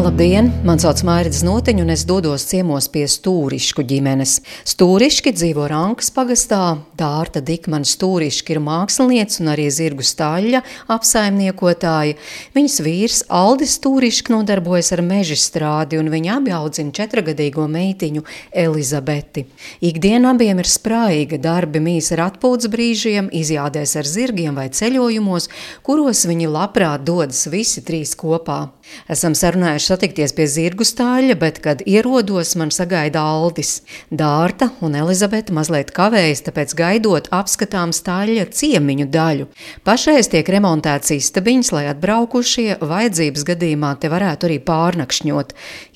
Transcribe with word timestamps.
Labdien! 0.00 0.46
Mani 0.64 0.80
sauc 0.80 1.02
Mārcis 1.04 1.42
Notiņš, 1.44 1.80
un 1.82 1.92
es 1.92 2.06
dodos 2.08 2.46
ciemos 2.48 2.86
pie 2.88 3.02
stūrišku 3.04 3.82
ģimenes. 3.84 4.38
Stūriški 4.70 5.34
dzīvo 5.36 5.66
Rankas 5.68 6.08
pagastā, 6.16 6.78
Dārta 6.96 7.42
Dikmana 7.44 7.84
stūriški 7.84 8.54
ir 8.54 8.62
mākslinieca 8.64 9.42
un 9.42 9.50
arī 9.52 9.66
zirgu 9.68 10.06
staļļa 10.06 10.62
apsaimniekotāja. 10.96 12.16
Viņas 12.56 12.78
vīrs 12.86 13.18
Aldis 13.28 13.76
Stūriški 13.76 14.32
nodarbojas 14.32 14.88
ar 14.96 15.04
mežistrādi, 15.04 16.00
un 16.00 16.08
viņi 16.14 16.32
abi 16.32 16.56
audzina 16.56 16.96
četragadīgo 16.96 17.68
meitiņu 17.68 18.24
Elizabeti. 18.64 19.44
Ikdiena 19.84 20.32
abiem 20.32 20.64
ir 20.64 20.72
spraiga, 20.80 21.36
darbi 21.36 21.84
mīs 21.84 22.08
ar 22.16 22.30
atpūtas 22.30 22.72
brīžiem, 22.72 23.28
izjādēs 23.36 23.98
ar 24.00 24.08
zirgiem 24.08 24.56
vai 24.56 24.70
ceļojumos, 24.72 25.52
kuros 25.84 26.24
viņi 26.24 26.48
labprāt 26.56 27.04
dodas 27.04 27.44
visi 27.52 27.84
trīs 27.84 28.16
kopā. 28.16 28.62
Esam 29.10 29.34
sarunājuši 29.38 29.90
satikties 29.90 30.34
pie 30.36 30.46
zirgu 30.50 30.86
stāļa, 30.86 31.36
bet, 31.40 31.60
kad 31.64 31.82
ierodos, 31.86 32.54
man 32.60 32.72
sagaida 32.74 33.22
Aldis. 33.22 33.80
Dārta 34.10 34.70
un 34.84 34.96
Elizabete 34.98 35.54
mazliet 35.56 35.92
kavējas, 35.96 36.44
tāpēc 36.46 36.74
gaidot 36.78 37.30
apskatām 37.34 37.94
stāļa 37.96 38.48
ciemiņu 38.54 39.08
daļu. 39.10 39.48
Pašreiz 39.86 40.30
tiek 40.32 40.48
remontēts 40.54 41.14
istabiņas, 41.16 41.72
lai 41.76 41.84
atbraukušie 41.92 42.80
vajadzības 42.80 43.46
gadījumā 43.52 43.94
te 44.00 44.10
varētu 44.12 44.50
arī 44.50 44.58
pārnakšņot. 44.66 45.54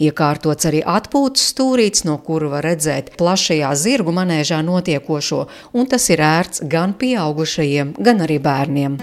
Iekārtots 0.09 0.71
arī 0.71 0.83
atpūtas 0.85 1.51
stūrīts, 1.55 2.07
no 2.09 2.19
kuru 2.25 2.53
var 2.55 2.67
redzēt 2.69 3.15
plašajā 3.21 3.75
zirgu 3.79 4.15
manēžā 4.17 4.63
notiekošo, 4.67 5.45
un 5.75 5.91
tas 5.91 6.09
ir 6.11 6.25
ērts 6.25 6.65
gan 6.71 6.97
pieaugušajiem, 6.99 7.97
gan 7.99 8.27
arī 8.27 8.41
bērniem. 8.43 8.99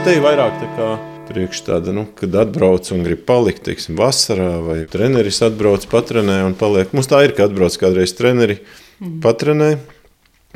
Te 0.00 0.14
ir 0.16 0.22
vairāk 0.24 0.54
tā 0.56 0.66
kā 0.78 0.84
priekš 1.28 1.58
tāda, 1.66 1.92
nu, 1.92 2.06
kad 2.16 2.32
atbrauc 2.40 2.86
un 2.94 3.02
grib 3.04 3.20
palikt, 3.28 3.66
teiksim, 3.66 3.98
vasarā, 4.00 4.54
vai 4.64 4.78
treneris 4.88 5.42
atbrauc, 5.44 5.84
patrenē 5.92 6.38
un 6.46 6.54
paliek. 6.56 6.94
Mums 6.96 7.10
tā 7.10 7.20
ir, 7.26 7.34
ka 7.36 7.44
atbrauc 7.44 7.76
kādreiz 7.82 8.14
treneri, 8.16 8.56
mm. 8.96 9.18
patrenē, 9.20 9.68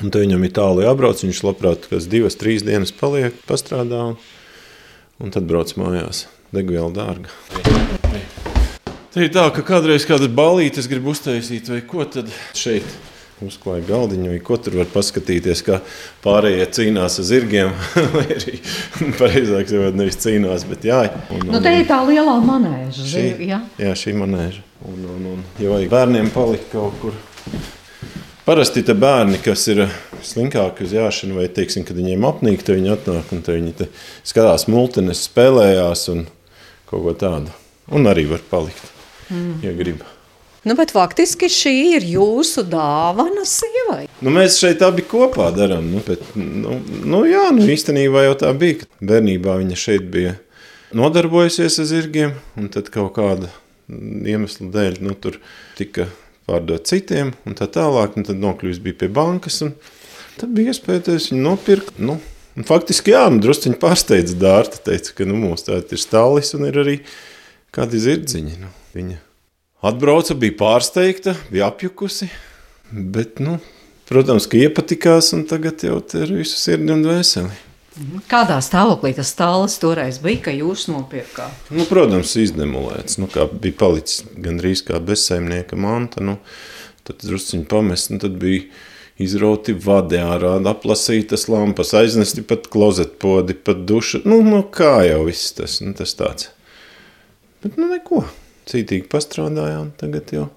un 0.00 0.14
te 0.14 0.24
viņam 0.24 0.48
ir 0.48 0.54
tālu 0.56 0.86
jābrauc, 0.86 1.20
viņš 1.26 1.42
labprāt 1.44 1.84
kāds 1.92 2.08
divas, 2.08 2.40
trīs 2.40 2.64
dienas 2.64 2.94
paliek, 2.96 3.36
pastrādā, 3.44 4.00
un, 4.14 4.16
un 5.20 5.36
tad 5.36 5.44
brauc 5.50 5.76
mājās. 5.76 6.24
Degviela 6.54 6.88
dārga. 6.96 7.28
Te 9.12 9.28
ir 9.28 9.34
tā, 9.34 9.50
ka 9.52 9.60
kādreiz 9.60 10.08
kādas 10.08 10.32
balītes 10.32 10.88
grib 10.88 11.12
uztaisīt 11.12 11.68
vai 11.68 11.84
ko, 11.84 12.08
tad 12.08 12.32
šeit 12.56 12.88
uzklāja 13.42 13.84
galdiņu, 13.88 14.30
vai 14.30 14.40
ko 14.44 14.58
tur 14.62 14.78
var 14.78 14.88
paskatīties, 14.92 15.62
kā 15.66 15.80
pārējie 16.24 16.66
cīnās 16.76 17.18
ar 17.20 17.28
zirgiem. 17.28 17.72
Vai 18.14 18.24
arī 18.36 18.58
pareizāk 19.18 19.70
sakot, 19.70 19.98
nevis 19.98 20.20
cīnās, 20.22 20.66
bet 20.68 20.86
jā. 20.86 21.00
Un, 21.34 21.46
nu, 21.50 21.60
te 21.64 21.72
ir 21.80 21.88
tā 21.88 22.00
lielā 22.06 22.36
manēža. 22.44 23.08
Šī, 23.10 23.24
jā. 23.48 23.60
jā, 23.80 23.94
šī 23.98 24.14
manēža. 24.20 24.62
Un, 24.84 25.00
un, 25.16 25.26
un, 25.34 25.42
ja 25.62 25.72
vajag 25.72 25.90
bērniem 25.92 26.30
palikt 26.34 26.70
kaut 26.74 26.98
kur. 27.02 27.18
Parasti 28.44 28.82
tie 28.84 28.92
bērni, 28.92 29.38
kas 29.40 29.62
ir 29.72 29.86
slinkāki 30.24 30.84
uz 30.84 30.92
jāšanu, 30.92 31.38
vai 31.40 31.46
teiksim, 31.48 31.86
kad 31.88 31.96
viņiem 31.96 32.26
apnīk, 32.28 32.60
tad 32.60 32.76
viņi 32.76 32.92
atnāk 32.92 33.32
un 33.32 33.40
viņi 33.46 33.88
skatās 34.20 34.68
multines, 34.68 35.24
spēlējās 35.30 36.10
un 36.12 36.26
kaut 36.90 37.06
ko 37.06 37.16
tādu. 37.24 37.54
Un 37.92 38.08
arī 38.08 38.26
var 38.28 38.44
palikt, 38.50 38.84
mm. 39.30 39.64
ja 39.64 39.72
grib. 39.76 40.04
Nu, 40.64 40.72
bet 40.78 40.94
faktiski 40.96 41.50
šī 41.52 41.72
ir 41.98 42.04
jūsu 42.08 42.62
dāvana 42.72 43.42
sievai. 43.44 44.06
Nu, 44.24 44.32
mēs 44.32 44.56
šeit 44.62 44.80
abi 44.84 45.04
kopā 45.04 45.50
darām. 45.52 45.90
Nu, 45.92 46.00
bet, 46.06 46.22
nu, 46.40 46.78
nu, 47.04 47.20
jā, 47.28 47.50
nu, 47.52 47.66
īstenībā 47.68 48.22
jau 48.24 48.38
tā 48.40 48.52
bija. 48.56 48.86
Bērnībā 49.04 49.58
viņa 49.60 49.76
šeit 49.76 50.06
bija 50.14 50.38
nodarbojusies 50.96 51.76
ar 51.82 51.88
zirgiem, 51.90 52.32
un 52.56 52.70
tad 52.72 52.88
kaut 52.94 53.12
kāda 53.18 53.50
iemesla 53.90 54.70
dēļ 54.72 55.02
nu, 55.04 55.12
tur 55.20 55.36
tika 55.76 56.08
pārdot 56.48 56.88
citiem, 56.88 57.34
un 57.44 57.58
tā 57.58 57.68
tālāk. 57.68 58.16
Un 58.16 58.24
tad 58.30 58.40
nokļuvis 58.40 58.80
bija 58.84 59.02
pie 59.04 59.10
bankas, 59.12 59.60
un 59.66 59.74
tad 60.38 60.56
bija 60.56 60.72
iespējas 60.72 61.28
viņu 61.34 61.44
nopirkt. 61.44 62.00
Nu, 62.00 62.16
un 62.56 62.68
faktiski, 62.68 63.12
jā, 63.12 63.26
nu, 63.28 63.42
drusciņi 63.44 63.76
pārsteidza 63.84 64.40
Dārta, 64.40 64.80
teica, 64.88 65.12
ka 65.20 65.28
nu, 65.28 65.36
mums 65.44 65.68
tā 65.68 65.82
ir 65.84 66.00
stālis 66.00 66.56
un 66.56 66.64
ir 66.70 66.80
arī 66.86 66.98
kādi 67.74 68.00
zirdziņi. 68.00 68.58
Nu, 68.64 68.72
viņa 68.96 69.20
Atbrauca, 69.84 70.32
bija 70.40 70.54
pārsteigta, 70.56 71.34
bija 71.52 71.66
apjukusi. 71.68 72.30
Bet, 72.88 73.36
nu, 73.44 73.58
protams, 74.08 74.46
ka 74.48 74.56
iepatikās, 74.56 75.28
un 75.36 75.42
tagad 75.48 75.82
jau 75.84 75.98
ir 76.22 76.30
visu 76.38 76.56
sirdi 76.56 76.94
un 76.94 77.02
dvēseli. 77.04 77.50
Mhm. 77.94 78.22
Kādā 78.30 78.56
stāvoklī 78.64 79.12
tas 79.14 79.28
stāsts 79.34 79.82
toreiz 79.82 80.16
bija, 80.22 80.46
ka 80.46 80.54
jūs 80.56 80.86
nopirkāt? 80.88 81.68
Nu, 81.68 81.84
protams, 81.90 82.32
izdemolēts. 82.40 83.18
Nu, 83.20 83.28
bija 83.28 83.76
palicis 83.82 84.24
gandrīz 84.46 84.82
kā 84.88 84.98
bezsaimnieka 85.04 85.76
manta. 85.76 86.24
Nu, 86.24 86.38
tad 87.04 87.20
drusciņi 87.20 87.68
pamest, 87.68 88.08
un 88.14 88.22
tad 88.22 88.38
bija 88.40 88.64
izrauti 89.20 89.74
vadi 89.84 90.16
ārā, 90.16 90.54
aplasītas 90.70 91.44
lampas, 91.52 91.92
aiznesti 91.94 92.42
pat 92.48 92.70
klozetpodi, 92.72 93.58
pat 93.68 93.84
duša. 93.84 94.22
Nu, 94.24 94.40
nu 94.48 94.62
kā 94.64 95.04
jau 95.10 95.20
viss 95.28 95.52
tas, 95.60 95.76
nu, 95.84 95.92
tas 95.98 96.16
tāds. 96.16 96.48
Bet, 97.60 97.76
nu, 97.76 97.90
neko 97.92 98.24
cītīgi 98.70 99.08
pastrādājām. 99.12 99.92
Tagad 100.00 100.32
jau 100.34 100.48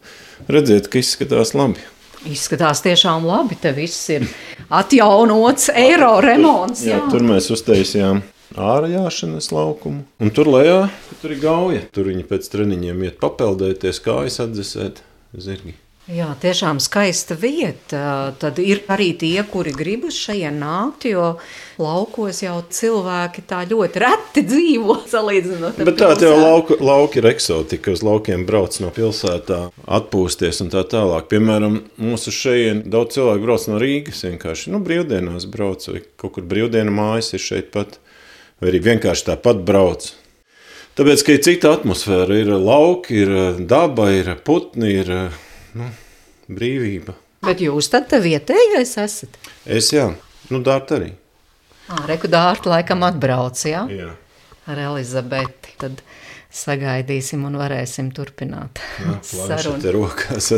redzēt, 0.51 0.89
ka 0.91 1.01
izskatās 1.01 1.53
labi. 1.57 1.83
Izskatās 2.27 2.81
tiešām 2.85 3.27
labi. 3.27 3.57
Te 3.61 3.73
viss 3.75 4.09
ir 4.13 4.27
atjaunots, 4.73 5.71
eiro 5.85 6.17
remonts. 6.23 6.85
Jā, 6.87 6.97
jā. 6.97 7.11
Tur 7.13 7.25
mēs 7.27 7.49
uztaisījām 7.53 8.23
ārējāšanas 8.57 9.51
laukumu. 9.53 10.05
Un 10.23 10.33
tur 10.33 10.49
lejā 10.51 10.87
tur 11.21 11.33
ir 11.33 11.41
gauja. 11.43 11.83
Tur 11.93 12.11
viņi 12.11 12.25
pēc 12.29 12.47
treniņiem 12.53 13.03
iet 13.09 13.19
papeldēties, 13.21 14.01
kājas 14.05 14.41
atdzesēt 14.45 15.03
zirgi. 15.37 15.75
Jā, 16.07 16.29
tiešām 16.39 16.77
skaista 16.79 17.35
vieta. 17.35 18.31
Tad 18.39 18.61
ir 18.63 18.79
arī 18.87 19.09
tie, 19.19 19.41
kuri 19.43 19.73
grib 19.75 20.05
uz 20.07 20.15
šejienes 20.15 20.55
nākt, 20.61 21.03
jo 21.09 21.33
laukos 21.83 22.37
jau 22.45 22.61
cilvēki 22.63 23.41
tā 23.49 23.65
ļoti 23.67 23.99
reti 23.99 24.43
dzīvo. 24.47 24.95
Salīdzinot 25.13 25.81
ar 25.81 25.89
Bet 25.89 25.97
tā 25.99 26.13
jau 26.23 26.37
lauka, 26.39 26.77
lauki 26.79 27.19
ir 27.19 27.27
eksotika. 27.27 27.91
Uz 27.91 28.05
laukiem 28.07 28.45
brauc 28.47 28.77
no 28.79 28.87
pilsētā, 28.95 29.57
atpūsties 29.99 30.61
un 30.63 30.71
tā 30.71 30.85
tālāk. 30.87 31.27
Piemēram, 31.33 31.75
mūsu 31.99 32.31
šeit 32.31 32.87
daudz 32.87 33.17
cilvēku 33.17 33.43
brauc 33.43 33.65
no 33.67 33.79
Rīgas. 33.83 34.23
Vienkārši 34.29 34.71
nu, 34.71 34.79
brīvdienās 34.85 35.47
brauc 35.51 35.83
vai 35.91 35.99
kaut 36.15 36.37
kur 36.37 36.45
brīvdienu 36.47 36.93
mājas 36.95 37.33
ir 37.35 37.43
šeit 37.43 37.67
pat. 37.75 37.99
Vai 38.63 38.71
arī 38.71 38.79
vienkārši 38.85 39.27
tāpat 39.33 39.59
brauc. 39.67 40.07
Tāpēc, 40.95 41.25
ka 41.27 41.35
ir 41.35 41.43
cita 41.45 41.75
atmosfēra, 41.75 42.39
ir 42.39 42.53
lauki, 42.55 43.19
ir 43.25 43.59
daba, 43.67 44.07
ir 44.15 44.31
putni, 44.47 44.95
ir 45.03 45.11
nu, 45.77 45.87
brīvība. 46.51 47.15
Bet 47.45 47.61
jūs 47.63 47.87
tad 47.93 48.11
vietējais 48.23 48.97
esat? 49.03 49.37
Es 49.63 49.91
jā, 49.93 50.09
nu 50.51 50.61
dārta 50.65 50.97
arī. 50.97 51.13
Ā, 51.87 52.01
reku 52.09 52.27
dārta 52.31 52.73
laikam 52.73 53.05
atbrauc, 53.07 53.61
jā? 53.63 53.85
Jā. 53.93 54.11
Ar 54.67 54.81
Elizabeti. 54.89 55.77
Tad 55.79 56.01
sagaidīsim 56.57 57.45
un 57.47 57.57
varēsim 57.59 58.09
turpināt 58.15 58.81
jā, 59.03 59.17
sarunu. 59.23 59.81
Te 59.83 59.93
rokās. 59.95 60.49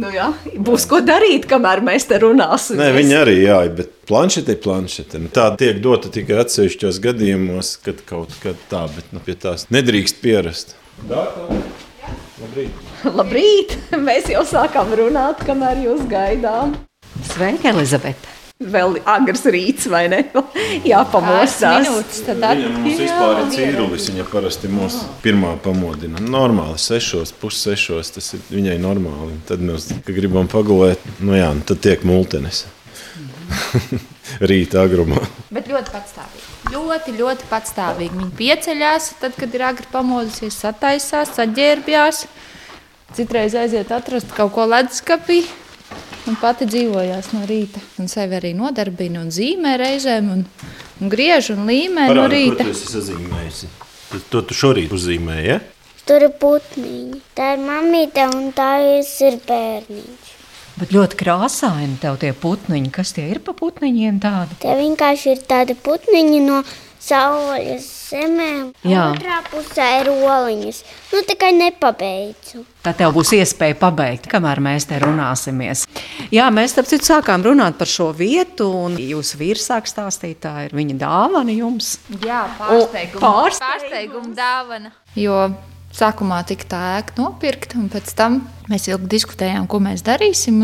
nu 0.00 0.12
jā, 0.14 0.28
būs 0.68 0.86
ko 0.88 1.00
darīt, 1.04 1.48
kamēr 1.50 1.82
mēs 1.84 2.08
te 2.08 2.20
runāsim. 2.22 2.80
Nē, 2.80 2.90
viņi 2.96 3.16
arī 3.18 3.36
jā, 3.42 3.58
bet 3.76 3.92
planšete 4.08 4.56
ir 4.56 4.60
planšete. 4.64 5.20
Nu, 5.24 5.32
tā 5.34 5.50
tiek 5.60 5.80
dota 5.84 6.12
tikai 6.12 6.40
atsevišķos 6.44 7.00
gadījumos, 7.04 7.76
kad 7.84 8.04
kaut 8.08 8.36
kad 8.44 8.60
tā, 8.70 8.86
bet 8.94 9.12
nu, 9.16 9.24
pie 9.24 9.36
tās 9.40 9.68
nedrīkst 9.74 10.22
pierast. 10.24 10.76
Dārta. 11.10 11.60
Labrīt. 12.42 12.86
Labrīt! 13.18 13.74
Mēs 14.02 14.30
jau 14.32 14.42
sākām 14.48 14.90
runāt, 14.98 15.44
kamēr 15.46 15.84
jūs 15.84 16.06
gaidām. 16.10 16.74
Sveika, 17.30 17.70
Elizabete! 17.70 18.32
Vēl 18.64 18.96
agrs 19.10 19.42
rīts, 19.50 19.88
vai 19.90 20.04
ne? 20.10 20.20
Jāpamostās. 20.90 21.88
Minūtes, 21.88 22.20
tad 22.26 22.38
viņa 22.42 22.70
mums 22.70 23.00
vispār 23.02 23.40
ir 23.42 23.50
cīrulis. 23.54 24.06
Viņa 24.12 24.26
parasti 24.30 24.70
mūs 24.70 25.00
pirmā 25.24 25.52
pamodina. 25.62 26.22
Normāli 26.22 26.78
sešos, 26.80 27.34
pussešos, 27.42 28.14
tas 28.14 28.30
ir 28.38 28.46
viņai 28.54 28.78
normāli. 28.82 29.36
Tad 29.50 29.62
mēs, 29.66 29.90
kad 29.98 30.14
gribam 30.16 30.50
pagulēt, 30.50 31.02
nu 31.20 31.34
jā, 31.38 31.50
nu 31.54 31.66
tad 31.66 31.82
tiek 31.86 32.06
multenes. 32.08 32.64
Rīta 34.40 34.84
agrumā. 34.84 35.20
Bet 35.54 35.68
ļoti 35.70 35.92
patstāvīgi. 35.94 36.46
Ļoti, 36.74 37.16
ļoti 37.18 37.48
patstāvīgi. 37.50 38.16
Viņa 38.20 38.36
pieceļās, 38.38 39.10
tad, 39.20 39.36
kad 39.38 39.54
ir 39.54 39.66
agri 39.68 39.90
pamodusies, 39.92 40.56
sataisās, 40.64 41.34
saģērbjās. 41.36 42.24
Citreiz 43.14 43.54
aiziet 43.54 43.92
atrast 43.94 44.32
kaut 44.34 44.54
ko 44.56 44.66
leduskapī. 44.70 45.44
un 46.28 46.36
pati 46.40 46.66
dzīvojās 46.68 47.32
no 47.34 47.44
rīta. 47.48 47.82
Un 48.00 48.08
sevi 48.08 48.38
arī 48.38 48.54
nodarbina 48.56 49.22
un 49.24 49.30
zīmē 49.34 49.76
reizēm, 49.80 50.30
un, 50.32 50.44
un 51.00 51.12
griež 51.12 51.52
un 51.54 51.66
līmē 51.68 52.08
no 52.08 52.24
Parādi, 52.24 52.40
rīta. 52.40 52.64
Kur 52.64 52.72
tu 52.72 52.76
esi 52.78 52.92
sazīmējusi? 52.94 53.70
Tu, 54.10 54.20
to 54.32 54.44
tu 54.48 54.56
šorīt 54.56 54.94
uzzīmēji, 54.94 55.46
ja? 55.52 55.60
Tur 56.08 56.26
ir 56.26 56.34
putniņi. 56.40 57.20
Tā 57.36 57.54
ir 57.56 57.64
mamīte 57.64 58.28
un 58.32 58.50
tā 58.56 58.70
ir 59.00 59.38
bērniņš. 59.48 60.23
Bet 60.74 60.90
ļoti 60.90 61.18
krāsaini 61.20 62.00
tev 62.02 62.16
tie 62.22 62.32
putniņi. 62.34 62.90
Kas 62.94 63.14
tie 63.14 63.28
ir 63.30 63.38
pa 63.44 63.54
putniņiem 63.54 64.18
tādi? 64.22 64.58
Te 64.64 64.74
vienkārši 64.74 65.36
ir 65.36 65.44
tādi 65.46 65.76
putniņi 65.78 66.40
no 66.42 66.64
saules 67.04 67.84
zemēm. 68.08 68.70
Jā. 68.86 69.04
Otrā 69.12 69.40
pusē 69.50 69.86
ir 70.00 70.10
oliņas. 70.14 70.80
Nu, 71.12 71.20
tikai 71.28 71.50
nepabeidzu. 71.56 72.64
Tad 72.84 72.98
tev 72.98 73.12
būs 73.16 73.32
iespēja 73.36 73.76
pabeigt, 73.80 74.26
kamēr 74.32 74.60
mēs 74.64 74.88
te 74.90 74.98
runāsimies. 75.02 75.84
Jā, 76.34 76.48
mēs 76.54 76.74
starp 76.74 76.88
citu 76.90 77.08
sākām 77.10 77.44
runāt 77.46 77.78
par 77.80 77.90
šo 77.90 78.08
vietu, 78.16 78.66
un 78.86 78.96
jūsu 79.00 79.38
vīrs 79.40 79.68
sāk 79.70 79.86
stāstīt, 79.90 80.40
tā 80.44 80.66
ir 80.66 80.74
viņa 80.76 80.98
dāvana 81.04 81.54
jums. 81.54 81.94
Jā, 82.24 82.44
pārsteiguma, 82.58 83.22
pārsteigums. 83.22 83.62
pārsteiguma 83.62 84.34
dāvana. 84.40 84.92
Jo 85.14 85.38
sākumā 85.94 86.42
tika 86.48 86.68
tā 86.74 86.82
ēka 86.98 87.16
nopirkta, 87.20 87.78
un 87.80 87.88
pēc 87.92 88.12
tam 88.18 88.42
mēs 88.70 88.88
ilgi 88.90 89.10
diskutējām, 89.16 89.68
ko 89.70 89.80
mēs 89.84 90.04
darīsim. 90.06 90.62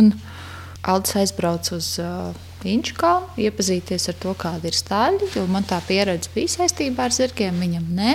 Aldis 0.91 1.19
aizbrauca 1.21 1.75
uz 1.77 1.93
uh, 2.01 2.31
Inču 2.65 2.93
kalnu, 2.97 3.29
iepazīties 3.41 4.11
ar 4.13 4.17
to, 4.21 4.33
kāda 4.37 4.69
ir 4.69 4.77
stāļi. 4.77 5.29
Man 5.49 5.65
tā 5.69 5.79
pieredze 5.87 6.29
bija 6.35 6.59
saistībā 6.59 7.07
ar 7.09 7.15
zirgiem, 7.17 7.57
viņam 7.57 7.87
nē. 7.97 8.15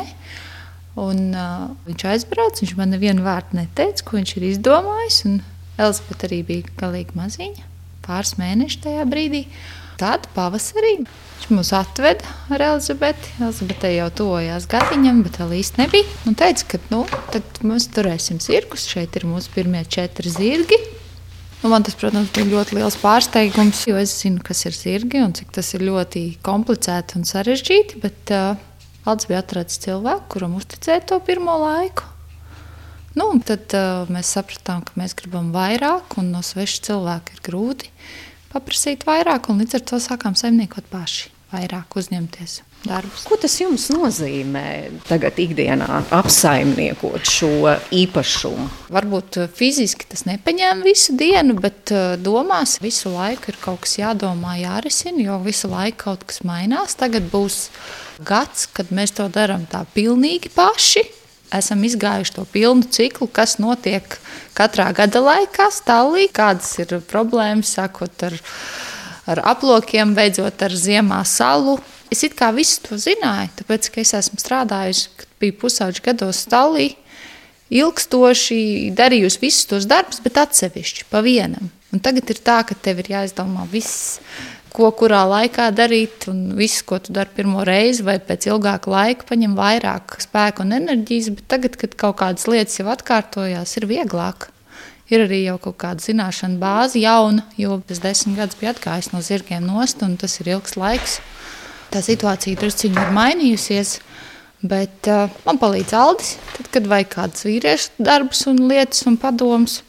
Un, 1.01 1.21
uh, 1.33 1.67
viņš 1.88 2.06
aizbrauca, 2.12 2.62
viņš 2.62 2.75
man 2.77 2.94
nevienu 2.94 3.25
vārdu 3.25 3.57
neteica, 3.57 4.06
ko 4.06 4.19
viņš 4.19 4.35
ir 4.38 4.47
izdomājis. 4.51 5.21
Elizabete 5.75 6.29
arī 6.29 6.39
bija 6.47 6.75
galīgi 6.79 7.17
maziņa, 7.17 7.65
pāris 8.05 8.35
mēneši 8.39 8.81
tajā 8.85 9.05
brīdī. 9.09 9.45
Tādu 9.99 10.27
pavasarī 10.35 10.97
viņš 11.45 11.45
mūs 11.53 11.71
atveda 11.77 12.27
ar 12.51 12.63
Elizabeti. 12.71 13.31
Elizabete 13.39 13.91
jau 13.93 14.09
tuvojās 14.19 14.67
gadiņam, 14.71 15.21
bet 15.23 15.39
vēl 15.39 15.55
īsti 15.61 15.81
nebija. 15.83 16.17
Un 16.27 16.35
teica, 16.39 16.67
ka 16.73 16.79
nu, 16.91 17.03
tad 17.31 17.61
mēs 17.63 17.87
turēsim 17.95 18.41
zirgus. 18.43 18.87
Šeit 18.91 19.15
ir 19.15 19.27
mūsu 19.29 19.53
pirmie 19.55 19.83
četri 19.87 20.31
zirgi. 20.33 20.79
Nu, 21.61 21.71
man 21.71 21.85
tas, 21.85 21.95
protams, 21.97 22.29
bija 22.35 22.49
ļoti 22.51 22.77
liels 22.77 22.97
pārsteigums, 23.01 23.85
jo 23.89 23.97
es 23.97 24.11
zinu, 24.19 24.43
kas 24.45 24.65
ir 24.67 24.75
zirgi 24.77 25.23
un 25.23 25.33
cik 25.33 25.53
tas 25.55 25.71
ir 25.73 25.85
ļoti 25.87 26.25
komplicēti 26.45 27.17
un 27.17 27.25
sarežģīti. 27.25 28.01
Bet 28.03 28.35
uh, 28.35 28.59
Alans 29.05 29.29
bija 29.29 29.41
atradzis 29.41 29.81
cilvēku, 29.85 30.27
kuram 30.35 30.59
uzticēja 30.59 31.07
to 31.09 31.21
pirmo 31.25 31.57
laiku. 31.61 32.14
Nu, 33.15 33.29
tad 33.47 33.71
uh, 33.77 34.09
mēs 34.12 34.33
sapratām, 34.35 34.83
ka 34.83 34.97
mēs 35.00 35.15
gribam 35.15 35.53
vairāk, 35.56 36.17
un 36.19 36.33
no 36.35 36.44
sveša 36.44 36.81
cilvēka 36.89 37.38
ir 37.38 37.44
grūti 37.47 37.91
paprasīt 38.51 39.07
vairāk. 39.07 39.50
un 39.50 39.63
Līdz 39.63 39.79
ar 39.79 39.83
to 39.91 40.00
sākām 40.03 40.35
saimniekot 40.35 40.88
paši, 40.91 41.31
vairāk 41.53 41.95
uzņemties 41.95 42.59
darbus. 42.85 43.23
Ko 43.25 43.38
tas 43.39 43.56
jums 43.62 43.88
nozīmē 43.94 44.65
tagad, 45.07 45.39
ikdienā, 45.41 45.88
apsaimniekot 46.15 47.31
šo 47.31 47.71
īpašumu? 47.95 48.67
Varbūt 48.95 49.39
uh, 49.41 49.50
fiziski 49.63 50.12
tas 50.12 50.27
nepaņēma 50.27 50.83
visu 50.85 51.15
dienu, 51.15 51.56
bet 51.63 51.95
uh, 51.95 52.17
domās 52.19 52.81
visu 52.83 53.15
laiku 53.15 53.53
ir 53.53 53.59
kaut 53.63 53.85
kas 53.88 53.95
jādomā, 54.01 54.57
jārisina, 54.59 55.23
jo 55.23 55.39
visu 55.45 55.71
laiku 55.71 56.09
kaut 56.09 56.27
kas 56.27 56.44
mainās. 56.44 57.00
Tagad 57.00 57.31
būs 57.31 57.69
gads, 58.27 58.67
kad 58.75 58.91
mēs 58.91 59.15
to 59.15 59.31
darām 59.31 59.63
tā 59.71 59.85
pilnīgi 59.95 60.51
paši. 60.56 61.07
Esam 61.55 61.83
izgājuši 61.87 62.35
to 62.35 62.45
pilnu 62.51 62.87
ciklu, 62.91 63.27
kas 63.31 63.57
notiek 63.61 64.17
katrā 64.57 64.89
gada 64.95 65.21
laikā, 65.23 65.69
stāvī, 65.73 66.27
kādas 66.33 66.73
ir 66.81 66.97
problēmas, 67.09 67.75
sākot 67.77 68.27
ar, 68.27 68.37
ar 69.31 69.43
aplokiem, 69.55 70.15
beidzot 70.17 70.65
ar 70.65 70.75
ziemā 70.75 71.21
salu. 71.27 71.77
Es 72.13 72.21
it 72.27 72.35
kā 72.37 72.51
visu 72.55 72.83
to 72.85 72.99
zināju, 73.01 73.53
tāpēc, 73.61 73.89
ka 73.91 74.03
es 74.03 74.13
esmu 74.17 74.41
strādājusi, 74.41 75.09
kad 75.17 75.31
biju 75.41 75.57
pusauģi 75.63 76.03
gados 76.05 76.43
stāvī, 76.45 76.91
ilgstoši 77.73 78.91
darījusi 78.95 79.41
visus 79.41 79.69
tos 79.69 79.87
darbus, 79.89 80.21
bet 80.23 80.37
atsevišķi 80.43 81.07
pa 81.09 81.23
vienam. 81.25 81.71
Un 81.93 82.01
tagad 82.03 82.29
ir 82.29 82.41
tā, 82.43 82.59
ka 82.67 82.75
tev 82.75 82.99
ir 83.01 83.13
jāizdomā 83.15 83.65
viss, 83.71 84.19
ko 84.75 84.89
kurā 84.95 85.22
laikā 85.30 85.69
darīt, 85.75 86.27
un 86.31 86.56
viss, 86.57 86.83
ko 86.88 87.00
tu 87.00 87.13
dari 87.16 87.31
pirmo 87.36 87.63
reizi, 87.68 88.04
vai 88.06 88.18
pēc 88.19 88.50
ilgāka 88.50 88.92
laika, 88.92 89.27
paņem 89.30 89.56
vairāk 89.57 90.18
spēka 90.25 90.66
un 90.66 90.75
enerģijas. 90.75 91.31
Bet 91.38 91.48
tagad, 91.54 91.77
kad 91.80 91.95
kaut 92.00 92.19
kādas 92.19 92.50
lietas 92.51 92.81
jau 92.81 92.89
atkārtojās, 92.92 93.77
ir 93.80 93.88
vieglāk. 93.92 94.50
Ir 95.13 95.27
arī 95.27 95.44
jau 95.44 95.60
kaut 95.62 95.77
kāda 95.83 96.01
zināšana 96.01 96.57
bāze, 96.62 96.98
jauna, 96.98 97.45
jo 97.62 97.77
es 97.94 98.01
desmit 98.01 98.39
gadus 98.39 98.57
biju 98.60 98.72
atgājis 98.74 99.12
no 99.13 99.22
zirgiem 99.22 99.66
nost, 99.66 100.01
un 100.01 100.18
tas 100.18 100.39
ir 100.42 100.50
ilgs 100.56 100.75
laiks. 100.81 101.19
Tā 101.94 102.01
situācija 102.04 102.57
druskuļi 102.60 103.00
ir 103.00 103.13
mainījusies. 103.16 104.00
Bet 104.66 105.06
uh, 105.12 105.30
man 105.45 105.60
palīdz 105.62 105.94
Aldis, 105.94 106.31
tad, 106.56 106.72
kad 106.74 106.88
vajag 106.89 107.12
kādas 107.12 107.45
vīriešu 107.45 108.06
darbus, 108.07 108.48
un 108.50 108.63
lietas 108.66 109.06
un 109.06 109.19
padomus. 109.22 109.83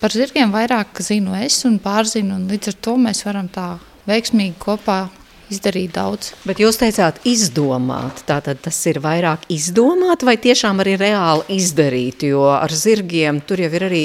Par 0.00 0.14
zirgiem 0.14 0.54
vairāk 0.54 1.02
zinu 1.04 1.36
es 1.36 1.58
un 1.68 1.76
pārzinu, 1.82 2.38
un 2.38 2.48
līdz 2.48 2.72
ar 2.72 2.78
to 2.86 2.96
mēs 3.00 3.26
varam 3.28 3.50
tā 3.52 3.74
veiksmīgi 4.08 4.58
kopā 4.62 5.06
izdarīt 5.52 5.94
daudz. 5.94 6.32
Bet 6.46 6.60
jūs 6.62 6.78
teicāt, 6.80 7.20
izdomāt. 7.28 8.22
Tātad 8.26 8.60
tas 8.64 8.78
ir 8.90 8.98
vairāk 9.04 9.46
izdomāt, 9.52 10.24
vai 10.26 10.36
tiešām 10.42 10.82
arī 10.82 10.96
reāli 11.00 11.58
izdarīt? 11.60 12.26
Jo 12.30 12.48
ar 12.56 12.72
zirgiem 12.74 13.40
tur 13.46 13.62
jau 13.62 13.70
ir 13.78 13.86
arī 13.86 14.02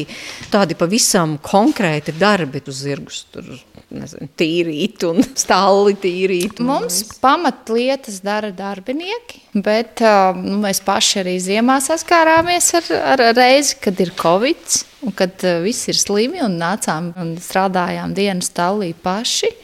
tādi 0.54 0.78
pavisam 0.78 1.38
konkrēti 1.42 2.16
darbi, 2.20 2.62
uz 2.68 2.84
zirgus 2.86 3.24
tur 3.34 3.50
nezinu, 3.92 4.30
tīrīt 4.40 5.06
un 5.10 5.24
stāli 5.44 5.98
tīrīt. 6.02 6.62
un 6.62 6.72
Mums 6.72 7.02
pamatlietas 7.24 8.22
dara 8.26 8.52
darbinieki, 8.56 9.44
bet 9.66 10.04
uh, 10.06 10.32
nu, 10.38 10.60
mēs 10.64 10.84
paši 10.86 11.22
arī 11.26 11.38
ziemā 11.44 11.80
saskārāmies 11.84 12.72
ar, 12.80 12.92
ar 13.16 13.28
reizi, 13.38 13.80
kad 13.82 14.00
ir 14.04 14.14
covid, 14.20 14.82
un 15.08 15.16
kad 15.18 15.42
uh, 15.48 15.62
viss 15.66 15.90
ir 15.92 15.98
slimi 16.00 16.44
un 16.46 16.60
nācām 16.62 17.14
un 17.22 17.38
strādājām 17.42 18.14
dienas 18.18 18.54
tālī 18.56 18.94
paši. 18.94 19.56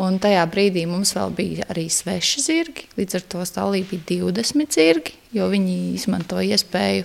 Un 0.00 0.16
tajā 0.22 0.40
brīdī 0.48 0.86
mums 0.88 1.10
vēl 1.12 1.34
bija 1.36 1.66
arī 1.72 1.84
sveši 1.92 2.40
zirgi. 2.40 2.86
Līdz 2.96 3.18
ar 3.18 3.24
to 3.34 3.42
stāvā 3.44 3.82
bija 3.90 4.06
20 4.32 4.72
zirgi, 4.72 5.12
jo 5.36 5.48
viņi 5.52 5.76
izmanto 5.98 6.40
iespēju 6.40 7.04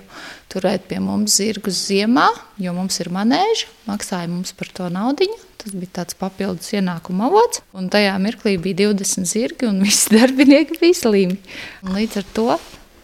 turēt 0.54 0.88
pie 0.88 1.02
mums 1.04 1.36
zirgus 1.36 1.82
ziemā, 1.90 2.30
jo 2.64 2.72
mums 2.78 3.02
ir 3.04 3.12
manēža, 3.12 3.68
maksāja 3.90 4.32
mums 4.32 4.56
par 4.56 4.72
to 4.72 4.88
naudu. 4.94 5.28
Tas 5.60 5.76
bija 5.76 5.98
tāds 6.00 6.16
papildus 6.16 6.72
ienākuma 6.78 7.28
avots. 7.28 7.60
Un 7.76 7.92
tajā 7.92 8.16
mirklī 8.24 8.56
bija 8.62 8.86
20 8.88 9.28
zirgi, 9.28 9.68
un 9.68 9.84
visi 9.84 10.14
darbinieki 10.16 10.80
bija 10.80 11.02
slimi. 11.04 11.40
Un 11.84 11.98
līdz 12.00 12.22
ar 12.22 12.30
to 12.38 12.50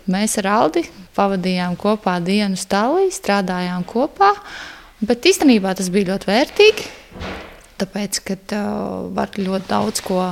mēs 0.07 0.39
ar 0.39 0.51
Aldi 0.61 0.87
pavadījām 1.17 1.75
kopā 1.79 2.21
dienu 2.23 2.55
stāvā, 2.59 3.09
strādājām 3.11 3.83
kopā. 3.89 4.31
Bet 5.03 5.27
īstenībā 5.27 5.75
tas 5.75 5.91
bija 5.91 6.13
ļoti 6.13 6.31
vērtīgi. 6.31 6.93
Tāpēc, 7.83 8.19
ka 8.23 8.35
uh, 8.55 9.07
var 9.11 9.33
ļoti 9.35 9.67
daudz 9.67 9.99
ko 10.05 10.29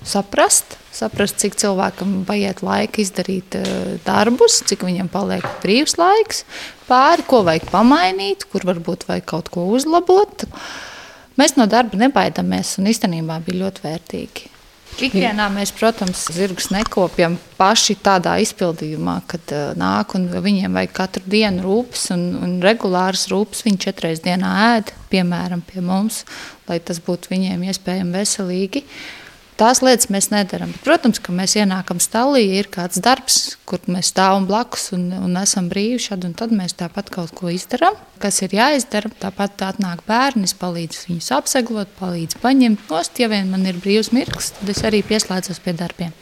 saprast, 0.00 0.78
saprast, 0.96 1.36
cik 1.42 1.58
cilvēkam 1.60 2.22
vajag 2.24 2.62
laika 2.64 3.02
izdarīt 3.02 3.58
uh, 3.58 3.98
darbus, 4.06 4.62
cik 4.64 4.86
viņam 4.88 5.10
paliek 5.12 5.44
brīvs 5.60 5.98
laiks, 6.00 6.46
pāri, 6.88 7.26
ko 7.28 7.42
vajag 7.44 7.68
pamainīt, 7.68 8.46
kur 8.48 8.64
varbūt 8.64 9.04
vajag 9.10 9.26
kaut 9.28 9.50
ko 9.52 9.66
uzlabot. 9.74 10.46
Mēs 11.36 11.58
no 11.60 11.68
darba 11.68 12.00
nebaidāmies 12.00 12.78
un 12.80 12.88
īstenībā 12.88 13.36
bija 13.44 13.66
ļoti 13.66 13.84
vērtīgi. 13.84 14.48
Ikdienā 15.04 15.50
mēs, 15.52 15.74
protams, 15.76 16.24
zirgus 16.32 16.70
nekopjam 16.72 17.36
paši 17.60 17.98
tādā 18.00 18.38
izpildījumā, 18.40 19.18
kad 19.28 19.52
uh, 19.52 19.66
nāk 19.76 20.16
un 20.16 20.30
viņiem 20.32 20.80
vajag 20.80 20.96
katru 20.96 21.28
dienu 21.28 21.66
rūpes 21.66 22.08
un, 22.16 22.24
un 22.40 22.56
regulāras 22.64 23.28
rūpes. 23.28 23.66
Viņi 23.68 23.84
četras 23.84 24.24
dienā 24.24 24.56
ēd, 24.78 24.94
piemēram, 25.10 25.64
pie 25.66 25.82
mums, 25.84 26.24
lai 26.68 26.80
tas 26.80 27.02
būtu 27.04 27.34
viņiem 27.34 27.66
iespējami 27.70 28.16
veselīgi. 28.20 28.84
Tās 29.60 29.82
lietas 29.84 30.08
mēs 30.08 30.30
nedarām. 30.32 30.70
Bet, 30.72 30.80
protams, 30.86 31.18
ka 31.20 31.34
mēs 31.36 31.52
ienākam 31.60 31.98
stāvā, 32.00 32.40
ir 32.40 32.70
kāds 32.72 32.96
darbs, 33.04 33.58
kur 33.68 33.82
mēs 33.92 34.08
stāvam 34.08 34.46
blakus 34.48 34.86
un, 34.96 35.10
un 35.12 35.36
esam 35.36 35.66
brīvi. 35.68 35.98
Šad 36.00 36.24
un 36.24 36.32
tad 36.38 36.54
mēs 36.56 36.72
tāpat 36.80 37.10
kaut 37.12 37.34
ko 37.36 37.52
izdarām, 37.52 37.98
kas 38.22 38.40
ir 38.40 38.56
jāizdara. 38.56 39.10
Tāpat 39.20 39.60
atnāk 39.66 40.00
bērni, 40.08 40.46
es 40.48 40.56
palīdzu 40.56 41.10
viņus 41.10 41.28
apseglot, 41.36 41.92
palīdzu 42.00 42.40
paņemt 42.40 42.88
nost. 42.88 43.20
Ja 43.20 43.28
vien 43.28 43.52
man 43.52 43.68
ir 43.68 43.76
brīvs 43.84 44.14
mirklis, 44.16 44.54
tad 44.56 44.72
es 44.72 44.80
arī 44.88 45.02
pieslēdzos 45.04 45.60
pie 45.60 45.76
darbiem. 45.76 46.16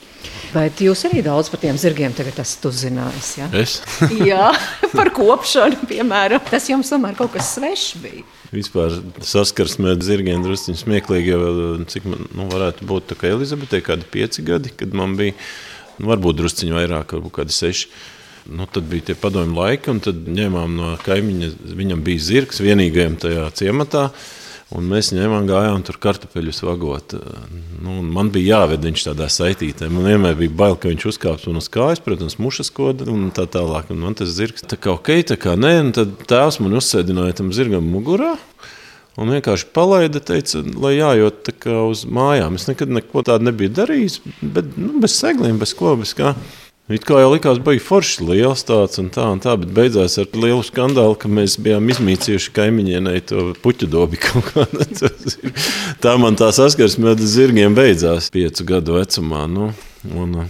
Bet 0.50 0.83
jūs 0.83 1.04
arī 1.07 1.23
daudz 1.23 1.52
par 1.52 1.62
tiem 1.62 1.78
zirgiem 1.78 2.18
tagad 2.18 2.40
esat 2.42 2.66
uzzinājis. 2.73 3.30
Ja? 3.38 3.47
Es 3.54 3.78
Jā, 4.33 4.50
par 4.99 5.12
kopšanu, 5.14 5.87
piemēram. 5.87 6.42
Tas 6.50 6.66
jums 6.73 6.90
tomēr 6.90 7.14
kaut 7.18 7.37
kas 7.38 7.54
svešs 7.54 8.02
bija. 8.02 8.26
Vispār 8.52 8.94
saskarsmē 9.24 9.94
ar 9.94 10.04
zirgiem 10.04 10.44
drusku 10.44 10.76
smieklīgi. 10.78 11.32
Jo, 11.32 11.72
cik 11.90 12.06
man 12.08 12.28
nu, 12.32 12.46
varētu 12.52 12.86
būt, 12.88 13.10
tā 13.10 13.18
kā 13.18 13.32
Elizabetei, 13.34 13.82
kādi 13.84 14.08
pieci 14.08 14.44
gadi, 14.46 14.72
kad 14.74 14.94
man 14.96 15.16
bija, 15.18 15.36
nu, 15.98 16.08
varbūt 16.10 16.40
drusciņi 16.40 16.76
vairāk, 16.78 17.16
varbūt 17.18 17.36
kādi 17.40 17.56
seši. 17.56 17.90
Nu, 18.48 18.64
tad 18.72 18.86
bija 18.88 19.10
tie 19.10 19.16
padomju 19.18 19.58
laiki, 19.58 19.90
un 19.92 19.98
tad 20.00 20.22
ņēmām 20.24 20.76
no 20.78 20.94
kaimiņa. 21.04 21.50
Viņam 21.76 22.04
bija 22.04 22.24
zirgs 22.30 22.62
vienīgajam 22.64 23.18
tajā 23.20 23.48
ciematā. 23.60 24.08
Un 24.76 24.84
mēs 24.84 25.14
ņēmām, 25.16 25.46
gājām 25.48 25.80
tur 25.87 25.96
kartupeļus 26.02 26.58
vagot. 26.66 27.14
Nu, 27.80 28.02
man 28.04 28.28
bija 28.34 28.58
jāved 28.58 28.82
viņš 28.84 29.06
tādā 29.06 29.28
saitītē. 29.32 29.88
Man 29.88 30.04
vienmēr 30.10 30.37
bija 30.37 30.52
bail, 30.60 30.76
ka 30.76 30.90
viņš 30.90 31.06
uzkāps 31.08 31.46
man 31.48 31.62
uz 31.62 31.70
kājas, 31.72 32.02
protams, 32.04 32.37
mušas 32.37 32.68
koda 32.76 33.06
un 33.08 33.30
tā 33.32 33.46
tālāk. 33.48 33.88
Un 33.94 34.02
man 34.04 34.18
tas 34.18 34.34
zirgs 34.37 34.66
tā 34.68 34.76
kā 34.76 34.92
ok, 34.92 35.08
tā 35.32 35.38
kā 35.40 35.56
nē. 35.56 35.72
Un 35.87 35.94
tad 35.96 36.12
tēvs 36.28 36.60
man 36.60 36.76
uzsēdināja 36.76 37.38
tam 37.40 37.48
zirgam 37.56 37.88
mugurā. 37.88 38.34
Un 39.18 39.32
vienkārši 39.32 39.72
palaida, 39.75 40.20
teica, 40.22 40.60
lai 40.78 40.98
jājūt 40.98 41.48
uz 41.88 42.04
mājām. 42.04 42.60
Es 42.60 42.68
nekad 42.68 42.92
neko 42.92 43.25
tādu 43.26 43.48
nebiju 43.48 43.72
darījis, 43.80 44.20
bet 44.44 44.76
nu, 44.76 44.98
bez 45.02 45.16
segliem, 45.16 45.56
bez 45.58 45.72
ko, 45.75 45.96
bez 45.98 46.12
kā. 46.14 46.37
It 46.88 47.04
kā 47.04 47.18
jau 47.21 47.33
likās, 47.35 47.59
bija 47.61 47.83
foršs, 47.85 48.23
liels 48.25 48.62
tāds 48.64 49.00
un 49.02 49.11
tā, 49.12 49.26
un 49.35 49.42
tā, 49.45 49.52
bet 49.61 49.75
beigās 49.76 50.16
ar 50.21 50.30
lielu 50.33 50.62
skandālu, 50.64 51.18
ka 51.21 51.28
mēs 51.28 51.59
bijām 51.61 51.90
izmīcījuši 51.92 52.54
kaimiņienei 52.57 53.21
to 53.28 53.50
puķu 53.61 53.90
dobi. 53.92 54.21
tā 56.04 56.14
man 56.21 56.38
tā 56.40 56.49
saskarsme 56.57 57.12
ar 57.12 57.21
zirgiem 57.21 57.76
beidzās 57.76 58.30
piecu 58.33 58.64
gadu 58.73 58.97
vecumā. 58.97 59.45
Nu, 59.52 59.68
un, 60.16 60.40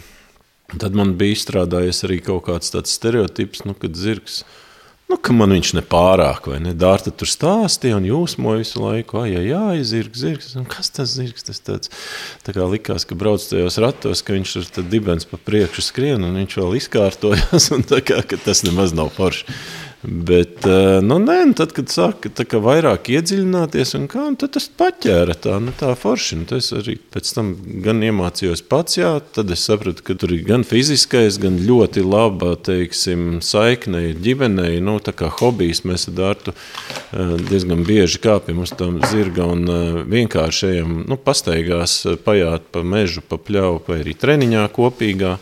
tad 0.76 0.94
man 0.94 1.16
bija 1.18 1.40
izstrādājies 1.40 2.04
arī 2.06 2.22
kaut 2.30 2.46
kāds 2.46 2.70
tāds 2.76 2.94
stereotips, 2.94 3.66
nu, 3.66 3.74
kad 3.74 3.98
zirgs 3.98 4.44
ir 4.44 4.67
Nu, 5.08 5.16
ka 5.16 5.32
man 5.32 5.54
viņš 5.54 5.70
nepārāk, 5.78 6.50
vai 6.52 6.58
ne? 6.60 6.74
Dārta 6.76 7.08
tur 7.08 7.30
stāstīja 7.32 7.96
un 7.96 8.04
jūsmoja 8.04 8.60
visu 8.60 8.82
laiku, 8.82 9.22
ah, 9.22 9.28
jā, 9.30 9.40
jā, 9.40 9.62
zirgs, 9.88 10.20
zirgs. 10.20 10.50
Un 10.60 10.66
kas 10.68 10.92
tas 10.92 11.14
zirgs? 11.16 11.46
Tas 11.48 11.62
tāds, 11.64 11.92
tā 12.44 12.52
kā 12.52 12.66
likās, 12.68 13.08
ka 13.08 13.16
brauc 13.16 13.40
tajos 13.48 13.80
ratos, 13.80 14.20
ka 14.20 14.36
viņš 14.36 14.68
tur 14.76 14.84
dibens 14.84 15.24
pa 15.24 15.40
priekšu 15.40 15.86
skrien 15.86 16.28
un 16.28 16.36
viņš 16.42 16.58
vēl 16.60 16.76
izkārtojas, 16.82 17.70
un 17.78 17.88
tā 17.88 18.02
kā, 18.04 18.20
ka 18.20 18.36
tas 18.44 18.60
nemaz 18.68 18.92
nav 18.92 19.08
forši. 19.16 19.48
Bet, 20.02 20.62
eh, 20.66 21.00
nu, 21.02 21.16
nē, 21.18 21.40
nu, 21.50 21.54
tad, 21.58 21.72
kad 21.74 21.90
sāka 21.90 22.60
vairāk 22.62 23.08
iedziļināties, 23.10 23.96
kā, 24.06 24.28
tad 24.38 24.52
tas 24.54 24.68
paķēra 24.78 25.34
tā, 25.34 25.56
nu, 25.58 25.72
tā 25.74 25.90
forši. 25.98 26.38
Nu, 26.38 26.46
es 26.54 26.70
arī 26.76 26.94
pēc 27.02 27.32
tam 27.34 27.48
gan 27.82 28.04
iemācījos 28.06 28.62
pats, 28.70 29.00
jā, 29.00 29.10
tad 29.34 29.50
es 29.50 29.64
sapratu, 29.66 30.04
ka 30.06 30.14
tur 30.14 30.36
ir 30.36 30.44
gan 30.46 30.62
fiziskais, 30.62 31.40
gan 31.42 31.58
ļoti 31.66 32.04
laba 32.06 32.52
teiksim, 32.54 33.40
saikne 33.42 34.12
ģimenei. 34.22 34.78
Nu, 34.78 35.00
tā 35.02 35.16
kā 35.18 35.32
hobijs 35.40 35.82
mēs 35.82 36.06
ar 36.12 36.16
Dārtu 36.20 36.54
eh, 36.54 37.34
diezgan 37.50 37.82
bieži 37.88 38.22
kāpjam 38.22 38.62
uz 38.62 38.76
tām 38.78 39.00
zirga 39.10 39.50
un 39.50 39.66
eh, 39.66 39.98
vienkārši 40.14 40.70
ejam, 40.76 40.94
nu, 41.10 41.18
pastaigās, 41.18 42.04
pajāt 42.22 42.70
pa 42.70 42.86
mežu, 42.86 43.26
pa 43.26 43.40
pļauju 43.42 43.82
vai 43.90 43.98
arī 44.04 44.14
treniņā 44.14 44.62
kopīgā. 44.78 45.34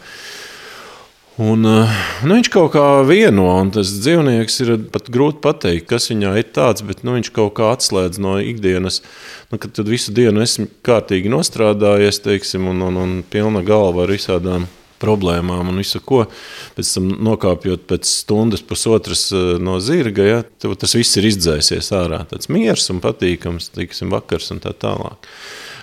Un, 1.37 1.67
eh, 1.69 1.97
nu, 2.25 2.39
viņš 2.39 2.49
kaut 2.49 2.71
kā 2.73 2.83
vieno, 3.05 3.45
un 3.61 3.69
tas 3.75 3.91
dzīvnieks 3.93 4.55
ir 4.65 4.71
pat 4.89 5.11
grūti 5.13 5.43
pateikt, 5.45 5.85
kas 5.91 6.09
viņā 6.09 6.31
ir 6.41 6.47
tāds, 6.57 6.81
bet 6.81 7.03
nu, 7.05 7.13
viņš 7.19 7.29
kaut 7.37 7.53
kā 7.59 7.75
atslēdz 7.75 8.21
no 8.25 8.39
ikdienas. 8.41 9.03
Nu, 9.53 9.61
kad 9.61 9.77
visu 9.85 10.15
dienu 10.17 10.41
esmu 10.41 10.71
kārtīgi 10.87 11.29
nostrādājies, 11.29 12.23
teiksim, 12.25 12.65
un, 12.73 12.81
un, 12.89 12.97
un 13.03 13.13
pilna 13.29 13.61
galva 13.67 14.07
ar 14.07 14.15
visādām 14.17 14.65
problēmām 14.97 15.69
un 15.75 15.83
visu 15.85 16.01
ko. 16.01 16.23
Pēc 16.73 16.95
tam 16.97 17.13
nokāpjot 17.29 17.85
pēc 17.91 18.09
stundas, 18.09 18.65
pusotras 18.65 19.29
eh, 19.37 19.61
no 19.61 19.77
zirga, 19.77 20.25
ja, 20.25 20.43
tas 20.65 20.97
viss 20.97 21.21
ir 21.21 21.29
izdzēsies 21.35 21.93
ārā. 22.01 22.25
Tāds 22.33 22.49
miers 22.49 22.89
un 22.95 23.05
patīkams, 23.05 23.75
teiksim, 23.77 24.09
vakars 24.17 24.55
un 24.57 24.65
tā 24.65 24.73
tālāk. 24.73 25.29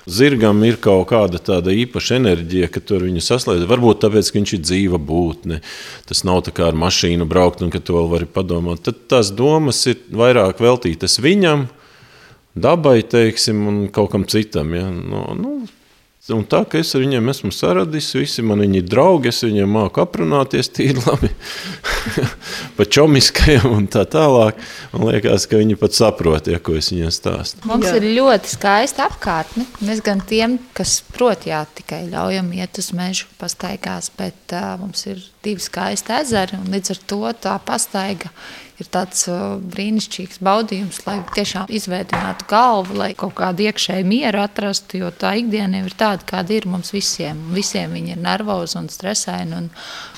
Zirgam 0.04 0.60
ir 0.68 0.76
kaut 0.84 1.06
kāda 1.14 1.40
tāda 1.40 1.72
īpaša 1.72 2.18
enerģija, 2.20 2.68
ka 2.74 2.82
tur 2.84 3.06
viņu 3.08 3.22
saslēdz. 3.24 3.64
Varbūt 3.70 4.02
tāpēc, 4.04 4.32
ka 4.32 4.40
viņš 4.40 4.56
ir 4.58 4.64
dzīva 4.66 5.00
būtne. 5.00 5.62
Tas 6.10 6.26
nav 6.28 6.42
tā 6.44 6.52
kā 6.56 6.68
ar 6.68 6.80
mašīnu 6.80 7.28
braukt 7.30 7.64
un 7.64 7.72
ka 7.72 7.80
to 7.80 7.96
vēl 7.96 8.10
var 8.12 8.26
padomāt. 8.36 8.84
Tad 8.84 9.06
tās 9.14 9.32
domas 9.32 9.80
ir 9.88 10.02
vairāk 10.12 10.60
veltītas 10.64 11.22
viņam, 11.24 11.70
dabai, 12.52 13.00
teiksim, 13.08 13.64
un 13.70 13.80
kaut 13.96 14.12
kam 14.12 14.28
citam. 14.28 14.76
Ja? 14.76 14.90
No, 14.92 15.24
nu, 15.40 15.56
Un 16.32 16.46
tā 16.48 16.62
kā 16.64 16.80
es 16.80 16.94
ar 16.96 17.02
viņiem 17.04 17.26
esmu 17.34 17.50
saradis, 17.52 18.06
visi 18.16 18.40
man 18.48 18.62
viņi 18.64 18.78
ir 18.80 18.86
draugi, 18.88 19.28
es 19.28 19.42
viņiem 19.44 19.74
māku 19.76 20.00
aprunāties 20.00 20.70
tīri 20.72 21.02
labi, 21.04 21.28
pa 22.78 22.86
čomiskajam 22.88 23.74
un 23.74 23.90
tā 23.92 24.06
tālāk. 24.08 24.62
Man 24.94 25.04
liekas, 25.10 25.50
ka 25.52 25.60
viņi 25.60 25.76
pat 25.82 25.98
saprot, 25.98 26.48
ja, 26.48 26.62
ko 26.64 26.78
es 26.80 26.94
viņiem 26.94 27.12
stāstu. 27.12 27.68
Mums 27.68 27.90
jā. 27.90 27.98
ir 28.00 28.08
ļoti 28.22 28.54
skaista 28.56 29.10
apkārtne. 29.12 29.68
Mēs 29.84 30.00
gan 30.06 30.24
tiem, 30.24 30.56
kas 30.72 31.02
prot, 31.12 31.44
jā, 31.50 31.66
tikai 31.76 32.06
ļaujam 32.08 32.54
iet 32.56 32.80
uz 32.80 32.94
mežu 32.96 33.28
pastaigās, 33.42 34.08
bet 34.16 34.56
uh, 34.56 34.78
mums 34.80 35.04
ir 35.12 35.20
divi 35.44 35.60
skaisti 35.60 36.16
ezeri 36.22 36.56
un 36.56 36.72
līdz 36.72 36.96
ar 36.96 37.04
to 37.04 37.24
tā 37.44 37.60
pastaiga 37.68 38.32
ir 38.84 38.90
tāds 38.94 39.26
uh, 39.32 39.56
brīnišķīgs 39.74 40.42
baudījums, 40.44 41.00
lai 41.08 41.18
tiešām 41.36 41.72
izveidinātu 41.74 42.48
galvu, 42.52 42.98
lai 43.00 43.12
kaut 43.18 43.36
kādu 43.40 43.66
iekšēju 43.68 44.08
mieru 44.10 44.44
atrastu. 44.44 45.00
Jo 45.02 45.14
tā 45.16 45.34
ikdiena 45.40 45.82
ir 45.84 45.96
tāda, 46.00 46.26
kāda 46.30 46.58
ir 46.58 46.68
mums 46.70 46.94
visiem. 46.94 47.40
Visiem 47.56 47.96
viņi 47.96 48.18
ir 48.18 48.22
nervozi 48.24 48.78
un 48.82 48.92
stresaini. 48.92 49.64
Un, 49.64 49.72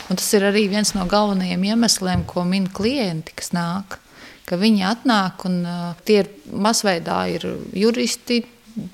un 0.09 0.21
tas 0.21 0.27
ir 0.37 0.47
arī 0.49 0.65
viens 0.73 0.95
no 0.97 1.05
galvenajiem 1.09 1.69
iemesliem, 1.71 2.25
ko 2.29 2.43
min 2.49 2.67
klienti, 2.73 3.37
kas 3.37 3.53
nāk. 3.55 3.99
Ka 4.45 4.59
viņi 4.61 4.83
atnāk 4.89 5.47
un 5.47 5.61
uh, 5.65 5.87
tie 6.05 6.23
ir 6.23 6.33
masveidā 6.51 7.23
ir 7.33 7.47
juristi, 7.73 8.43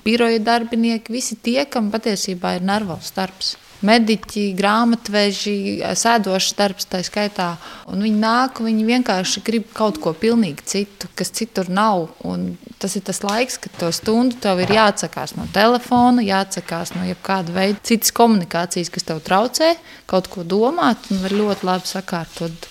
biroja 0.04 0.38
darbinieki, 0.40 1.12
visi 1.12 1.36
tie, 1.42 1.64
kam 1.66 1.90
patiesībā 1.92 2.56
ir 2.56 2.64
nervozs 2.68 3.12
darbs 3.16 3.56
mediķi, 3.86 4.44
grāmatveži, 4.58 5.54
sēdošs 5.98 6.54
darbs, 6.58 6.86
tā 6.90 7.02
skaitā. 7.06 7.52
Un 7.90 8.04
viņi 8.04 8.20
nāk, 8.22 8.62
viņi 8.64 8.86
vienkārši 8.88 9.42
grib 9.46 9.68
kaut 9.76 10.00
ko 10.02 10.14
pilnīgi 10.16 10.66
citu, 10.74 11.10
kas 11.18 11.32
citur 11.34 11.70
nav. 11.72 12.08
Un 12.26 12.52
tas 12.82 12.96
ir 12.98 13.04
tas 13.06 13.22
laiks, 13.24 13.58
kad 13.62 13.74
to 13.80 13.90
stundu 13.94 14.38
tev 14.42 14.62
ir 14.62 14.74
jāatsakās 14.74 15.36
no 15.38 15.46
telefona, 15.54 16.24
jāatsakās 16.26 16.94
no 16.96 17.06
jebkāda 17.08 17.54
veida 17.54 17.82
citas 17.86 18.14
komunikācijas, 18.16 18.92
kas 18.92 19.08
tev 19.08 19.22
traucē 19.24 19.74
kaut 20.10 20.30
ko 20.32 20.46
domāt 20.46 21.10
un 21.10 21.22
var 21.24 21.34
ļoti 21.36 21.68
labi 21.68 21.90
sakārtot 21.90 22.68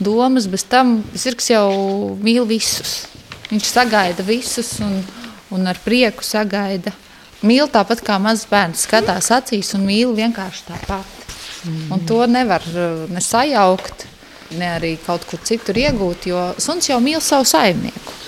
domas. 0.00 0.48
Bez 0.50 0.66
tam 0.68 1.00
zirgs 1.16 1.50
jau 1.52 1.68
mīl 2.22 2.46
visus. 2.48 3.06
Viņš 3.52 3.68
sagaida 3.68 4.24
visus 4.24 4.78
un, 4.84 5.00
un 5.52 5.68
ar 5.68 5.80
prieku 5.84 6.24
sagaida 6.24 6.94
mīl 7.46 7.68
tāpat 7.72 8.02
kā 8.06 8.18
mazs 8.22 8.46
bērns. 8.50 8.86
Skatās 8.86 9.30
acīs 9.34 9.74
un 9.76 9.86
mīl 9.88 10.14
vienkārši 10.16 10.66
tāpat. 10.70 11.18
Mm. 11.62 11.92
Un 11.94 12.02
to 12.06 12.24
nevar 12.26 12.64
uh, 12.74 13.04
ne 13.10 13.22
sajaukt, 13.22 14.06
ne 14.58 14.72
arī 14.76 14.96
kaut 15.04 15.24
kur 15.28 15.40
citur 15.46 15.78
iegūt, 15.78 16.26
jo 16.30 16.50
suns 16.62 16.90
jau 16.90 16.98
mīl 17.02 17.22
savu 17.22 17.46
saimnieku. 17.48 18.18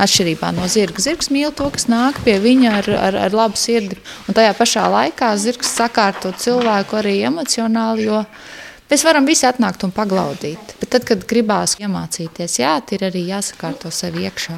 Atšķirībā 0.00 0.48
no 0.56 0.64
zirga. 0.70 1.02
Zirgs 1.04 1.28
mīl 1.28 1.52
to, 1.52 1.66
kas 1.74 1.84
nāk 1.92 2.22
pie 2.24 2.38
viņa 2.40 2.72
ar, 2.78 2.88
ar, 3.08 3.18
ar 3.26 3.36
labu 3.36 3.60
sirdi. 3.60 3.98
Un 4.24 4.36
tajā 4.36 4.54
pašā 4.56 4.86
laikā 4.88 5.28
zirgs 5.36 5.74
sakārto 5.76 6.32
cilvēku 6.32 6.96
arī 7.02 7.18
emocionāli, 7.28 8.08
jo 8.08 8.22
mēs 8.88 9.04
varam 9.04 9.28
visi 9.28 9.44
atnākt 9.44 9.84
un 9.84 9.92
paglaudīt. 9.92 10.76
Bet 10.80 10.94
tad, 10.96 11.04
kad 11.04 11.28
gribās 11.28 11.76
iemācīties, 11.76 12.60
jā, 12.62 12.78
ir 12.96 13.08
arī 13.10 13.26
jāsakārto 13.28 13.92
sev 13.92 14.16
iekšā. 14.24 14.56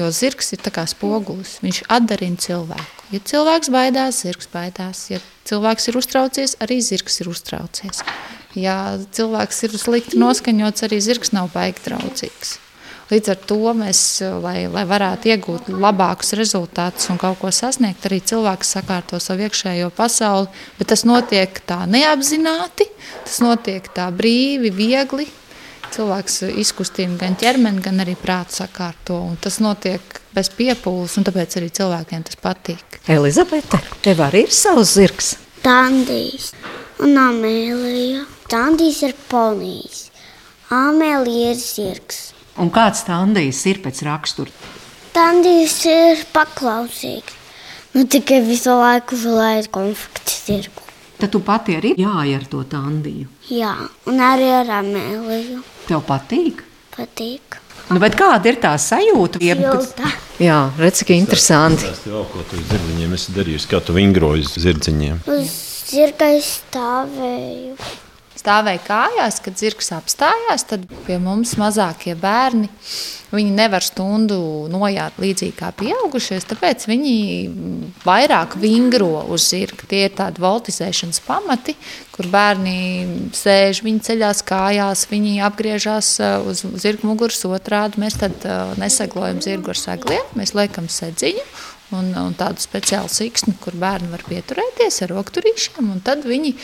Jo 0.00 0.10
zirgs 0.10 0.56
ir 0.56 0.72
kā 0.74 0.88
spogulis, 0.90 1.60
viņš 1.62 1.84
atdarina 1.86 2.42
cilvēku. 2.42 2.99
Ja 3.10 3.18
cilvēks 3.26 3.70
baidās, 3.74 4.22
zirgs 4.22 4.46
baidās. 4.52 5.08
Ja 5.10 5.18
cilvēks 5.48 5.90
ir 5.90 5.98
uztraucies, 5.98 6.56
arī 6.62 6.78
zirgs 6.84 7.18
ir 7.22 7.30
uztraucies. 7.32 8.04
Ja 8.54 8.98
cilvēks 9.14 9.64
ir 9.66 9.78
slikti 9.78 10.18
noskaņots, 10.18 10.86
arī 10.86 11.00
zirgs 11.02 11.32
nav 11.34 11.50
baigi 11.54 11.82
traucīgs. 11.88 12.58
Līdz 13.10 13.32
ar 13.32 13.38
to 13.50 13.72
mēs, 13.74 14.00
lai, 14.44 14.68
lai 14.70 14.84
varētu 14.86 15.32
iegūt 15.32 15.72
labākus 15.74 16.30
rezultātus 16.38 17.10
un 17.10 17.18
kaut 17.18 17.40
ko 17.40 17.50
sasniegt, 17.50 18.06
arī 18.06 18.20
cilvēks 18.22 18.70
sakārto 18.76 19.18
savu 19.18 19.48
iekšējo 19.48 19.90
pasauli, 19.96 20.46
bet 20.78 20.92
tas 20.92 21.02
notiek 21.02 21.58
tā 21.66 21.80
neapzināti, 21.90 22.86
tas 23.26 23.40
notiek 23.42 23.90
tā 23.96 24.06
brīvi, 24.14 24.70
viegli, 24.70 25.26
cilvēks 25.94 26.40
izkustina 26.62 27.18
gan 27.20 27.36
ķermeni, 27.40 27.82
gan 27.84 28.02
arī 28.04 28.16
prātu 28.18 28.60
sakārto. 28.60 29.20
Tas 29.42 29.60
notiek 29.62 30.20
bez 30.34 30.50
piepūles, 30.56 31.16
un 31.18 31.26
tāpēc 31.28 31.56
arī 31.60 31.70
cilvēkiem 31.80 32.26
tas 32.28 32.40
patīk. 32.40 33.00
Elizabete, 33.10 33.80
tev 34.04 34.22
arī 34.26 34.44
ir 34.46 34.54
savs 34.54 34.94
zirgs? 34.96 35.34
Tandijs 35.64 36.52
un 37.04 37.18
Amēlija. 37.20 38.26
Tandijs 38.50 39.02
ir 39.06 39.14
ponijs, 39.30 40.08
Amēlija 40.74 41.52
ir 41.54 41.60
zirgs. 41.60 42.30
Un 42.60 42.72
kāds 42.74 43.04
Tandijs 43.06 43.60
ir 43.70 43.78
pēc 43.84 44.02
rakstura? 44.06 44.50
Tandijs 45.14 45.76
ir 45.90 46.24
paklausīgs. 46.34 47.36
Nu, 47.90 48.04
tikai 48.06 48.38
visu 48.46 48.70
laiku 48.78 49.16
vilēja 49.18 49.66
konflikts 49.74 50.44
zirgu. 50.46 50.84
Tad 51.18 51.32
tu 51.34 51.40
pati 51.42 51.74
arī 51.74 51.96
jāja 51.98 52.38
ar 52.38 52.44
to 52.48 52.62
Tandiju. 52.70 53.26
Jā, 53.50 53.72
un 54.06 54.20
arī 54.22 54.46
ar 54.60 54.68
Amēliju. 54.78 55.64
Tev 55.88 56.04
patīk? 56.06 56.62
Patīk. 56.94 57.56
Nu, 57.90 57.98
kāda 57.98 58.46
ir 58.46 58.60
tā 58.62 58.76
sajūta? 58.78 59.40
Silta. 59.42 60.10
Jā, 60.38 60.58
redz, 60.78 61.00
cik 61.00 61.10
interesanti. 61.16 61.88
Tas 61.88 62.04
jau, 62.06 62.22
ko 62.30 62.44
tu 62.46 62.60
zirdziņiem 62.60 63.16
esi 63.16 63.34
darījusi, 63.34 63.66
kā 63.72 63.80
tu 63.82 63.96
vingroji 63.96 64.46
zirdziņiem. 64.54 65.24
Uz 65.34 65.56
zirga 65.90 66.30
stāvēju. 66.46 67.74
Stāvēja 68.40 68.82
kājās, 68.86 69.40
kad 69.44 69.58
zirgs 69.60 69.92
apstājās, 69.94 70.66
tad 70.68 70.84
pie 71.06 71.20
mums 71.22 71.56
mazākie 71.60 72.16
bērni. 72.18 72.70
Viņi 73.30 73.52
nevar 73.54 73.84
stundu 73.86 74.66
nojāt 74.72 75.20
līdzīgi 75.22 75.54
kā 75.54 75.68
pieaugušies, 75.78 76.48
tāpēc 76.50 76.88
viņi 76.90 77.14
vairāk 78.02 78.56
vingro 78.58 79.22
uz 79.30 79.46
zirga. 79.52 79.86
Tie 79.86 80.02
ir 80.08 80.16
tādi 80.18 80.42
voltizēšanas 80.42 81.22
pamati, 81.22 81.76
kur 82.16 82.26
bērni 82.32 83.30
sēž, 83.38 83.84
viņi 83.86 84.02
ceļās 84.08 84.42
kājās, 84.50 85.06
viņi 85.12 85.36
apgriežas 85.46 86.16
uh, 86.18 86.40
uz 86.50 86.64
zirga 86.82 87.06
muguras 87.06 87.46
otrādi. 87.46 88.02
Mēs 88.02 88.18
tad 88.18 88.34
uh, 88.42 88.74
nesaglojam 88.82 89.38
zirgu 89.44 89.76
ar 89.76 89.78
segliem, 89.78 90.34
mēs 90.34 90.56
liekam 90.58 90.90
sedziņu 90.90 91.46
un, 91.96 92.10
un 92.14 92.34
tādu 92.38 92.62
speciālu 92.62 93.10
siksnu, 93.10 93.56
kur 93.62 93.76
bērni 93.80 94.10
var 94.12 94.22
pieturēties 94.28 95.02
ar 95.04 95.14
rokturīšiem. 95.16 95.92
Tad 96.06 96.26
viņi 96.28 96.54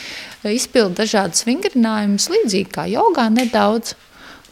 izpilda 0.53 1.03
dažādas 1.03 1.45
vingrinājumus, 1.47 2.29
līdzīgi 2.33 2.73
kā 2.77 2.87
jogā 2.91 3.27
nedaudz. 3.33 3.95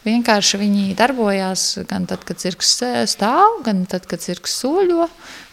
Vienkārši 0.06 0.60
viņi 0.60 0.84
darbojās 0.94 1.62
gan 1.90 2.04
tad, 2.06 2.22
kad 2.28 2.38
zirgs 2.38 2.76
stāv, 3.10 3.56
gan 3.66 3.82
tad, 3.90 4.04
kad 4.06 4.22
zirgs 4.22 4.54
soļo. 4.60 5.08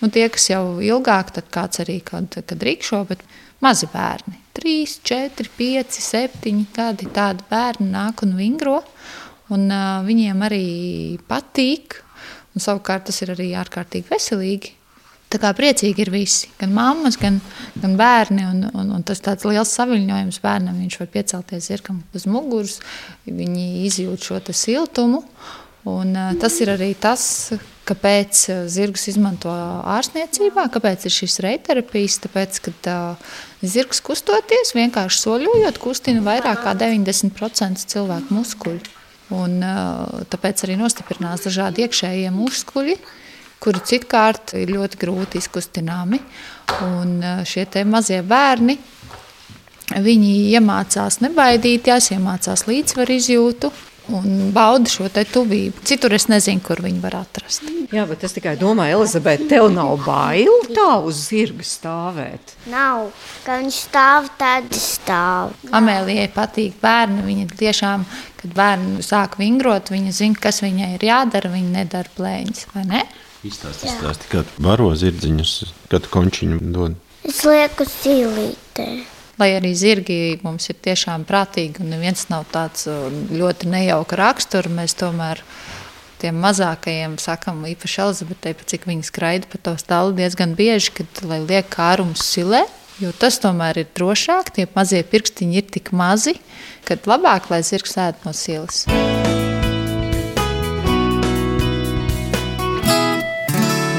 Un 0.05 0.13
tie, 0.13 0.27
kas 0.29 0.51
jau 0.51 0.77
ilgāk, 0.83 1.31
tad 1.33 1.49
kāds 1.53 1.81
arī 1.81 1.97
kad, 2.05 2.37
kad 2.37 2.67
rīkšo, 2.67 3.01
bet 3.09 3.23
mazi 3.65 3.89
bērni. 3.89 4.37
3, 4.53 4.75
4, 5.09 5.49
5, 5.57 5.97
7 6.05 6.61
gadi 6.75 7.09
tādi 7.15 7.47
bērni 7.49 7.89
nāk 7.95 8.21
un 8.27 8.37
vingro. 8.37 8.83
Un, 9.53 9.65
uh, 9.73 10.05
viņiem 10.05 10.45
arī 10.45 10.67
patīk, 11.29 11.97
un 12.53 12.63
savukārt 12.63 13.09
tas 13.09 13.19
ir 13.25 13.33
arī 13.33 13.49
ārkārtīgi 13.57 14.09
veselīgi 14.13 14.77
Tā 15.33 15.39
kā 15.41 15.49
priecīgi 15.57 16.03
ir 16.03 16.11
visi, 16.13 16.51
gan 16.59 16.75
mammas, 16.75 17.17
gan, 17.17 17.39
gan 17.81 17.95
bērni. 17.97 18.45
Un, 18.45 18.67
un, 18.69 18.91
un 18.99 19.05
tas 19.07 19.21
tāds 19.23 19.47
liels 19.49 19.71
saviņojums 19.73 20.37
bērnam. 20.43 20.77
Viņš 20.83 20.99
var 21.01 21.09
piecelties 21.15 21.69
zirgam 21.71 22.03
uz 22.13 22.27
muguras, 22.29 22.77
viņi 23.25 23.65
izjūt 23.87 24.27
šo 24.29 24.41
siltumu. 24.53 25.23
Un, 25.89 26.13
uh, 26.13 26.35
tas 26.39 26.59
ir 26.61 26.69
arī 26.71 26.93
tas, 26.95 27.23
kāpēc 27.89 28.43
zirgus 28.71 29.09
izmanto 29.11 29.51
ārstniecībā, 29.51 30.67
kāpēc 30.71 31.07
ir 31.09 31.15
šīs 31.17 31.39
reiterapijas. 31.43 32.19
Tāpēc, 32.23 32.61
kad 32.69 32.91
uh, 32.93 33.33
zirgs 33.65 34.03
kustoties, 34.05 34.75
vienkārši 34.77 35.23
soļojot, 35.25 35.81
kustina 35.81 36.21
vairāk 36.23 36.61
kā 36.63 36.77
90% 36.77 37.89
cilvēku 37.89 38.37
muskuļu. 38.37 38.93
Un, 39.33 39.57
uh, 39.65 40.23
tāpēc 40.29 40.67
arī 40.67 40.77
nostiprinās 40.77 41.49
dažādi 41.49 41.87
iekšējie 41.87 42.31
muskuļi 42.37 42.99
kuri 43.63 43.83
citkārt 43.87 44.55
ir 44.59 44.73
ļoti 44.75 44.99
grūti 44.99 45.39
izkustināmi. 45.41 46.19
Un 46.83 47.15
eh, 47.23 47.41
šie 47.47 47.67
mazie 47.87 48.19
bērni, 48.25 48.77
viņi 50.03 50.35
iemācās 50.57 51.21
nebaidīties, 51.23 52.13
iemācās 52.17 52.67
līdzsvaru 52.69 53.19
izjūtu. 53.19 53.73
Un 54.11 54.49
bauda 54.51 54.91
šo 54.91 55.05
tuvību. 55.07 55.79
Citur 55.87 56.11
es 56.17 56.25
nezinu, 56.27 56.59
kur 56.59 56.81
viņi 56.83 56.99
var 56.99 57.21
atrast. 57.21 57.63
Jā, 57.93 58.03
bet 58.09 58.25
es 58.27 58.35
tikai 58.35 58.57
domāju, 58.59 58.97
Elizabete, 58.97 59.47
tev 59.47 59.69
nav 59.71 59.93
bail 60.03 60.51
tā 60.75 60.97
uz 61.07 61.21
zirga 61.29 61.63
stāvēt. 61.63 62.51
Nav, 62.67 63.13
ka 63.45 63.61
viņš 63.61 63.79
stāv, 63.85 64.27
tad 64.35 64.67
stāv. 64.75 65.55
Amēlijai 65.71 66.27
patīk 66.35 66.75
bērni. 66.83 67.23
Viņa 67.29 67.47
tiešām, 67.63 68.03
kad 68.41 68.57
bērni 68.59 69.07
sāk 69.07 69.39
vingrot, 69.39 69.93
viņa 69.95 70.11
zina, 70.19 70.41
kas 70.49 70.59
viņai 70.65 70.97
ir 70.97 71.07
jādara. 71.07 71.53
Viņa 71.55 71.77
nedara 71.77 72.17
plēņas, 72.17 72.67
vai 72.75 72.89
ne? 72.91 73.05
Izstāsti, 73.43 73.89
izstāsti, 73.91 74.29
kā 74.31 74.43
baro 74.63 74.93
zirdziņus, 74.95 75.53
kad 75.91 76.07
končiņu 76.11 76.59
dod. 76.71 76.95
Es 77.27 77.41
lieku 77.43 77.83
zīlītē. 77.87 78.87
Lai 79.41 79.49
arī 79.57 79.73
zirgi 79.75 80.17
mums 80.45 80.69
ir 80.71 80.77
tiešām 80.85 81.25
prātīgi 81.27 81.81
un 81.83 81.89
neviens 81.91 82.27
nav 82.29 82.45
tāds 82.53 82.85
uh, 82.87 83.09
ļoti 83.33 83.71
nejauka 83.73 84.19
rakstura, 84.19 84.71
mēs 84.71 84.95
tomēr 84.99 85.41
tiem 86.23 86.39
mazākajiem 86.39 87.17
sakam, 87.19 87.65
īpaši 87.67 88.01
Elizabetei, 88.05 88.55
cik 88.55 88.87
viņi 88.87 89.09
skraida 89.09 89.49
pa 89.51 89.59
to 89.59 89.75
stālu 89.81 90.15
diezgan 90.15 90.55
bieži, 90.55 90.93
kad 91.01 91.23
lai 91.27 91.41
liek 91.43 91.67
kārums 91.73 92.23
silē, 92.23 92.63
jo 93.03 93.11
tas 93.11 93.41
tomēr 93.43 93.83
ir 93.83 93.91
drošāk, 93.97 94.53
tie 94.55 94.69
mazie 94.77 95.03
pirkstiņi 95.03 95.59
ir 95.59 95.71
tik 95.79 95.91
mazi, 95.91 96.37
kad 96.87 97.09
labāk, 97.09 97.51
lai 97.51 97.63
zirgs 97.65 97.99
ēd 97.99 98.23
no 98.23 98.31
silas. 98.37 98.85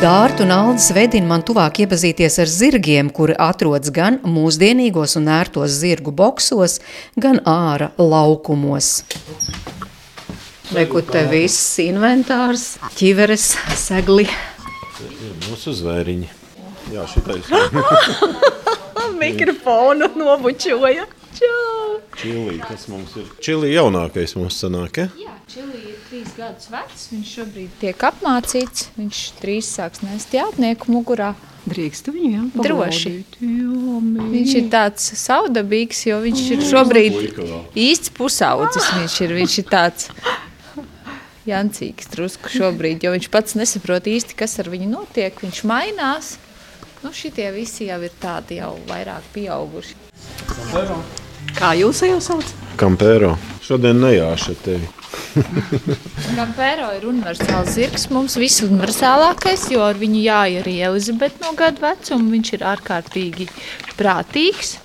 Dārta 0.02 0.42
un 0.44 0.52
Aldis 0.52 0.88
vedina 0.96 1.28
man 1.30 1.42
tuvāk 1.46 1.78
iepazīties 1.84 2.36
ar 2.42 2.50
zirgiem, 2.50 3.10
kuri 3.14 3.36
atrodas 3.40 3.92
gan 3.94 4.18
mūsdienīgos 4.26 5.16
un 5.20 5.30
ērtos 5.32 5.76
zirgu 5.80 6.12
boksos, 6.14 6.80
gan 7.16 7.40
ārā 7.48 7.90
laukumos. 8.00 9.04
Reku 10.74 11.04
te 11.06 11.24
viss 11.30 11.78
inventārs, 11.84 12.74
ķiveres, 12.98 13.50
segli. 13.78 14.26
Mūsu 15.48 15.74
zvēriņi. 15.78 16.30
Jā, 16.94 17.06
šitais. 17.10 17.52
Mikrofonu 19.22 20.10
nobučoja. 20.18 21.06
Čau! 21.34 22.00
Čilī, 22.14 22.58
kas 22.62 22.86
mums 22.90 23.14
ir? 23.18 23.26
Čilī 23.42 23.72
jaunākais 23.74 24.36
mums 24.38 24.58
sanāk, 24.62 25.00
ja? 25.02 25.06
Jā, 25.18 25.32
Čilī 25.50 25.80
ir 25.90 25.96
trīs 26.06 26.30
gadus 26.38 26.68
vecs. 26.70 27.08
Viņš 27.10 27.32
šobrīd 27.38 27.72
tiek 27.80 28.04
apmācīts. 28.06 28.88
Viņš 28.98 29.22
drīz 29.40 29.70
sāks 29.74 30.04
nest 30.04 30.34
jātnieku 30.36 30.94
mugurā. 30.94 31.32
Drīkst 31.64 32.10
viņu, 32.12 32.30
jā? 32.30 32.42
Droši. 32.66 33.12
Jā, 33.40 33.98
viņš 34.34 34.54
ir 34.60 34.68
tāds 34.72 35.06
saudabīgs, 35.16 36.04
jo 36.10 36.20
viņš 36.22 36.42
ir 36.54 36.64
šobrīd 36.68 37.20
īsts 37.80 38.12
pusaudzis. 38.14 38.90
Viņš 39.00 39.18
ir, 39.24 39.36
viņš 39.40 39.58
ir 39.64 39.68
tāds 39.72 40.10
jancīgs 41.48 42.12
drusku 42.12 42.52
šobrīd, 42.52 43.04
jo 43.04 43.14
viņš 43.16 43.30
pats 43.32 43.56
nesaprot 43.58 44.06
īsti, 44.12 44.36
kas 44.38 44.58
ar 44.62 44.70
viņu 44.72 44.92
notiek. 44.92 45.40
Viņš 45.44 45.64
mainās. 45.68 46.34
Nu, 47.04 47.12
šitie 47.12 47.50
visi 47.52 47.90
jau 47.90 47.98
ir 48.04 48.14
tādi 48.20 48.62
jau 48.62 48.74
vairāk 48.88 49.26
pieauguši. 49.34 49.98
Jā. 50.72 50.96
Kā 51.52 51.74
jūs 51.78 52.02
jau 52.06 52.20
saucat? 52.22 52.54
Kampēro. 52.80 53.34
Šodien 53.64 54.00
nejāša 54.02 54.54
tevi. 54.64 54.88
Kampēro 56.38 56.90
ir 56.96 57.06
universāls 57.08 57.74
zirgs. 57.76 58.08
Mums 58.12 58.36
viss 58.40 58.64
universālākais, 58.66 59.68
jo 59.72 59.84
ar 59.86 59.98
viņu 60.00 60.24
arī 60.34 60.78
Elizabete 60.88 61.42
no 61.44 61.54
gadu 61.58 61.84
vecuma. 61.84 62.30
Viņš 62.34 62.52
ir 62.56 62.66
ārkārtīgi 62.74 63.48
prātīgs. 63.98 64.76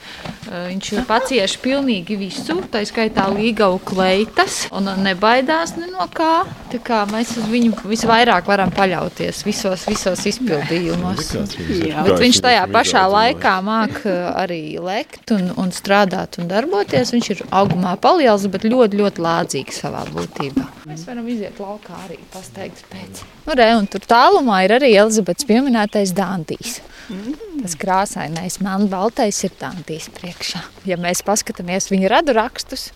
Eh, 0.49 0.63
viņš 0.65 1.03
pacieš 1.05 1.59
pilnīgi 1.61 2.15
visu, 2.17 2.55
tā 2.73 2.81
skaitā 2.87 3.27
līgavu 3.29 3.77
kleitas, 3.85 4.63
un 4.73 4.87
nebaidās 5.05 5.75
ne 5.77 5.91
no 5.91 6.07
kā. 6.09 6.41
Tā 6.71 6.79
kā 6.81 7.03
mēs 7.11 7.35
uz 7.37 7.45
viņu 7.51 7.75
visvairāk 7.85 8.49
varam 8.49 8.73
paļauties 8.73 9.43
visos, 9.45 9.85
visos 9.85 10.25
izpildījumos. 10.31 11.29
Bet 11.37 12.15
viņš 12.23 12.41
tajā 12.47 12.65
pašā 12.73 13.05
laikā 13.13 13.53
māk 13.61 14.01
eh, 14.09 14.17
arī 14.41 14.61
lekt 14.81 15.35
un, 15.35 15.51
un 15.53 15.69
strādāt 15.75 16.41
un 16.41 16.49
darboties. 16.49 17.13
Viņš 17.13 17.29
ir 17.35 17.45
augumā 17.53 17.93
paliels, 18.01 18.49
bet 18.49 18.65
ļoti, 18.65 19.03
ļoti 19.03 19.25
lādzīgs 19.27 19.83
savā 19.85 20.01
būtībā. 20.09 20.65
Mēs 20.89 21.05
varam 21.05 21.29
iziet 21.29 21.61
laukā 21.61 21.93
arī 22.07 22.17
pasteigt 22.33 22.81
pēc. 22.89 23.21
Nu, 23.45 23.53
re, 23.53 23.69
un 23.77 23.85
tur 23.85 24.01
tālumā 24.01 24.63
ir 24.65 24.79
arī 24.79 24.95
Elizabetes 24.97 25.45
pieminētais 25.45 26.15
Dantīs. 26.17 26.79
Tas 27.09 27.75
krāsainais, 27.79 28.59
melnbaltais 28.63 29.41
ir 29.47 29.55
Dantīs 29.59 30.09
priekšā. 30.13 30.61
Ja 30.89 30.99
mēs 31.01 31.23
paskatāmies 31.25 31.89
viņa 31.89 32.11
radu 32.13 32.35
rakstus, 32.37 32.89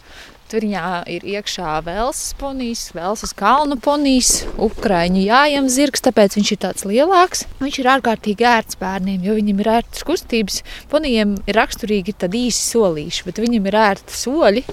tad 0.51 0.61
viņā 0.61 0.87
ir 1.09 1.23
iekšā 1.33 1.79
Velsas 1.85 2.35
ponijas, 2.37 2.83
Velsas 2.93 3.33
kalnu 3.37 3.79
ponijas, 3.81 4.43
Ukraiņu 4.61 5.23
jājam 5.25 5.69
zirgs, 5.71 6.03
tāpēc 6.05 6.37
viņš 6.37 6.51
ir 6.53 6.59
tāds 6.61 6.85
lielāks. 6.85 7.45
Viņš 7.63 7.79
ir 7.81 7.89
ārkārtīgi 7.95 8.45
ērts 8.45 8.77
bērniem, 8.81 9.23
jo 9.25 9.37
viņam 9.39 9.63
ir 9.63 9.71
ērtas 9.79 10.05
kustības. 10.05 10.61
Ponijiem 10.93 11.35
ir 11.49 11.57
raksturīgi 11.57 12.13
tādi 12.23 12.45
īsi 12.51 12.67
solīši, 12.69 13.25
bet 13.25 13.41
viņam 13.41 13.71
ir 13.71 13.79
ērti 13.81 14.19
soļi 14.19 14.65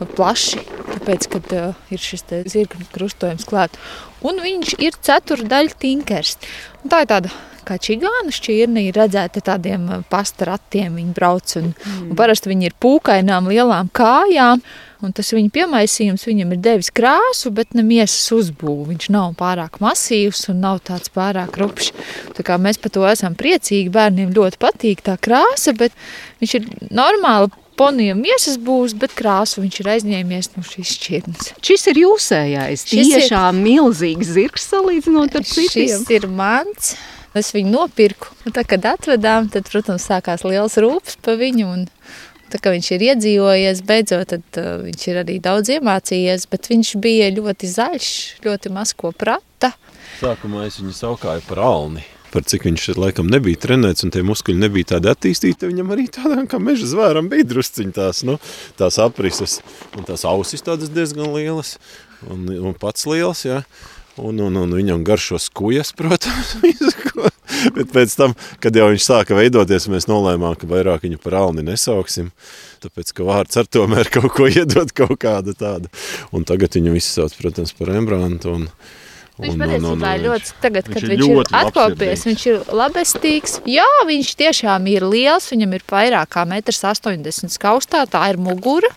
un 0.00 0.10
plaši, 0.18 0.64
tāpēc, 0.96 1.28
kad 1.36 1.54
uh, 1.54 1.84
ir 1.94 2.02
šis 2.02 2.26
zirga 2.50 2.82
krustojums 2.96 3.46
klāt. 3.46 3.78
Un 4.26 4.42
viņš 4.42 4.74
ir 4.82 4.98
ceturdaļa 5.06 5.78
tinkers. 5.78 6.34
Un 6.82 6.90
tā 6.90 7.04
ir 7.04 7.12
tāda 7.14 7.30
kā 7.68 7.78
čigānu 7.82 8.32
šķirne 8.34 8.88
ir 8.88 8.98
redzēta 8.98 9.42
tādiem 9.52 9.86
uh, 9.88 10.02
pastaratiem. 10.10 10.98
Viņi 10.98 11.14
brauc 11.16 11.54
un, 11.60 11.72
mm. 11.72 12.10
un 12.10 12.18
parasti 12.18 12.52
viņi 12.52 12.70
ir 12.70 12.76
pūkainām 12.80 13.50
lielām 13.52 13.90
kājām. 13.94 14.64
Un 14.98 15.12
tas 15.14 15.28
viņa 15.30 15.52
piemaisījums 15.54 16.26
viņam 16.26 16.56
ir 16.56 16.62
devis 16.64 16.88
krāsu, 16.90 17.52
bet 17.54 17.76
ne 17.78 17.84
miesas 17.86 18.32
uzbūvi. 18.34 18.88
Viņš 18.96 19.06
nav 19.14 19.36
pārāk 19.38 19.78
masīvs 19.84 20.48
un 20.50 20.58
nav 20.64 20.80
tāds 20.88 21.12
pārāk 21.14 21.54
rupšs. 21.60 21.92
Tā 22.34 22.42
kā 22.46 22.58
mēs 22.58 22.80
par 22.82 22.94
to 22.96 23.06
esam 23.06 23.38
priecīgi. 23.38 23.94
Bērniem 23.94 24.34
ļoti 24.34 24.58
patīk 24.58 25.04
tā 25.06 25.14
krāsa, 25.22 25.76
bet 25.78 25.94
viņš 26.42 26.58
ir 26.58 26.68
normāli 26.90 27.52
ponijam 27.78 28.18
miesas 28.22 28.58
būs, 28.58 28.96
bet 28.98 29.14
krāsu 29.18 29.62
viņš 29.62 29.80
ir 29.82 29.90
aizņēmies 29.94 30.50
no 30.56 30.64
šīs 30.66 30.96
šķirnes. 30.96 31.52
Šis 31.64 31.86
ir 31.92 32.02
jūsējais, 32.02 32.86
šis 32.90 33.12
tiešām 33.14 33.60
ir... 33.60 33.66
milzīgs 33.68 34.34
zirgs 34.34 34.66
salīdzinot 34.72 35.38
ar 35.38 35.46
citiem. 35.46 35.94
Šis 35.94 36.10
ir 36.18 36.26
mans. 36.32 36.96
Es 37.38 37.52
viņu 37.54 37.70
nopirku. 37.74 38.32
Un 38.46 38.54
tā, 38.56 38.64
kad 38.68 38.86
atvedām, 38.96 39.50
tad, 39.52 39.68
protams, 39.70 40.06
sākās 40.08 40.44
liels 40.46 40.78
rūpes 40.82 41.20
par 41.24 41.38
viņu. 41.40 41.68
Un, 41.76 41.86
Tā 42.48 42.56
kā 42.64 42.70
viņš 42.72 42.86
ir 42.96 43.02
iedzīvojies, 43.10 43.82
beidzot, 43.84 44.30
tad 44.30 44.56
uh, 44.56 44.78
viņš 44.80 45.02
ir 45.10 45.18
arī 45.20 45.34
daudz 45.44 45.68
iemācījies, 45.74 46.46
bet 46.48 46.70
viņš 46.70 46.94
bija 47.04 47.26
ļoti 47.36 47.68
zaļš, 47.68 48.12
ļoti 48.46 48.72
maz 48.72 48.94
ko 48.96 49.10
prata. 49.12 49.74
Sākumā 50.22 50.64
es 50.64 50.78
viņu 50.80 50.94
saukāju 50.96 51.44
par 51.44 51.60
alni. 51.60 52.06
Par 52.32 52.44
cik 52.44 52.66
viņš 52.66 52.90
laikam 53.00 53.28
nebija 53.32 53.60
trenēts 53.62 54.04
un 54.04 54.12
tie 54.12 54.20
muskuļi 54.24 54.60
nebija 54.60 54.94
tādi 54.94 55.08
attīstīti, 55.12 55.68
viņam 55.70 55.92
arī 55.94 56.08
tādām 56.12 56.48
kā 56.48 56.60
meža 56.60 56.88
zvēram 56.90 57.28
bija 57.32 57.46
drusciņi 57.52 57.94
tās, 57.96 58.20
nu, 58.28 58.36
tās 58.80 58.98
aprises 59.00 59.60
un 59.96 60.08
tās 60.08 60.26
ausis 60.28 60.64
tādas 60.64 60.92
diezgan 60.92 61.32
lielas 61.32 61.76
un, 62.28 62.44
un 62.48 62.76
pats 62.76 63.08
liels, 63.08 63.46
jā. 63.48 63.62
Un, 64.18 64.40
un, 64.42 64.56
un 64.58 64.74
viņam 64.74 65.04
garšo 65.06 65.38
skujas, 65.42 65.92
protams, 65.98 66.56
visu, 66.62 66.92
ko. 67.04 67.28
Bet 67.74 67.92
pēc 67.94 68.14
tam, 68.18 68.34
kad 68.62 68.76
jau 68.76 68.88
viņš 68.92 69.04
sāka 69.06 69.36
veidoties, 69.38 69.88
mēs 69.90 70.08
nolēmām, 70.10 70.56
ka 70.58 70.68
vairāk 70.70 71.06
viņu 71.06 71.20
par 71.22 71.38
alni 71.40 71.64
nesauksim, 71.66 72.30
tāpēc, 72.84 73.12
ka 73.16 73.26
vārds 73.26 73.58
ar 73.60 73.70
tomēr 73.70 74.10
kaut 74.14 74.30
ko 74.36 74.48
iedod 74.50 74.92
kaut 74.96 75.18
kādu 75.22 75.54
tādu. 75.58 75.90
Un 76.34 76.46
tagad 76.48 76.76
viņu 76.78 76.94
visi 76.96 77.14
sauc, 77.14 77.34
protams, 77.40 77.74
par 77.78 77.92
Rembrantu 77.94 78.54
un, 78.54 78.68
Viņš 79.38 79.54
patiesībā 79.60 80.16
ir 80.16 80.24
ļoti, 80.26 80.54
tagad, 80.62 80.88
kad 80.90 81.04
viņš 81.06 81.24
ir 81.28 81.52
atkopies, 81.60 82.24
viņš 82.26 82.44
ir 82.50 82.72
labestīgs. 82.74 83.60
Jā, 83.70 83.86
viņš 84.08 84.34
tiešām 84.40 84.88
ir 84.90 85.06
liels, 85.06 85.46
viņam 85.52 85.76
ir 85.78 85.86
vairāk 85.86 86.32
kā 86.34 86.42
1,80 86.48 87.46
m 87.46 87.54
skaustā, 87.54 88.02
tā 88.10 88.24
ir 88.32 88.40
mugura. 88.42 88.90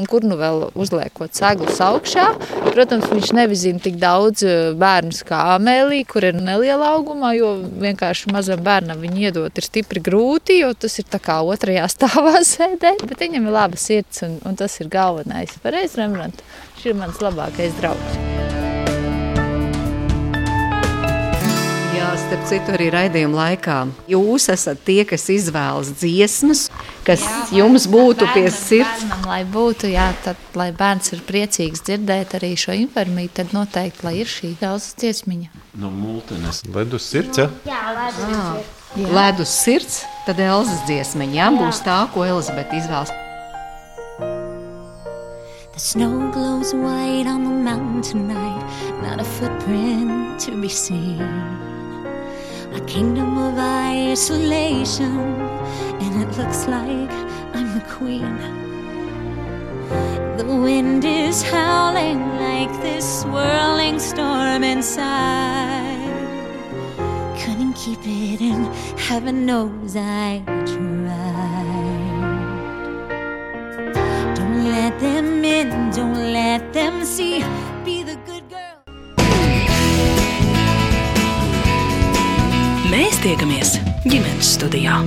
Un 0.00 0.06
kur 0.08 0.24
nu 0.24 0.38
vēl 0.40 0.70
uzliekot 0.72 1.36
seglus 1.36 1.76
augšā. 1.84 2.30
Protams, 2.70 3.10
viņš 3.10 3.32
nevizina 3.36 3.82
tik 3.84 3.98
daudz 4.00 4.40
bērnu 4.80 5.18
kā 5.28 5.42
Amēlija, 5.58 6.06
kur 6.08 6.24
ir 6.24 6.38
neliela 6.40 6.94
augumā, 6.94 7.34
jo 7.36 7.52
vienkārši 7.82 8.32
mazam 8.32 8.64
bērnam 8.64 9.04
viņu 9.04 9.26
iedot 9.26 9.60
ir 9.60 9.68
stipri 9.68 10.00
grūti, 10.00 10.62
jo 10.62 10.72
tas 10.72 10.96
ir 10.96 11.10
tā 11.12 11.20
kā 11.20 11.42
otrajā 11.44 11.84
stāvā 11.98 12.40
sēdēt. 12.40 13.04
Bet 13.04 13.26
viņam 13.26 13.52
ir 13.52 13.58
laba 13.60 13.84
sirds 13.84 14.24
un, 14.24 14.40
un 14.48 14.56
tas 14.56 14.80
ir 14.80 14.88
galvenais. 14.88 15.60
Pareizi, 15.60 16.00
Rembrandt, 16.00 16.40
šis 16.80 16.94
ir 16.94 17.00
mans 17.04 17.20
labākais 17.20 17.76
draugs. 17.82 18.61
Jā, 22.02 22.16
starp 22.18 22.46
citu, 22.50 22.72
arī 22.74 22.88
raidījuma 22.90 23.36
laikā. 23.38 23.76
Jūs 24.10 24.48
esat 24.50 24.80
tie, 24.82 25.04
kas 25.06 25.28
izvēlas 25.30 25.92
dziesmas, 26.00 26.64
kas 27.06 27.22
jā, 27.22 27.60
jums 27.60 27.86
būtu 27.86 28.26
bērnam, 28.26 28.34
pie 28.34 28.50
sirds. 28.56 29.04
Bērnam, 29.04 29.28
lai 29.30 29.38
būtu, 29.46 29.86
jā, 29.92 30.08
tad, 30.24 30.40
lai 30.58 30.72
bērns 30.74 31.14
ir 31.14 31.22
priecīgs 31.28 31.84
dzirdēt 31.86 32.34
arī 32.40 32.50
šo 32.58 32.74
informāciju, 32.74 33.34
tad 33.38 33.54
noteikti, 33.54 34.02
lai 34.08 34.16
ir 34.18 34.34
šī 34.34 34.50
daudzas 34.58 34.98
dziesmiņa. 34.98 35.62
No 35.78 35.94
multenes. 35.94 36.64
Ledus 36.74 37.06
sirds, 37.06 37.38
ja? 37.38 37.46
Jā, 37.70 37.82
ledus 37.94 38.26
sirds. 38.26 38.76
Jā. 38.98 39.08
Ledus 39.20 39.56
sirds, 39.62 40.02
tad 40.26 40.42
Elzas 40.42 40.82
dziesmiņa, 40.90 41.38
jā, 41.38 41.50
būs 41.54 41.84
tā, 41.86 42.02
ko 42.12 42.26
Elizabete 42.26 42.82
izvēlas. 42.82 43.14
The 45.72 45.80
snow 45.80 46.32
glows 46.34 46.74
white 46.74 47.30
on 47.30 47.44
the 47.44 47.54
mountain 47.62 48.02
tonight, 48.02 48.66
not 49.00 49.22
a 49.22 49.24
footprint 49.38 50.40
to 50.40 50.60
be 50.60 50.68
seen. 50.68 51.71
A 52.74 52.80
kingdom 52.86 53.36
of 53.38 53.58
isolation, 53.58 55.18
and 56.02 56.22
it 56.22 56.38
looks 56.38 56.66
like 56.66 57.10
I'm 57.54 57.74
the 57.78 57.84
queen. 57.88 58.38
The 60.38 60.46
wind 60.46 61.04
is 61.04 61.42
howling 61.42 62.20
like 62.38 62.72
this 62.80 63.20
swirling 63.22 63.98
storm 63.98 64.64
inside. 64.64 66.10
Couldn't 67.38 67.74
keep 67.74 68.00
it 68.04 68.40
in, 68.40 68.64
heaven 68.96 69.44
knows 69.44 69.94
I 69.96 70.42
tried. 70.46 71.42
Don't 74.34 74.64
let 74.64 74.98
them 74.98 75.44
in, 75.44 75.90
don't 75.90 76.32
let 76.32 76.72
them 76.72 77.04
see. 77.04 77.44
Be 77.84 78.02
the 78.02 78.16
good 78.26 78.41
Mēs 82.92 83.14
tiekamies 83.22 83.70
ģimenes 84.04 84.50
studijā. 84.58 84.98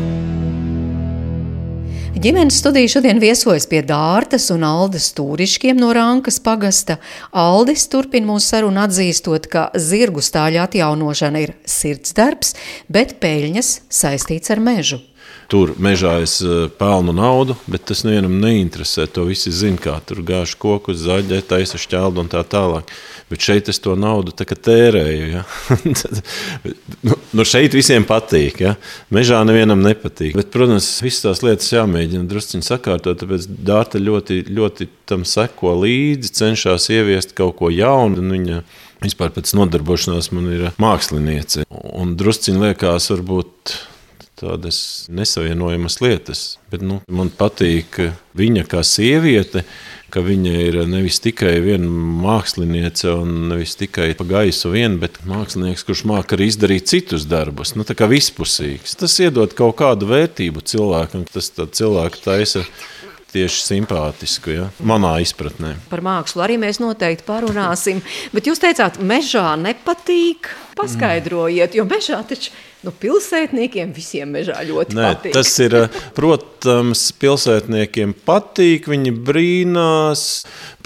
Ģimenes 2.18 2.58
studija 2.58 2.90
šodien 2.96 3.20
viesojas 3.22 3.68
pie 3.70 3.84
Dārtas 3.86 4.48
un 4.56 4.66
Aldas 4.66 5.12
Tūriškiem 5.14 5.78
no 5.78 5.92
Rankas 5.94 6.40
pagasta. 6.42 6.98
Aldis 7.30 7.86
turpina 7.92 8.32
mūsu 8.32 8.56
sarunu 8.56 8.82
atzīstot, 8.88 9.46
ka 9.52 9.68
zirgu 9.78 10.24
stāļa 10.26 10.66
atjaunošana 10.66 11.44
ir 11.46 11.54
sirdsdarbs, 11.70 12.56
bet 12.90 13.20
peļņas 13.22 13.76
saistīts 14.02 14.56
ar 14.56 14.66
mežu. 14.66 15.04
Tur 15.46 15.76
mežā 15.78 16.16
es 16.26 16.40
eh, 16.42 16.66
pelnu 16.80 17.14
naudu, 17.14 17.54
bet 17.70 17.86
tas 17.92 18.02
nevienam 18.08 18.40
neinteresē. 18.42 19.06
To 19.14 19.28
visi 19.30 19.54
zina, 19.54 19.78
kā 19.78 20.00
tur 20.02 20.24
gāž 20.26 20.56
koku, 20.58 20.96
zaļai, 20.98 21.44
taisa 21.46 21.78
šķeldu 21.82 22.24
un 22.24 22.32
tā 22.34 22.42
tālāk. 22.50 22.90
Bet 23.26 23.42
šeit 23.42 23.70
es 23.72 23.80
to 23.82 23.96
naudu 23.98 24.34
tērēju. 24.38 25.30
Ja? 25.32 25.44
nu, 27.08 27.16
nu 27.34 27.46
šeit 27.48 27.74
visiem 27.74 28.06
patīk. 28.06 28.60
Ja? 28.62 28.76
Mežā 29.14 29.40
nevienam 29.48 29.82
nepatīk. 29.82 30.36
Bet, 30.38 30.52
protams, 30.54 30.92
visas 31.02 31.26
tās 31.26 31.42
lietas 31.46 31.72
jāmēģina 31.74 32.30
druskuļi 32.30 32.68
sakārtot. 32.68 33.18
Tāpēc 33.24 33.50
Dārta 33.66 34.02
ļoti, 34.02 34.44
ļoti 34.54 34.90
tam 35.10 35.26
seko 35.26 35.74
līdzi, 35.82 36.36
cenšas 36.38 36.92
ieviest 36.94 37.34
kaut 37.38 37.58
ko 37.62 37.74
jaunu. 37.74 38.62
Vispār 39.02 39.34
pēc 39.34 39.56
nodarbošanās 39.58 40.30
man 40.34 40.54
ir 40.54 40.70
māksliniece. 40.82 41.66
Un 41.98 42.14
druskuļi 42.20 42.62
liekas, 42.68 43.10
varbūt 43.16 43.76
tādas 44.40 45.08
nesavienojamas 45.10 46.00
lietas. 46.04 46.46
Bet, 46.72 46.84
nu, 46.86 47.02
man 47.10 47.32
patīk 47.34 48.00
viņa 48.38 48.66
kā 48.70 48.84
sieviete, 48.86 49.64
ka 50.16 50.24
viņa 50.24 50.52
ir 50.64 50.78
nevis 50.88 51.18
tikai 51.20 51.58
viena 51.60 51.90
māksliniece 52.24 53.12
un 53.12 53.50
nevis 53.52 53.76
tikai 53.76 54.14
pa 54.16 54.24
gaisu 54.30 54.72
vien, 54.72 54.96
bet 55.02 55.20
mākslinieks, 55.28 55.84
kurš 55.84 56.06
māca 56.08 56.38
arī 56.38 56.48
izdarīt 56.48 56.88
citus 56.88 57.28
darbus. 57.28 57.74
Nu, 57.76 57.84
tā 57.84 57.98
kā 58.00 58.08
vispusīgs. 58.08 58.96
Tas 58.96 59.18
iedod 59.20 59.52
kaut 59.58 59.76
kādu 59.82 60.08
vērtību 60.14 60.64
cilvēkam, 60.72 61.26
tas 61.28 61.52
cilvēku 61.52 62.24
taisa 62.24 62.64
tieši 63.36 63.66
simpātisku, 63.66 64.54
ja? 64.56 64.70
manā 64.80 65.18
izpratnē. 65.26 65.74
Par 65.92 66.00
mākslu 66.06 66.46
arī 66.46 66.56
mēs 66.62 66.80
noteikti 66.80 67.28
parunāsim. 67.28 68.00
Bet 68.32 68.48
jūs 68.48 68.64
teicāt, 68.64 69.02
mežā 69.04 69.50
nepatīk. 69.60 70.54
Paskaidrojiet, 70.80 71.76
jo 71.76 71.84
mežā 71.88 72.22
taču 72.28 72.56
nu, 72.86 72.94
pilsētniekiem 73.02 73.92
visiem 73.96 74.32
mežā 74.36 74.60
ļoti 74.68 74.96
Nē, 74.96 75.08
patīk. 75.10 75.34
Tas 75.36 75.52
ir, 75.64 75.76
protams, 76.18 77.08
pilsētniekiem 77.22 78.14
patīk, 78.28 78.90
viņi 78.92 79.14
brīnās. 79.26 80.26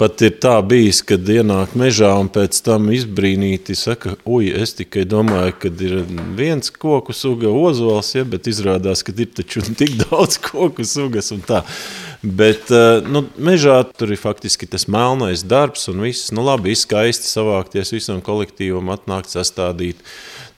Pat 0.00 0.24
ir 0.24 0.36
tā 0.40 0.56
bijis, 0.64 1.02
kad 1.06 1.28
ienāk 1.28 1.76
mežā 1.78 2.12
un 2.20 2.30
pēc 2.32 2.62
tam 2.66 2.88
izbrīnīti 2.94 3.76
saka, 3.76 4.16
ui, 4.24 4.48
es 4.48 4.74
tikai 4.78 5.04
domāju, 5.08 5.56
ka 5.60 5.72
ir 5.86 5.98
viens 6.38 6.72
koku 6.72 7.16
suga 7.16 7.52
ozols, 7.52 8.14
ja, 8.16 8.24
bet 8.24 8.48
izrādās, 8.50 9.04
ka 9.04 9.14
ir 9.16 9.32
taču 9.36 9.64
tik 9.80 9.98
daudz 10.06 10.40
koku 10.50 10.86
sugas 10.88 11.30
un 11.36 11.44
tā. 11.44 11.64
Bet 12.20 12.68
nu, 13.08 13.22
mežā 13.40 13.78
tur 13.96 14.12
ir 14.12 14.20
faktiski 14.20 14.68
tas 14.68 14.84
melnais 14.92 15.40
darbs, 15.48 15.86
un 15.88 16.02
viss 16.04 16.32
nu, 16.36 16.44
labi, 16.44 16.74
skaisti 16.76 17.28
savākties 17.28 17.94
visam 17.96 18.20
kolektīvam, 18.24 18.92
atnākt 18.92 19.32
sastādīt 19.32 20.02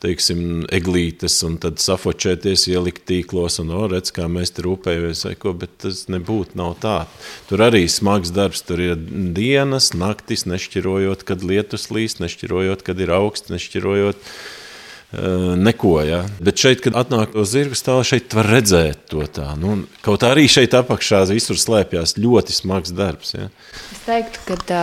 teiksim, 0.03 0.65
eglītes, 0.73 1.39
un 1.47 1.59
tad 1.63 1.83
safočēties, 1.83 2.67
ielikt 2.73 3.05
tīklos, 3.09 3.61
un 3.63 3.71
oh, 3.75 3.85
redz, 3.91 4.13
kā 4.15 4.27
mēs 4.31 4.55
tur 4.57 4.73
rūpējamies, 4.73 5.25
ko, 5.43 5.55
bet 5.59 5.77
tas 5.85 6.07
nebūtu 6.13 6.59
nav 6.59 6.75
tā. 6.83 6.97
Tur 7.51 7.63
arī 7.69 7.85
smags 7.91 8.35
darbs, 8.35 8.65
tur 8.67 8.83
ir 8.83 8.97
dienas, 9.37 9.93
naktis, 9.95 10.47
nešķirojot, 10.51 11.23
kad 11.29 11.47
lietus 11.47 11.91
līst, 11.95 12.23
nešķirojot, 12.25 12.83
kad 12.87 13.01
ir 13.03 13.15
augsts, 13.15 13.53
nešķirojot. 13.53 14.35
Neko, 15.13 15.99
ja. 16.09 16.23
Bet 16.41 16.57
šeit, 16.57 16.81
kad 16.81 16.95
atnāk 16.97 17.35
uz 17.37 17.51
zirga 17.53 17.77
stāvā, 17.77 18.01
šeit 18.09 18.33
var 18.33 18.47
redzēt 18.49 19.03
to 19.13 19.27
tā. 19.29 19.51
Nu, 19.61 19.83
kaut 20.01 20.25
arī 20.25 20.47
šeit 20.49 20.73
apakšā 20.79 21.27
visur 21.29 21.61
slēpjas 21.61 22.17
ļoti 22.17 22.57
smags 22.57 22.95
darbs. 22.97 23.35
Ja. 23.37 23.51
Es 23.93 24.01
teiktu, 24.07 24.57
ka 24.65 24.81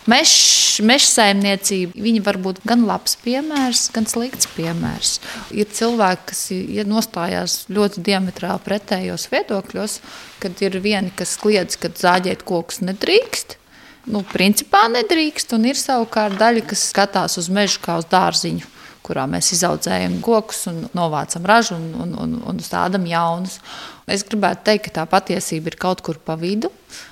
uh, 0.00 0.06
Meža 0.08 0.84
meš 0.86 1.10
saimniecība 1.12 2.22
var 2.24 2.38
būt 2.40 2.62
gan 2.64 2.86
labs 2.88 3.18
piemērs, 3.20 3.90
gan 3.92 4.06
slikts 4.08 4.48
piemērs. 4.54 5.18
Ir 5.52 5.68
cilvēki, 5.68 6.24
kas 6.30 6.40
ja 6.50 6.86
nostājās 6.88 7.66
ļoti 7.68 8.00
diametrāli 8.08 8.64
pretējos 8.64 9.28
viedokļos, 9.28 9.98
kad 10.40 10.64
ir 10.64 10.80
vieni, 10.80 11.12
kas 11.12 11.36
kliedz, 11.36 11.76
ka 11.76 11.92
zāģēt 11.92 12.46
kokus 12.48 12.80
nedrīkst. 12.80 13.58
Nu, 14.08 14.24
principā 14.24 14.86
nedrīkst, 14.88 15.52
un 15.52 15.68
ir 15.68 15.76
savukārt 15.76 16.40
daļa, 16.40 16.64
kas 16.72 16.88
skatās 16.94 17.36
uz 17.36 17.52
mežu 17.52 17.84
kā 17.84 18.00
uz 18.00 18.08
dārziņu 18.08 18.79
kurā 19.06 19.26
mēs 19.30 19.52
izaudzējam 19.56 20.18
kokus 20.24 20.66
un 20.70 20.82
novācam 20.96 21.46
ražu 21.48 21.76
un, 21.76 21.88
un, 22.04 22.14
un, 22.20 22.36
un 22.50 22.60
stādām 22.62 23.06
jaunus. 23.08 23.58
Es 24.10 24.24
gribētu 24.26 24.64
teikt, 24.66 24.88
ka 24.88 25.00
tā 25.00 25.04
patiesība 25.10 25.70
ir 25.70 25.76
kaut 25.80 26.02
kur 26.06 26.18
pa 26.18 26.34
vidu. 26.38 26.70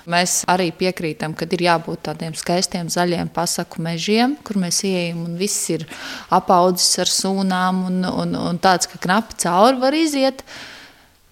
Mēs 0.09 0.41
arī 0.51 0.69
piekrītam, 0.75 1.33
ka 1.37 1.47
ir 1.47 1.63
jābūt 1.63 2.03
tādiem 2.09 2.35
skaistiem 2.35 2.89
zaļiem 2.91 3.31
pasaku 3.33 3.83
mežiem, 3.85 4.35
kur 4.43 4.59
mēs 4.59 4.81
ieejam 4.87 5.23
un 5.27 5.37
viss 5.39 5.69
ir 5.71 5.85
apaudzis 6.35 6.99
ar 7.03 7.13
sūnām 7.13 7.85
un, 7.87 8.03
un, 8.09 8.35
un 8.51 8.59
tāds, 8.61 8.89
ka 8.91 8.99
knapi 9.05 9.39
cauri 9.45 9.79
var 9.81 9.95
iziet. 9.95 10.43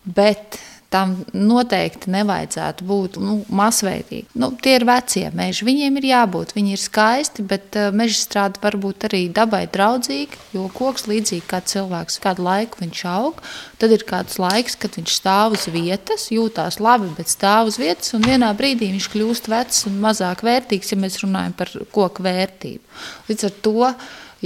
Bet 0.08 0.56
Tam 0.94 1.18
noteikti 1.36 2.12
nevajadzētu 2.14 2.86
būt 2.88 3.18
nu, 3.20 3.42
masveidīgi. 3.52 4.30
Nu, 4.40 4.54
tie 4.64 4.78
ir 4.78 4.86
vecie 4.88 5.26
meži. 5.36 5.66
Viņiem 5.68 6.00
ir 6.00 6.08
jābūt, 6.14 6.54
viņi 6.56 6.76
ir 6.78 6.80
skaisti, 6.80 7.44
bet 7.44 7.76
uh, 7.76 7.90
meža 7.92 8.16
strāde 8.22 8.62
var 8.64 8.78
būt 8.80 9.10
arī 9.10 9.26
dabai 9.36 9.66
draudzīga. 9.74 10.40
Jo 10.56 10.70
koks 10.72 11.10
līdzīgi 11.12 11.44
kā 11.50 11.60
cilvēks, 11.68 12.22
kādu 12.24 12.46
laiku 12.48 12.80
viņš 12.86 13.04
aug, 13.12 13.44
tad 13.82 13.98
ir 13.98 14.08
kāds 14.08 14.40
laiks, 14.40 14.80
kad 14.80 14.96
viņš 14.96 15.18
stāv 15.20 15.58
uz 15.58 15.68
vietas, 15.74 16.30
jūtās 16.32 16.80
labi, 16.80 17.12
bet 17.20 17.36
stāv 17.36 17.74
uz 17.74 17.82
vietas, 17.82 18.16
un 18.16 18.24
vienā 18.24 18.54
brīdī 18.56 18.94
viņš 18.94 19.12
kļūst 19.12 19.52
vecs 19.52 19.84
un 19.92 20.00
mazāk 20.08 20.46
vērtīgs, 20.48 20.96
ja 20.96 21.02
mēs 21.04 21.20
runājam 21.26 21.60
par 21.60 21.76
koku 21.92 22.24
vērtību. 22.24 22.98
Līdz 23.28 23.50
ar 23.50 23.56
to, 23.68 23.94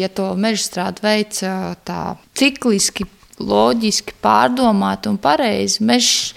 ja 0.02 0.10
to 0.10 0.32
meža 0.42 0.66
strāde 0.66 1.06
veids 1.06 1.46
tā 1.86 2.04
cikliski 2.38 3.06
loģiski 3.42 4.16
pārdomāti 4.24 5.10
un 5.12 5.18
pareizi. 5.22 5.82
Mežs 5.84 6.34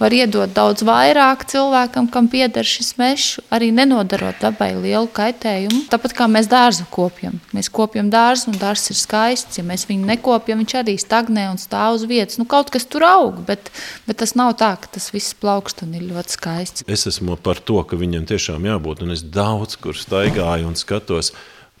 var 0.00 0.12
iedot 0.12 0.50
daudz 0.52 0.84
vairāk 0.84 1.46
cilvēkam, 1.48 2.08
kam 2.12 2.28
pieder 2.32 2.66
šis 2.66 2.94
mežs, 3.00 3.38
arī 3.52 3.70
nenodarot 3.74 4.38
dabai 4.42 4.72
lielu 4.76 5.08
kaitējumu. 5.16 5.86
Tāpat 5.92 6.16
kā 6.16 6.28
mēs 6.30 6.50
dārzu 6.52 6.86
kopjam. 6.92 7.38
Mēs 7.56 7.70
kopjam 7.72 8.10
dārzu, 8.12 8.50
un 8.52 8.60
dārzs 8.60 8.92
ir 8.92 9.00
skaists. 9.00 9.60
Ja 9.60 9.64
mēs 9.66 9.86
viņu 9.88 10.08
nekopjam, 10.10 10.60
viņš 10.62 10.76
arī 10.82 10.96
stagnē 11.00 11.48
un 11.52 11.60
stāv 11.62 11.98
uz 11.98 12.06
vietas. 12.08 12.40
Nu, 12.40 12.48
kaut 12.48 12.72
kas 12.74 12.88
tur 12.88 13.06
aug, 13.08 13.40
bet, 13.48 13.72
bet 14.08 14.20
tas 14.22 14.36
nav 14.38 14.54
tā, 14.60 14.74
ka 14.80 14.92
tas 14.98 15.10
viss 15.14 15.36
plaukst 15.38 15.84
un 15.86 15.96
ir 15.96 16.06
ļoti 16.10 16.38
skaists. 16.38 16.86
Es 16.86 17.08
esmu 17.08 17.38
par 17.40 17.60
to, 17.60 17.80
ka 17.88 17.98
viņam 17.98 18.28
tiešām 18.28 18.68
jābūt, 18.68 19.04
un 19.06 19.16
es 19.16 19.24
daudz 19.24 19.78
kur 19.80 19.96
staigāju 19.96 20.68
un 20.68 20.78
skatos. 20.78 21.32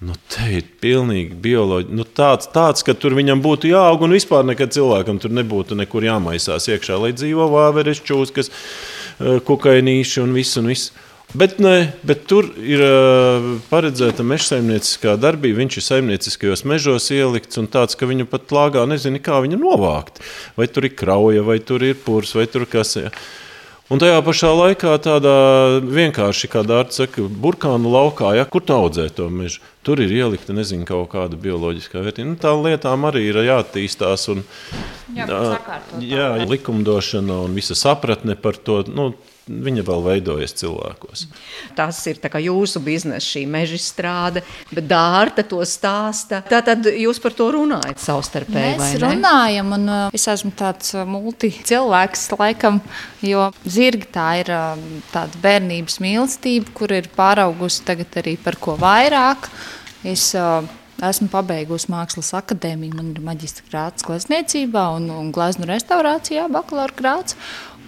Nu, 0.04 0.12
te 0.28 0.44
ir 0.58 0.66
pilnīgi 0.82 1.38
bioloģiski. 1.40 1.96
Nu, 1.96 2.04
tāds, 2.04 2.50
tāds, 2.52 2.84
ka 2.84 2.92
tur 3.00 3.14
viņam 3.16 3.40
būtu 3.40 3.70
jāaug 3.70 4.02
un 4.04 4.12
vispār 4.12 4.44
nekad 4.44 4.74
cilvēkam 4.76 5.16
tur 5.22 5.32
nebūtu 5.32 5.78
nekur 5.78 6.04
jāmaisās 6.04 6.68
iekšā, 6.68 6.98
lai 7.00 7.14
dzīvo 7.16 7.46
vāveres, 7.54 8.02
čūskas, 8.04 8.52
eh, 8.52 9.38
kukainīši 9.40 10.20
un 10.20 10.36
viss. 10.36 10.58
Un 10.60 10.68
viss. 10.68 10.92
Bet, 11.34 11.56
ne, 11.58 11.92
bet 12.06 12.26
tur 12.30 12.46
ir 12.60 12.80
uh, 12.84 13.46
paredzēta 13.66 14.22
meža 14.22 14.52
saimnieciskā 14.52 15.16
darbība. 15.18 15.58
Viņš 15.58 15.78
ir 15.80 15.84
saimnieciskajos 15.88 16.62
mežos 16.68 17.08
ielikts 17.10 17.58
un 17.58 17.66
tāds, 17.66 17.98
ka 17.98 18.06
viņu 18.06 18.28
pat 18.30 18.54
lāgā 18.54 18.84
nezina, 18.86 19.18
kā 19.18 19.40
viņu 19.42 19.58
novākt. 19.58 20.20
Vai 20.60 20.68
tur 20.70 20.86
ir 20.86 20.94
krauja, 20.94 21.42
vai 21.44 21.58
tur 21.58 21.82
ir 21.82 21.98
purs, 22.04 22.36
vai 22.38 22.46
tur 22.46 22.68
kas. 22.70 22.94
Ja. 23.00 23.10
Un 23.86 24.00
tajā 24.02 24.18
pašā 24.26 24.48
laikā 24.50 24.96
tādā 24.98 25.36
vienkārši, 25.86 26.48
kā 26.50 26.64
Dārts 26.66 26.98
saka, 26.98 27.22
burkānu 27.30 27.92
laukā, 27.92 28.32
ja, 28.34 28.42
kur 28.50 28.64
audzē 28.66 29.06
to 29.14 29.28
mežu, 29.30 29.60
tur 29.86 30.02
ir 30.02 30.10
ielikta 30.10 30.56
nezinu, 30.56 30.82
kaut 30.88 31.12
kāda 31.12 31.38
bioloģiskā 31.38 32.02
vērtība. 32.02 32.32
Nu, 32.32 32.38
Tām 32.42 32.64
lietām 32.66 33.06
arī 33.06 33.28
ir 33.30 33.38
jāattīstās. 33.46 34.26
Un, 34.34 34.42
Jā, 35.14 35.28
jā, 36.02 36.26
likumdošana 36.50 37.38
un 37.46 37.54
visa 37.56 37.76
sapratne 37.78 38.34
par 38.34 38.58
to. 38.58 38.82
Nu, 38.90 39.12
Viņa 39.46 39.82
vēl 39.86 40.00
veidojas 40.02 40.56
cilvēkos. 40.58 41.20
Tas 41.78 42.00
ir 42.10 42.18
jūsu 42.42 42.80
biznesa, 42.82 43.22
šī 43.22 43.44
meža 43.46 43.76
strāde, 43.78 44.40
bet 44.72 44.88
dārta 44.90 45.44
to 45.46 45.60
stāsta. 45.62 46.40
Tātad 46.50 46.88
jūs 46.90 47.20
par 47.22 47.36
to 47.38 47.46
runājat 47.54 48.02
savstarpēji. 48.02 48.72
Mēs 48.80 48.96
runājam, 49.04 49.70
un 49.76 49.84
uh, 49.86 50.16
es 50.16 50.26
esmu 50.32 50.50
tāds 50.58 50.96
uh, 50.96 51.04
multicilvēks, 51.06 52.24
laikam, 52.40 52.80
jo 53.22 53.44
zirgi 53.62 54.10
tā 54.16 54.26
ir 54.40 54.50
uh, 54.50 54.82
tāda 55.12 55.38
bērnības 55.44 56.00
mīlestība, 56.02 56.74
kur 56.74 56.96
ir 56.98 57.06
pāraugusi 57.14 57.86
tagad 57.86 58.18
arī 58.18 58.34
par 58.42 58.58
ko 58.58 58.74
vairāk. 58.82 59.46
Es, 60.02 60.32
uh, 60.34 60.66
Esmu 61.06 61.26
pabeigusi 61.28 61.90
Mākslas 61.92 62.30
akadēmiju, 62.38 62.94
man 62.96 63.10
ir 63.12 63.20
maģistra 63.20 63.66
grāts 63.68 64.06
glezniecībā 64.06 64.86
un, 64.96 65.10
un 65.12 65.26
gleznu 65.28 65.68
restaurācijā, 65.68 66.46
bakalaura 66.48 66.96
grāts. 66.96 67.36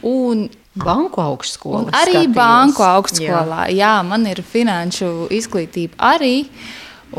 Un 0.04 0.44
Banku 0.84 1.22
augstskolā. 1.22 1.88
Arī 1.92 2.16
skatījos. 2.16 2.34
banku 2.36 2.84
augstskolā. 2.86 3.62
Jā. 3.70 3.78
jā, 3.78 3.94
man 4.08 4.26
ir 4.30 4.42
finanšu 4.42 5.28
izglītība 5.34 5.98
arī. 6.14 6.36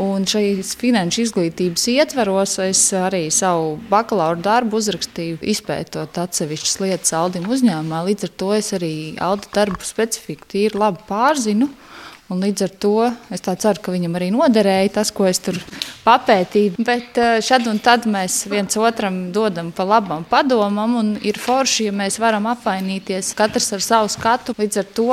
Un 0.00 0.22
šīs 0.22 0.76
finanšu 0.78 1.24
izglītības 1.24 1.88
ietvaros 1.90 2.52
es 2.62 2.84
arī 2.94 3.24
savu 3.34 3.72
bakalaura 3.90 4.38
darbu 4.38 4.78
uzrakstīju, 4.78 5.40
izpētot 5.42 6.14
atsevišķas 6.22 6.76
lietas 6.84 7.14
Aldim 7.18 7.48
uzņēmumā. 7.50 8.04
Līdz 8.06 8.28
ar 8.28 8.34
to 8.38 8.52
es 8.54 8.70
arī 8.78 8.92
Alda 9.18 9.50
darbu 9.56 9.82
specifiku 9.82 10.46
tīri 10.54 10.78
labi 10.78 11.02
pārzinu. 11.10 11.66
Uh, 11.66 11.90
Un 12.30 12.44
līdz 12.44 12.62
ar 12.62 12.74
to 12.78 12.94
es 13.34 13.42
ceru, 13.42 13.82
ka 13.82 13.90
viņam 13.90 14.14
arī 14.14 14.28
noderēja 14.30 14.92
tas, 15.00 15.10
ko 15.10 15.26
es 15.26 15.40
tur 15.42 15.58
papētīju. 16.04 16.78
Bet 16.86 17.18
eh, 17.18 17.38
šad 17.42 17.66
un 17.66 17.80
tad 17.82 18.06
mēs 18.10 18.44
viens 18.50 18.78
otram 18.78 19.32
dodam 19.34 19.72
pa 19.74 19.86
labam 19.88 20.22
padomam, 20.30 20.94
un 21.00 21.16
ir 21.26 21.40
forši, 21.42 21.88
ja 21.88 21.94
mēs 21.96 22.20
varam 22.22 22.46
apvainīties 22.52 23.32
katrs 23.38 23.72
ar 23.74 23.82
savu 23.82 24.12
skatu. 24.14 24.54
Līdz 24.60 24.82
ar 24.84 24.92
to 24.94 25.08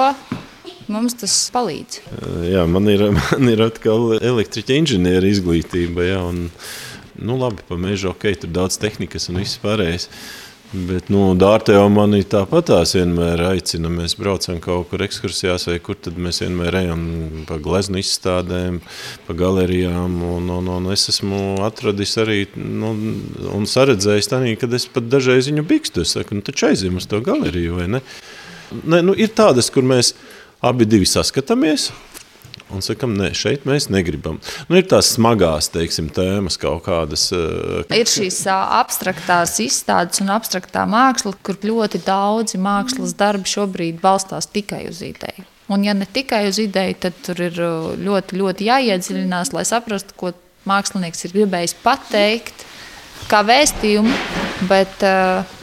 mums 0.94 1.18
tas 1.18 1.36
palīdz. 1.54 2.02
Jā, 2.52 2.68
man 2.70 2.90
ir, 2.92 3.08
man 3.32 3.50
ir 3.52 3.66
atkal 3.66 4.20
elektriķa 4.20 4.78
inženieru 4.82 5.32
izglītība. 5.34 6.06
Jā, 6.08 6.22
un, 6.30 6.48
nu, 7.18 7.40
labi, 7.42 7.66
pa 7.68 7.80
mežu 7.82 8.12
ok, 8.14 8.30
tur 8.44 8.54
daudz 8.62 8.78
tehnikas 8.82 9.30
un 9.32 9.42
viss 9.42 9.58
pārējais. 9.64 10.12
Bet, 10.68 11.08
nu, 11.08 11.30
Dārta 11.40 11.78
jau 11.78 11.86
mani 11.88 12.26
tāpat 12.28 12.66
tās 12.68 12.92
vienmēr 12.98 13.40
aicina. 13.54 13.88
Mēs 13.92 14.18
braucam 14.20 14.58
kaut 14.64 14.90
kur 14.90 15.04
ekskursijās, 15.06 15.70
vai 15.70 15.78
kur 15.84 15.96
tad 15.96 16.18
mēs 16.20 16.42
vienmēr 16.44 16.76
ejam 16.82 17.06
pa 17.48 17.56
gleznu 17.64 18.02
izstādēm, 18.02 18.82
pa 19.28 19.36
galerijām. 19.38 20.18
Un, 20.28 20.50
un, 20.52 20.68
un 20.76 20.90
es 20.92 21.08
esmu 21.14 21.62
atradis 21.64 22.18
arī 22.20 22.42
nu, 22.60 22.92
un 23.56 23.70
saredzējis 23.70 24.32
tā, 24.34 24.42
kad 24.60 24.76
es 24.76 24.90
pat 24.92 25.08
dažreiz 25.08 25.48
viņu 25.48 25.64
bikstu. 25.70 26.04
Es 26.04 26.18
saku, 26.18 26.36
nu, 26.36 26.44
taču 26.44 26.68
aizjām 26.74 27.00
uz 27.00 27.08
to 27.08 27.24
galeriju, 27.24 27.80
vai 27.80 27.88
ne? 27.96 28.04
ne 28.84 29.02
nu, 29.08 29.16
ir 29.16 29.32
tādas, 29.40 29.72
kur 29.72 29.88
mēs 29.88 30.12
abi 30.68 30.90
divi 30.90 31.08
saskatāmies, 31.08 31.94
un 32.74 32.84
sakām, 32.84 33.16
nē, 33.18 33.32
šeit 33.38 33.66
mēs 33.68 33.90
negribam. 33.94 34.40
Nu, 34.70 34.78
ir 34.80 34.88
tās 34.90 35.12
smagās 35.16 35.70
teiksim, 35.74 36.10
tēmas, 36.14 36.60
kaut 36.62 36.86
kādas. 36.88 37.28
Uh, 37.36 37.84
ir 37.96 38.10
šīs 38.12 38.42
abstraktās 38.52 39.58
izstādes 39.64 40.24
un 40.24 40.32
abstraktā 40.36 40.86
māksla, 40.90 41.36
kur 41.46 41.60
ļoti 41.64 42.02
daudzi 42.08 42.60
mākslas 42.62 43.16
darbi 43.18 43.50
šobrīd 43.52 44.02
balstās 44.04 44.50
tikai 44.52 44.86
uz 44.92 45.04
ideju. 45.06 45.48
Un, 45.68 45.84
ja 45.84 45.92
ne 45.98 46.08
tikai 46.08 46.46
uz 46.48 46.62
ideju, 46.64 46.96
tad 47.04 47.16
tur 47.26 47.42
ir 47.44 47.58
ļoti, 48.00 48.38
ļoti 48.40 48.70
jāiedziļinās, 48.70 49.52
lai 49.56 49.66
saprastu, 49.68 50.16
ko 50.16 50.32
mākslinieks 50.68 51.28
ir 51.28 51.36
gribējis 51.36 51.76
pateikt, 51.84 52.64
kā 53.32 53.44
vēstījumu. 53.48 54.14
Bet, 54.70 55.04
uh, 55.06 55.57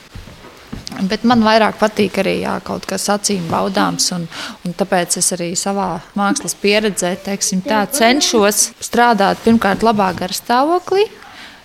Bet 1.03 1.25
man 1.27 1.43
vairāk 1.43 1.79
patīk 1.81 2.21
arī 2.23 2.37
jā, 2.45 2.55
kaut 2.65 2.87
kas 2.87 3.09
acīm 3.11 3.49
baudāms, 3.51 4.07
un, 4.15 4.29
un 4.65 4.77
tāpēc 4.79 5.19
es 5.19 5.33
arī 5.35 5.51
savā 5.59 5.89
mākslas 6.19 6.55
pieredzē 6.61 7.15
teiksim, 7.25 7.65
tā, 7.67 7.83
cenšos 7.91 8.69
strādāt 8.85 9.43
pirmkārt 9.45 9.83
labā 9.87 10.13
garstāvoklī, 10.19 11.09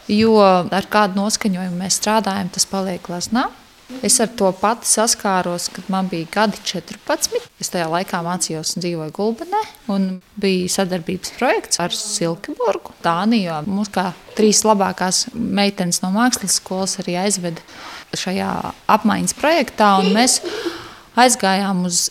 jo 0.10 0.36
ar 0.42 0.90
kādu 0.90 1.22
noskaņojumu 1.22 1.78
mēs 1.84 2.02
strādājam, 2.02 2.50
tas 2.56 2.66
paliek 2.70 3.04
gleznā. 3.06 3.48
Es 4.06 4.20
ar 4.22 4.30
to 4.38 4.52
pati 4.54 4.86
saskāros, 4.86 5.66
kad 5.74 5.88
man 5.90 6.08
bija 6.12 6.28
gadi 6.32 6.60
14. 6.64 7.40
Es 7.60 7.72
tajā 7.74 7.88
laikā 7.90 8.22
mācījos 8.24 8.76
un 8.78 8.86
dzīvoju 8.86 9.14
Gulbenē. 9.16 9.62
Un 9.92 10.06
bija 10.40 10.70
sadarbības 10.76 11.34
projekts 11.40 11.82
ar 11.82 11.96
Silkeborgu, 11.96 12.94
Dāniju. 13.04 13.58
Mums 13.68 13.90
kā 13.94 14.12
trīs 14.38 14.62
labākās 14.68 15.26
meitenes 15.34 16.04
no 16.04 16.14
mākslas 16.14 16.60
skolas 16.62 17.00
arī 17.02 17.18
aizveda 17.26 17.66
šajā 18.18 18.54
apmaiņas 18.96 19.36
projektā. 19.42 19.92
Mēs 20.14 20.40
aizgājām 21.20 21.84
uz 21.90 22.08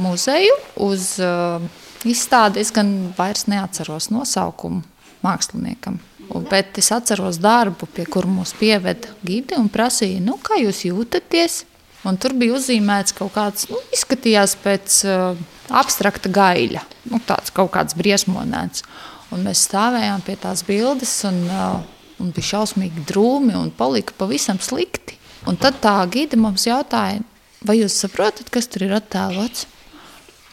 muzeju, 0.00 0.56
uz 0.88 1.12
uh, 1.22 1.60
izstādi. 2.08 2.64
Es 2.64 2.72
gan 2.74 3.12
vairs 3.18 3.46
neatceros 3.50 4.08
nosaukumu 4.14 4.82
māksliniekam. 5.24 6.00
Bet 6.30 6.78
es 6.78 6.92
atceros 6.94 7.40
darbu, 7.42 7.88
pie 7.90 8.04
kura 8.06 8.28
mūs 8.30 8.52
pieveda 8.58 9.10
gidi 9.26 9.56
un 9.58 9.66
prasīja, 9.72 10.20
nu, 10.22 10.36
kā 10.38 10.60
jūs 10.60 10.84
jūtaties. 10.86 11.64
Un 12.06 12.16
tur 12.16 12.32
bija 12.38 12.54
uzzīmēts 12.56 13.12
kaut 13.16 13.34
kāds, 13.34 13.66
nu, 13.68 13.76
izskatījās 13.92 14.54
pēc 14.62 15.00
uh, 15.10 15.40
abstrakta 15.76 16.30
gaļa, 16.32 16.84
nu, 17.10 17.20
tāds 17.26 17.52
kaut 17.52 17.72
kāds 17.74 17.96
briesmonēts. 17.98 18.86
Un 19.34 19.44
mēs 19.44 19.66
stāvējām 19.66 20.22
pie 20.24 20.36
tās 20.40 20.62
bildes, 20.66 21.12
un, 21.28 21.42
uh, 21.50 21.82
un 22.22 22.30
bija 22.36 22.54
šausmīgi 22.54 23.04
drūmi 23.10 23.56
un 23.58 23.72
palika 23.74 24.16
pavisam 24.16 24.60
slikti. 24.62 25.18
Un 25.50 25.58
tad 25.60 25.80
tā 25.84 25.98
gide 26.12 26.38
mums 26.40 26.66
jautāja, 26.68 27.20
vai 27.64 27.80
jūs 27.80 27.98
saprotat, 28.00 28.48
kas 28.52 28.68
tur 28.70 28.86
ir 28.86 28.94
attēlots? 28.96 29.66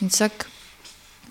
Viņa 0.01 0.15
saka, 0.19 0.49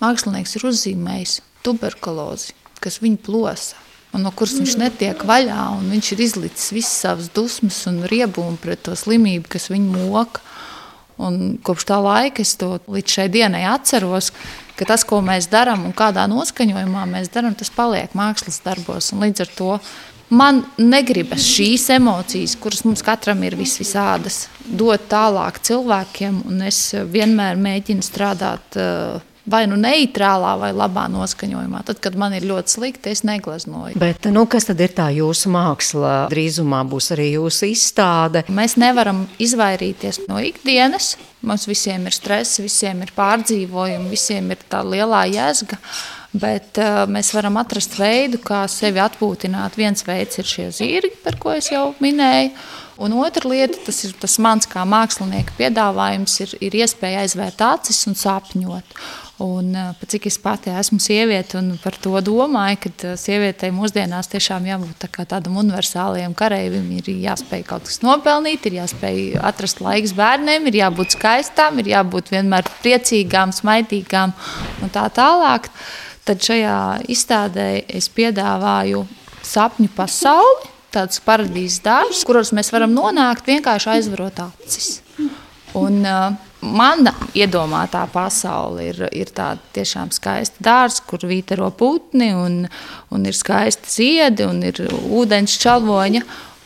mākslinieks 0.01 0.57
ir 0.57 0.69
uzzīmējis 0.71 1.41
tuberkulozi, 1.65 2.55
kas 2.81 3.01
viņu 3.03 3.21
plosa 3.27 3.86
un 4.15 4.25
no 4.25 4.31
kuras 4.31 4.57
viņš 4.59 4.77
netiek 4.81 5.23
vaļā. 5.27 5.63
Viņš 5.91 6.11
ir 6.13 6.23
izlicis 6.27 6.73
visas 6.75 7.03
savas 7.05 7.31
dusmas 7.33 7.79
un 7.89 8.03
riebumu 8.09 8.59
pret 8.61 8.85
to 8.87 8.95
slimību, 8.97 9.49
kas 9.55 9.69
viņu 9.73 10.07
moka. 10.07 10.43
Un 11.17 11.57
kopš 11.65 11.87
tā 11.89 11.97
laika 11.97 12.43
es 12.45 12.53
to 12.61 12.75
līdz 12.85 13.15
šai 13.15 13.25
dienai 13.33 13.63
atceros, 13.65 14.29
ka 14.77 14.85
tas, 14.85 15.01
ko 15.07 15.17
mēs 15.25 15.49
darām 15.49 15.87
un 15.89 15.95
kādā 15.97 16.27
noskaņojumā 16.29 17.07
mēs 17.09 17.31
darām, 17.33 17.55
tas 17.57 17.73
paliek 17.73 18.13
mākslas 18.17 18.61
darbos. 18.61 19.09
Līdz 19.17 19.47
ar 19.47 19.55
to 19.57 19.71
Man 20.27 20.65
negribas 20.75 21.45
šīs 21.47 21.85
emocijas, 21.95 22.57
kuras 22.59 22.81
mums 22.83 22.99
katram 23.05 23.45
ir 23.47 23.55
vis 23.55 23.77
visādas, 23.79 24.41
dot 24.67 25.05
tālāk 25.07 25.61
cilvēkiem, 25.63 26.41
es 26.67 26.81
vienmēr 27.07 27.55
mēģinu 27.55 28.03
strādāt 28.03 28.75
uh, 28.75 29.21
vai 29.47 29.63
nu 29.69 29.77
neitrālā, 29.79 30.53
vai 30.59 30.71
labā 30.75 31.07
noskaņojumā. 31.11 31.83
Tad, 31.87 32.01
kad 32.03 32.17
man 32.19 32.35
ir 32.37 32.45
ļoti 32.47 32.75
slikti, 32.75 33.13
es 33.15 33.23
negleznoju. 33.27 33.97
Bet, 33.99 34.27
nu, 34.33 34.43
kas 34.49 34.67
tad 34.69 34.81
ir 34.83 34.93
tā 34.97 35.07
jūsu 35.15 35.51
māksla? 35.53 36.13
Drīzumā 36.33 36.83
būs 36.89 37.11
arī 37.15 37.31
jūsu 37.37 37.71
izstāde. 37.71 38.43
Mēs 38.51 38.77
nevaram 38.81 39.25
izvairīties 39.41 40.25
no 40.27 40.41
ikdienas. 40.43 41.15
Mums 41.47 41.67
visiem 41.69 42.07
ir 42.09 42.15
stress, 42.15 42.59
visiem 42.59 43.03
ir 43.05 43.13
pārdzīvojumi, 43.15 44.11
visiem 44.11 44.51
ir 44.51 44.63
tā 44.69 44.83
lielā 44.83 45.27
jēzga. 45.31 45.79
Bet 46.37 46.77
uh, 46.81 47.05
mēs 47.09 47.31
varam 47.33 47.55
atrast 47.61 47.95
veidu, 47.97 48.41
kā 48.43 48.65
sevi 48.69 48.99
atpūtināt. 49.01 49.77
Viens 49.79 50.03
veids 50.05 50.41
ir 50.41 50.49
šie 50.49 50.67
zirgi, 50.75 51.13
par 51.23 51.37
ko 51.39 51.55
es 51.55 51.71
jau 51.71 51.93
minēju. 52.03 52.51
Un 52.97 53.13
otra 53.21 53.45
lieta, 53.49 53.77
tas 53.85 54.01
ir 54.07 54.15
tas 54.17 54.35
mans 54.41 54.65
kā 54.69 54.81
mākslinieka 54.89 55.53
piedāvājums, 55.59 56.33
ir, 56.43 56.55
ir 56.65 56.77
iespēja 56.81 57.21
aizvērt 57.23 57.61
acis 57.61 58.01
un 58.09 58.17
sapņot. 58.17 58.97
Un, 59.37 59.75
cik 60.09 60.25
es 60.31 60.39
pati 60.41 60.71
esmu 60.73 60.97
sieviete 60.97 61.59
un 61.59 61.75
par 61.77 61.93
to 62.01 62.17
domāju, 62.25 62.79
ka 62.81 63.11
sievietei 63.21 63.69
mūsdienās 63.69 64.31
tiešām 64.31 64.65
jābūt 64.65 65.03
tā 65.03 65.25
tādam 65.29 65.59
universālajam 65.61 66.33
kareivim. 66.37 66.87
Ir 66.97 67.11
jāspēj 67.27 67.61
kaut 67.69 67.85
kas 67.85 68.01
nopelnīt, 68.01 68.65
ir 68.65 68.79
jāspēj 68.79 69.37
atrast 69.45 69.83
laiks 69.85 70.15
bērniem, 70.17 70.65
ir 70.71 70.79
jābūt 70.79 71.13
skaistām, 71.19 71.77
ir 71.83 71.91
jābūt 71.93 72.33
vienmēr 72.33 72.65
priecīgām, 72.81 73.53
smaitīgām 73.53 74.33
un 74.81 74.93
tā 74.95 75.05
tālāk. 75.13 75.69
Tad 76.25 76.41
šajā 76.41 76.79
izstādē 77.05 77.69
es 77.93 78.09
piedāvāju 78.09 79.05
sapņu 79.45 79.93
pasauli 79.95 80.73
tāds 80.97 81.21
paradīzes 81.21 81.83
dārzs, 81.85 82.25
kuros 82.25 82.49
mēs 82.57 82.73
varam 82.73 82.95
nonākt 82.95 83.45
vienkārši 83.45 83.93
aizvarot 83.99 84.41
acis. 84.47 85.03
Un, 85.77 86.01
uh, 86.01 86.46
Mana 86.57 87.13
iedomātā 87.37 88.01
pasaule 88.09 88.87
ir, 88.89 89.01
ir 89.13 89.29
tāda 89.29 89.61
tiešām 89.75 90.09
skaista 90.15 90.63
dārza, 90.65 91.03
kur 91.05 91.21
vītaro 91.29 91.69
putni, 91.77 92.31
un, 92.33 92.63
un 93.13 93.27
ir 93.29 93.37
skaisti 93.37 93.91
ziedi, 93.93 94.47
un 94.47 94.63
ir 94.65 94.81
ūdens 94.89 95.59
čalvoņa. 95.61 96.23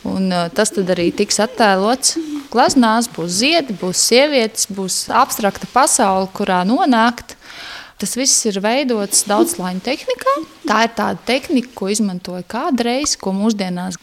Un, 0.08 0.32
uh, 0.32 0.48
tas 0.50 0.72
arī 0.80 1.12
tiks 1.14 1.38
attēlots 1.44 2.16
glaznās. 2.50 3.06
Būs 3.12 3.36
ziedi, 3.42 3.76
būs 3.78 4.00
sievietes, 4.08 4.66
būs 4.72 5.04
abstrakta 5.12 5.68
pasaule, 5.70 6.26
kurā 6.34 6.62
nonākt. 6.66 7.36
Tas 8.02 8.16
viss 8.18 8.48
ir 8.50 8.58
veidots 8.64 9.22
daudzslāņu 9.30 9.84
tehnikā. 9.86 10.32
Tā 10.66 10.80
ir 10.88 10.94
tāda 10.96 11.20
tehnika, 11.28 11.70
ko 11.78 11.92
izmantoja 11.92 12.42
kādreiz, 12.50 13.14
ko 13.20 13.30
mūsdienās 13.36 14.00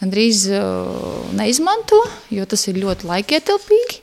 gandrīz 0.00 0.46
uh, 0.54 1.26
neizmanto, 1.36 2.00
jo 2.32 2.46
tas 2.48 2.64
ir 2.70 2.80
ļoti 2.80 3.10
laikietilpīgi. 3.10 4.00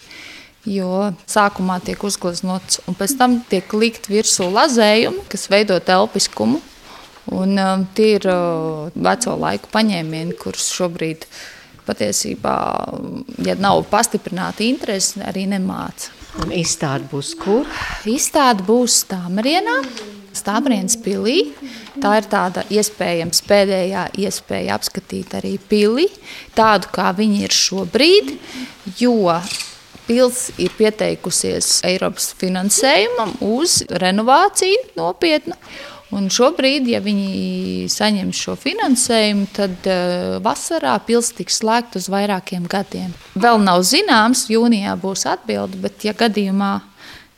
Jo 0.70 1.12
sākumā 1.30 1.80
tiek 1.82 2.04
uzgleznots, 2.06 2.84
un 2.86 2.98
pēc 2.98 3.16
tam 3.18 3.40
tiek 3.50 3.72
likt 3.74 4.10
virsū 4.12 4.52
lazējumi, 4.54 5.26
kas 5.32 5.48
veido 5.50 5.80
telpiskumu. 5.82 6.62
Un, 7.34 7.56
uh, 7.62 7.86
tie 7.98 8.16
ir 8.18 8.26
uh, 8.30 8.90
veco 8.94 9.36
laiku 9.38 9.70
paņēmieni, 9.74 10.38
kurus 10.38 10.70
šobrīd 10.74 11.26
patiesībā, 11.90 12.56
ja 13.46 13.58
nav 13.58 13.84
pastiprināta 13.90 14.66
interese, 14.66 15.22
arī 15.26 15.48
nemāca. 15.50 16.14
Un 16.44 16.54
izstāde 16.54 17.10
būs 17.10 17.34
kur? 17.42 17.66
Izstāde 18.08 18.66
būs 18.68 19.02
Stāmarienā. 19.04 19.80
Stāprienas 20.38 20.96
pilī. 21.02 21.40
Tā 22.00 22.14
ir 22.20 22.28
tāda 22.30 22.64
iespējams 22.72 23.42
pēdējā 23.50 24.06
iespēja 24.22 24.78
apskatīt 24.78 25.34
arī 25.40 25.56
pili, 25.72 26.06
tādu 26.56 26.92
kā 26.94 27.10
viņi 27.18 27.42
ir 27.48 27.56
šobrīd, 27.56 28.36
jo 29.02 29.34
pils 30.10 30.50
ir 30.58 30.74
pieteikusies 30.80 31.80
Eiropas 31.88 32.32
finansējumam 32.40 33.38
uz 33.46 33.84
renovāciju 34.02 34.90
nopietnu. 34.98 35.58
Un 36.10 36.26
šobrīd, 36.34 36.88
ja 36.90 37.04
viņi 37.06 37.86
saņem 37.94 38.32
šo 38.34 38.56
finansējumu, 38.58 39.46
tad 39.54 39.86
uh, 39.86 40.40
vasarā 40.42 40.96
pils 41.06 41.30
tiks 41.38 41.60
slēgta 41.62 42.02
uz 42.02 42.08
vairākiem 42.10 42.66
gadiem. 42.70 43.12
Vēl 43.38 43.62
nav 43.62 43.84
zināms, 43.86 44.48
jūnijā 44.50 44.96
būs 44.98 45.28
atbilde, 45.30 45.78
bet 45.84 46.08
ja 46.08 46.16
gadījumā 46.18 46.80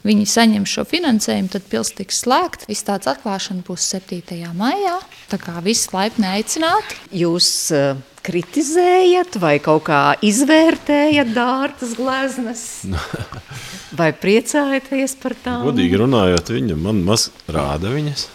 viņi 0.08 0.24
saņem 0.32 0.70
šo 0.72 0.86
finansējumu, 0.88 1.52
tad 1.52 1.68
pils 1.68 1.92
tiks 1.98 2.24
slēgta. 2.24 2.70
Izstādes 2.72 3.12
atklāšana 3.12 3.66
būs 3.68 3.90
7. 3.92 4.40
maijā. 4.56 4.96
Tā 5.28 5.42
kā 5.42 5.60
visi 5.66 5.92
laipni 5.92 6.32
aicināti. 6.32 6.96
Jūs 7.26 7.52
uh, 7.76 8.00
kritizējat 8.26 9.38
vai 9.42 9.56
kaut 9.64 9.86
kā 9.90 10.02
izvērtējat 10.26 11.34
dārtas 11.36 11.96
gleznas? 11.98 12.66
Vai 14.00 14.14
priecājaties 14.16 15.18
par 15.20 15.36
tām? 15.44 15.66
Godīgi 15.68 15.98
runājot, 16.00 16.54
viņa 16.56 16.78
man 16.80 17.02
maz 17.04 17.28
rāda 17.52 17.92
viņas. 17.92 18.30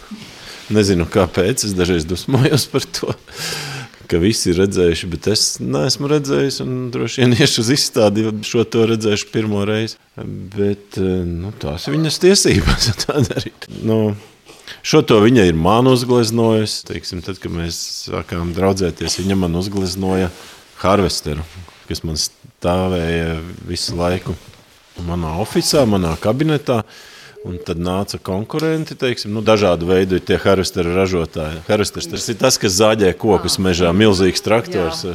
Nezinu, 0.73 1.07
kāpēc. 1.09 1.63
Es 1.65 1.73
dažreiz 1.73 2.05
dusmojos 2.05 2.67
par 2.69 2.85
to, 2.93 3.15
ka 4.11 4.19
visi 4.21 4.51
ir 4.51 4.61
redzējuši, 4.61 5.09
bet 5.15 5.29
es 5.33 5.45
neesmu 5.63 6.11
redzējis. 6.11 6.59
Droši 6.93 7.23
vien 7.23 7.33
iešu 7.39 7.63
uz 7.63 7.73
izstādi, 7.73 8.27
jo 8.27 8.35
šo 8.45 8.67
to 8.69 8.85
redzēšu 8.91 9.31
pirmo 9.33 9.63
reizi. 9.67 9.97
Bet 10.53 10.99
nu, 10.99 11.53
tās 11.57 11.87
ir 11.87 11.97
viņas 11.97 12.21
tiesības 12.27 12.91
tā 13.05 13.21
darīt. 13.25 13.69
Nu, 13.81 14.01
Šo 14.85 15.01
to 15.07 15.19
viņa 15.23 15.47
ir 15.49 15.57
man 15.57 15.87
uzgleznojusi. 15.91 16.83
Teiksim, 16.89 17.21
tad, 17.25 17.39
kad 17.43 17.53
mēs 17.53 17.79
sākām 18.07 18.53
draudzēties, 18.55 19.19
viņa 19.21 19.39
man 19.39 19.55
uzgleznoja 19.59 20.29
harvesteru, 20.81 21.45
kas 21.89 22.03
man 22.07 22.19
stāvēja 22.19 23.37
visu 23.67 23.97
laiku 23.97 24.35
manā 25.07 25.35
oficiālā, 25.43 25.87
manā 25.97 26.15
kabinetā. 26.21 26.81
Un 27.47 27.55
tad 27.63 27.79
nāca 27.79 28.17
konkurenti, 28.19 28.95
teiksim, 28.99 29.31
nu, 29.31 29.39
dažādu 29.45 29.87
veidu 29.87 30.17
tie 30.19 30.35
harvesteru 30.41 30.91
ražotāji. 30.97 31.61
Harvesters 31.69 32.09
tas 32.11 32.25
ir 32.27 32.35
tas, 32.41 32.57
kas 32.59 32.73
zāģē 32.75 33.13
kokus 33.15 33.55
mežā, 33.63 33.93
milzīgs 33.95 34.43
traktors. 34.43 35.05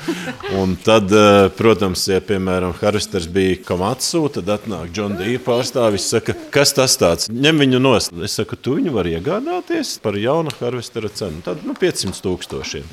un 0.60 0.74
tad, 0.82 1.12
eh, 1.14 1.46
protams, 1.54 2.02
ja, 2.10 2.18
piemēram, 2.18 2.74
harvesters 2.80 3.28
bija 3.30 3.60
Kamatsu, 3.68 4.24
tad 4.34 4.50
atnāk 4.56 4.90
John 4.96 5.14
Dīva 5.20 5.44
pārstāvis, 5.46 6.08
saka, 6.10 6.34
kas 6.54 6.74
tas 6.74 6.98
tāds? 6.98 7.30
Ņem 7.30 7.62
viņu 7.62 7.82
nost. 7.84 8.16
Es 8.26 8.34
saku, 8.40 8.58
tu 8.58 8.74
viņu 8.80 8.96
vari 8.96 9.14
iegādāties 9.14 10.00
par 10.02 10.18
jaunu 10.18 10.50
harvestera 10.58 11.12
cenu. 11.12 11.44
Tad, 11.46 11.62
nu, 11.68 11.76
500 11.78 12.18
tūkstošiem. 12.24 12.90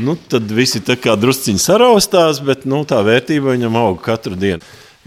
Nu, 0.00 0.16
tad 0.16 0.48
visi 0.50 0.80
tā 0.82 0.96
kā 0.98 1.18
drusciņi 1.20 1.60
saraustās, 1.60 2.40
bet 2.42 2.64
nu, 2.64 2.80
tā 2.88 3.04
vērtība 3.04 3.52
viņam 3.52 3.76
aug 3.78 4.00
katru 4.02 4.40
dienu. 4.40 4.64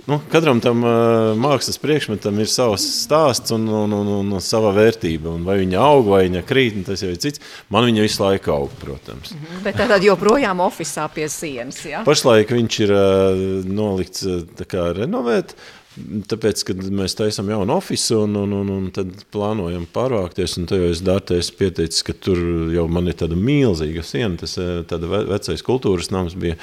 Nu, 0.07 0.21
katram 0.31 0.61
tam 0.63 0.85
uh, 0.87 1.33
mākslas 1.35 1.75
priekšmetam 1.83 2.37
ir 2.39 2.47
savs 2.47 2.85
stāsts 3.03 3.51
un, 3.51 3.65
un, 3.67 3.91
un, 3.91 4.11
un, 4.21 4.29
un 4.37 4.43
sava 4.43 4.69
vērtība. 4.77 5.33
Un 5.35 5.43
vai 5.43 5.57
viņa 5.59 5.81
aug 5.83 6.07
vai 6.07 6.21
viņa 6.29 6.43
krīt, 6.47 6.77
tas 6.87 7.03
jau 7.03 7.09
ir 7.11 7.19
cits. 7.19 7.43
Man 7.73 7.89
viņa 7.89 8.05
visu 8.05 8.23
laiku 8.23 8.53
aug, 8.55 8.77
protams. 8.79 9.33
-hmm, 9.35 9.65
bet 9.65 9.75
tad 9.75 10.05
joprojām 10.07 10.63
oficiālā 10.63 11.11
pie 11.11 11.27
sienas. 11.27 11.81
Ja? 11.83 12.05
Pašlaik 12.07 12.55
viņš 12.55 12.79
ir 12.85 12.95
uh, 12.95 13.41
nolikts 13.67 14.23
uh, 14.23 14.63
kā, 14.63 14.93
renovēt. 14.95 15.57
Tāpēc, 15.97 16.61
kad 16.63 16.81
mēs 16.93 17.15
taisām 17.17 17.49
jaunu 17.49 17.73
oficiālu 17.73 18.27
un, 18.29 18.35
un, 18.37 18.51
un, 18.53 18.67
un 18.69 18.89
tad 18.93 19.09
plānojam 19.33 19.87
pārvākties, 19.91 20.53
un 20.59 20.67
tad 20.69 20.83
jau 20.83 20.91
es 20.93 21.01
dārtēs 21.01 21.49
pieteicis, 21.57 22.03
ka 22.05 22.13
tur 22.13 22.37
jau 22.71 22.85
man 22.87 23.09
ir 23.09 23.17
tāda 23.17 23.35
milzīga 23.35 24.05
siena, 24.05 24.37
tas 24.37 24.53
tāda 24.87 25.09
vecais 25.09 25.65
kultūras 25.65 26.11
nams 26.13 26.37
bija, 26.37 26.55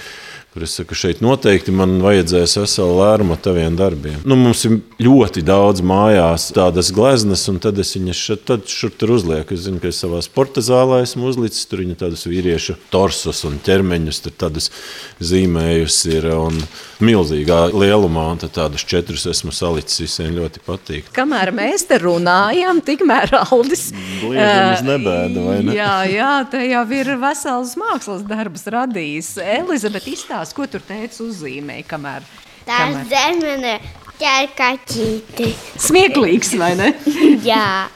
kur 0.54 0.62
es 0.62 0.76
saku, 0.78 0.94
šeit 0.94 1.18
noteikti 1.18 1.72
man 1.74 1.96
vajadzēs 1.98 2.52
veselu 2.60 2.92
lērumu 3.00 3.34
taviem 3.42 3.74
darbiem. 3.74 4.20
Nu, 4.22 4.36
mums 4.38 4.60
ir 4.68 4.76
ļoti 5.02 5.42
daudz 5.42 5.82
mājās 5.82 6.44
tādas 6.54 6.92
gleznas, 6.94 7.42
un 7.50 7.58
tad 7.58 7.80
es 7.82 7.90
viņas 7.96 8.20
šeit, 8.28 8.44
tad 8.46 8.68
šur 8.70 8.92
tur 8.94 9.16
uzlieku. 9.16 9.56
Es 9.56 9.64
zinu, 9.66 9.80
ka 9.82 9.90
es 9.90 9.98
savā 9.98 10.20
sporta 10.22 10.62
zālē 10.62 11.00
esmu 11.02 11.26
uzlicis 11.26 11.66
tur 11.66 11.82
viņa 11.82 11.98
tādus 12.04 12.22
vīriešu 12.30 12.76
torsus 12.92 13.42
un 13.48 13.58
ķermeņus, 13.66 14.20
tur 14.22 14.36
tādus 14.44 14.70
zīmējus 15.18 15.98
ir 16.12 16.28
un 16.36 16.62
milzīgā 17.02 17.58
lielumā, 17.74 18.28
un 18.36 18.44
tad 18.44 18.54
tādus 18.54 18.86
četrus 18.86 19.26
esmu 19.34 19.50
salicis, 19.50 20.04
visiem 20.06 20.38
ļoti 20.38 20.62
patīk. 20.62 21.10
Kamēr 21.18 21.50
mēs 21.58 21.88
te 21.90 21.98
runājam, 21.98 22.78
tikmēr 22.86 23.34
Aldis. 23.42 23.88
Bliežamies 24.22 24.86
nebēda, 24.86 25.44
vai 25.50 25.58
ne? 25.66 25.76
Jā, 25.80 25.98
jā, 26.14 26.32
te 26.54 26.62
jau 26.70 26.86
ir 26.94 27.12
vesels 27.26 27.74
mākslas 27.80 28.22
darbs 28.30 28.68
radījis. 28.70 29.34
Elizabete 29.58 30.14
izstāsta 30.14 30.43
stāsti, 30.44 30.56
ko 30.58 30.66
tur 30.68 30.84
teica 30.84 31.24
uzzīmēja, 31.24 31.84
kamēr. 31.88 32.24
Tā 32.64 32.78
kamēr... 32.84 33.06
zemene 33.08 33.74
ķēra 34.20 34.50
kaķīti. 34.58 35.50
Smieklīgs, 35.80 36.54
vai 36.60 36.74
ne? 36.78 36.92
Jā. 37.50 37.88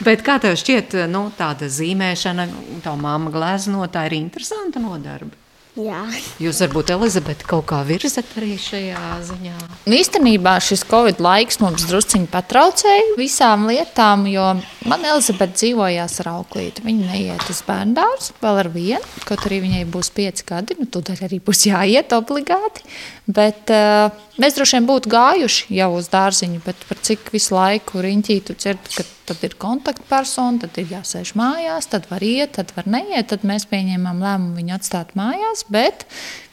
Bet 0.00 0.24
kā 0.24 0.38
tev 0.40 0.56
šķiet, 0.56 0.96
nu, 1.12 1.28
tāda 1.36 1.68
zīmēšana, 1.68 2.48
tā 2.84 2.96
māma 2.96 3.32
glezno, 3.32 3.84
tā 3.92 4.06
ir 4.08 4.16
interesanta 4.16 4.80
nodarbe? 4.80 5.39
Jā. 5.78 6.00
Jūs 6.42 6.58
varbūt 6.64 6.90
Elizabete 6.96 7.46
kaut 7.46 7.68
kā 7.70 7.78
virzat 7.86 8.26
arī 8.40 8.56
šajā 8.58 9.02
ziņā. 9.28 9.52
Nu, 9.86 9.94
īstenībā 9.94 10.56
šis 10.66 10.82
Covid 10.88 11.20
laiks 11.22 11.60
mums 11.62 11.84
drusciņi 11.86 12.26
patraucēja 12.32 13.14
visām 13.18 13.68
lietām, 13.70 14.26
jo 14.26 14.48
man 14.90 15.06
Elizabete 15.06 15.54
dzīvojās 15.60 16.18
ar 16.24 16.32
auklīti. 16.32 16.82
Viņa 16.88 17.12
neiet 17.12 17.46
uz 17.52 17.62
bērnu 17.68 17.94
dārzu 18.00 18.34
vēl 18.42 18.60
ar 18.64 18.70
vienu, 18.74 19.22
kaut 19.28 19.46
arī 19.46 19.60
viņai 19.68 19.84
būs 19.94 20.10
pieci 20.16 20.48
gadi, 20.48 20.74
nu 20.80 20.90
tūdaļ 20.90 21.22
arī 21.28 21.38
būs 21.46 21.62
jāiet 21.70 22.16
obligāti. 22.18 22.84
Bet 23.30 23.70
uh, 23.70 24.10
mēs 24.42 24.58
droši 24.58 24.80
vien 24.80 24.90
būtu 24.90 25.14
gājuši 25.14 25.78
jau 25.78 25.92
uz 26.00 26.10
dārziņu, 26.10 26.64
bet 26.66 26.82
par 26.90 26.98
cik 26.98 27.30
visu 27.30 27.54
laiku 27.54 28.02
riņķī 28.02 28.40
tu 28.48 28.58
dzirdi, 28.58 28.98
ka 28.98 29.06
tad 29.30 29.46
ir 29.46 29.56
kontaktpersona, 29.60 30.66
tad 30.66 30.82
ir 30.82 30.92
jāsēž 30.96 31.34
mājās, 31.38 31.88
tad 31.92 32.10
var 32.10 32.24
iet, 32.26 32.56
tad 32.58 32.74
var 32.76 32.90
neiet, 32.90 33.30
tad 33.32 33.46
mēs 33.46 33.68
pieņēmām 33.70 34.22
lēmumu 34.24 34.58
viņu 34.58 34.76
atstāt 34.76 35.14
mājās, 35.18 35.64
bet 35.72 36.04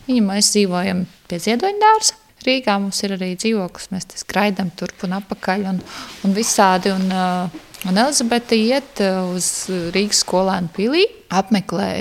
viņa 0.08 0.24
mēs 0.30 0.54
dzīvojam 0.56 1.06
pie 1.28 1.42
ziedoņa 1.44 1.84
dārza. 1.84 2.18
Rīgā 2.48 2.78
mums 2.80 3.00
ir 3.04 3.16
arī 3.18 3.34
dzīvoklis, 3.36 3.90
mēs 3.92 4.06
skraidām 4.22 4.70
turp 4.78 5.02
un 5.04 5.18
apakaļ 5.18 5.66
un, 5.74 5.80
un 6.24 6.36
visādi. 6.38 6.94
Un, 6.94 7.10
uh, 7.12 7.64
Un 7.86 7.94
Elizabete 8.02 8.58
iet 8.58 8.98
uz 9.30 9.48
Rīgas 9.94 10.24
skolēnu 10.24 10.72
pilī, 10.74 11.04
apmeklē 11.30 11.92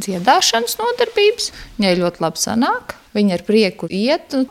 dziedāšanas 0.00 0.78
nodarbības. 0.80 1.50
Viņai 1.76 1.98
ļoti 1.98 2.24
labi 2.24 2.40
sanāk, 2.40 2.94
viņa 3.12 3.36
ar 3.36 3.44
prieku 3.44 3.90
iet. 3.92 4.32
Un, 4.38 4.48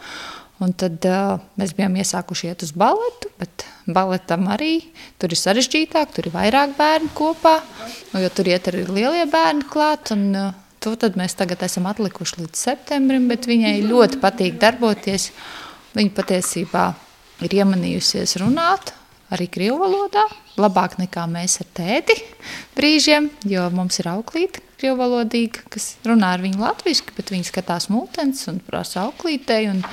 un 0.62 0.74
tad 0.78 1.04
uh, 1.10 1.42
mēs 1.60 1.74
bijām 1.78 1.96
iesākuši 2.02 2.52
iet 2.52 2.66
uz 2.66 2.74
baletu, 2.78 3.32
bet 3.42 3.66
baletam 3.90 4.48
arī 4.54 4.78
tur 5.22 5.34
ir 5.34 5.42
sarežģītāk, 5.42 6.14
tur 6.16 6.30
ir 6.30 6.36
vairāk 6.36 6.76
bērnu 6.78 7.12
kopā, 7.18 7.58
jo 8.14 8.32
tur 8.36 8.52
iet 8.52 8.70
arī 8.72 8.86
lielie 8.90 9.26
bērni 9.32 9.68
klāt. 9.72 10.14
Un, 10.16 10.28
uh, 10.36 10.52
To 10.82 10.96
mēs 11.14 11.36
tagad 11.38 11.62
esam 11.62 11.86
atlikuši 11.86 12.40
līdz 12.40 12.58
septembrim, 12.58 13.28
bet 13.30 13.46
viņai 13.46 13.84
ļoti 13.86 14.18
patīk 14.18 14.56
darboties. 14.58 15.28
Viņa 15.94 16.14
patiesībā 16.18 16.86
ir 17.46 17.54
iemanījusies 17.54 18.34
runāt 18.42 18.90
arī 19.30 19.46
krievu 19.52 19.78
valodā, 19.84 20.24
labāk 20.58 20.98
nekā 20.98 21.28
mēs 21.30 21.60
ar 21.62 21.70
tēti 21.78 22.18
brīžiem, 22.74 23.30
jo 23.46 23.68
mums 23.76 24.02
ir 24.02 24.10
auklīte 24.10 24.64
krievu 24.82 24.98
valodīga, 25.04 25.62
kas 25.70 25.92
runā 26.08 26.34
ar 26.34 26.42
viņu 26.42 26.64
latviski, 26.64 27.14
bet 27.14 27.30
viņi 27.30 27.46
skatās 27.52 27.86
multens 27.94 28.42
un 28.50 28.58
prasa 28.66 29.06
auklītei, 29.06 29.68
un, 29.70 29.84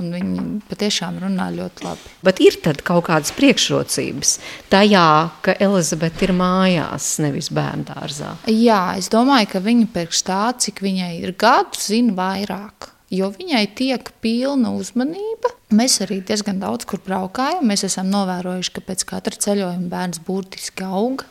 un 0.00 0.10
viņi 0.14 0.44
patiešām 0.70 1.20
runā 1.24 1.50
ļoti 1.54 1.86
labi. 1.86 2.14
Bet 2.26 2.40
ir 2.44 2.58
tad 2.64 2.82
kaut 2.86 3.06
kādas 3.08 3.32
priekšrocības 3.36 4.36
tajā, 4.72 5.08
ka 5.44 5.56
Elizabete 5.62 6.28
ir 6.28 6.34
mājās, 6.36 7.12
nevis 7.22 7.50
bērngārzā. 7.54 8.36
Jā, 8.50 8.82
es 9.00 9.10
domāju, 9.12 9.52
ka 9.54 9.64
viņa 9.64 9.90
pēc 9.94 10.24
tā, 10.26 10.44
cik 10.60 10.82
viņai 10.84 11.12
ir 11.20 11.36
gadu, 11.38 11.80
zina 11.80 12.16
vairāk. 12.16 12.90
Jo 13.10 13.26
viņai 13.34 13.64
tiek 13.74 14.12
pilna 14.22 14.70
uzmanība. 14.78 15.50
Mēs 15.74 15.96
arī 16.04 16.20
diezgan 16.26 16.60
daudz 16.62 16.86
kur 16.86 17.00
braukājam. 17.02 17.64
Mēs 17.66 17.82
esam 17.88 18.06
novērojuši, 18.12 18.72
ka 18.76 18.84
pēc 18.86 19.02
katra 19.08 19.40
ceļojuma 19.46 19.90
bērns 19.90 20.22
burtiski 20.26 20.86
auga. 20.86 21.26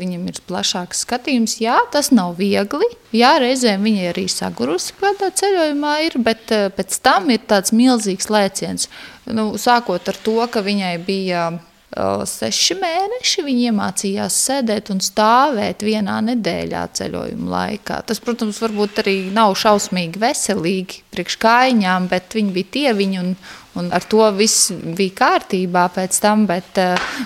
Viņam 0.00 0.26
ir 0.30 0.40
plašāks 0.48 1.04
skatījums. 1.06 1.58
Jā, 1.62 1.78
tas 1.92 2.12
nav 2.14 2.36
viegli. 2.40 2.88
Jā, 3.16 3.36
reizēm 3.42 3.86
viņa 3.86 4.10
arī 4.10 4.26
sagurusi 4.32 4.96
kādā 5.00 5.30
ceļojumā, 5.40 5.94
ir, 6.08 6.18
bet 6.26 6.52
eh, 6.54 6.66
pēc 6.74 7.00
tam 7.04 7.30
ir 7.34 7.46
tāds 7.48 7.74
milzīgs 7.76 8.30
lēciens. 8.32 8.90
Nu, 9.26 9.52
sākot 9.60 10.12
ar 10.12 10.20
to, 10.26 10.38
ka 10.52 10.62
viņai 10.66 10.96
bija 11.06 11.48
seši 11.96 12.76
mēneši 12.80 13.44
viņi 13.46 13.68
iemācījās 13.70 14.36
sēdēt 14.48 14.90
un 14.92 15.00
stāvēt 15.00 15.84
vienā 15.86 16.18
nedēļā 16.28 16.82
ceļojuma 16.98 17.50
laikā. 17.52 18.02
Tas, 18.06 18.20
protams, 18.20 18.60
varbūt 18.60 19.00
arī 19.04 19.16
nav 19.32 19.54
šausmīgi 19.56 20.20
veselīgi 20.20 21.04
priekš 21.14 21.38
kājām, 21.40 22.08
bet 22.10 22.36
viņi 22.36 22.52
bija 22.52 22.72
tieviņi 22.76 23.22
un, 23.22 23.32
un 23.76 23.90
ar 23.94 24.04
to 24.08 24.24
viss 24.36 24.70
bija 24.72 25.14
kārtībā 25.20 25.86
pēc 25.94 26.18
tam, 26.22 26.46
bet, 26.48 26.78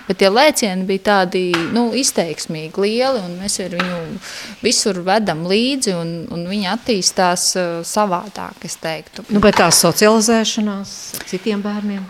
bet 0.09 0.21
tie 0.21 0.31
lēcieni 0.33 0.87
bija 0.89 1.05
tādi 1.11 1.45
nu, 1.75 1.89
izteiksmīgi 1.97 2.85
lieli 2.85 3.23
un 3.25 3.37
mēs 3.41 3.61
ar 3.65 3.77
viņu 3.79 4.01
visur 4.65 5.03
vedam 5.07 5.45
līdzi 5.51 5.97
un, 5.99 6.15
un 6.35 6.47
viņi 6.51 6.71
attīstās 6.75 7.51
savādāk, 7.89 8.65
es 8.69 8.79
teiktu. 8.81 9.27
Nu, 9.31 9.43
bet 9.45 9.61
tā 9.61 9.71
socializēšanās 9.75 10.97
citiem 11.31 11.63
bērniem? 11.65 12.07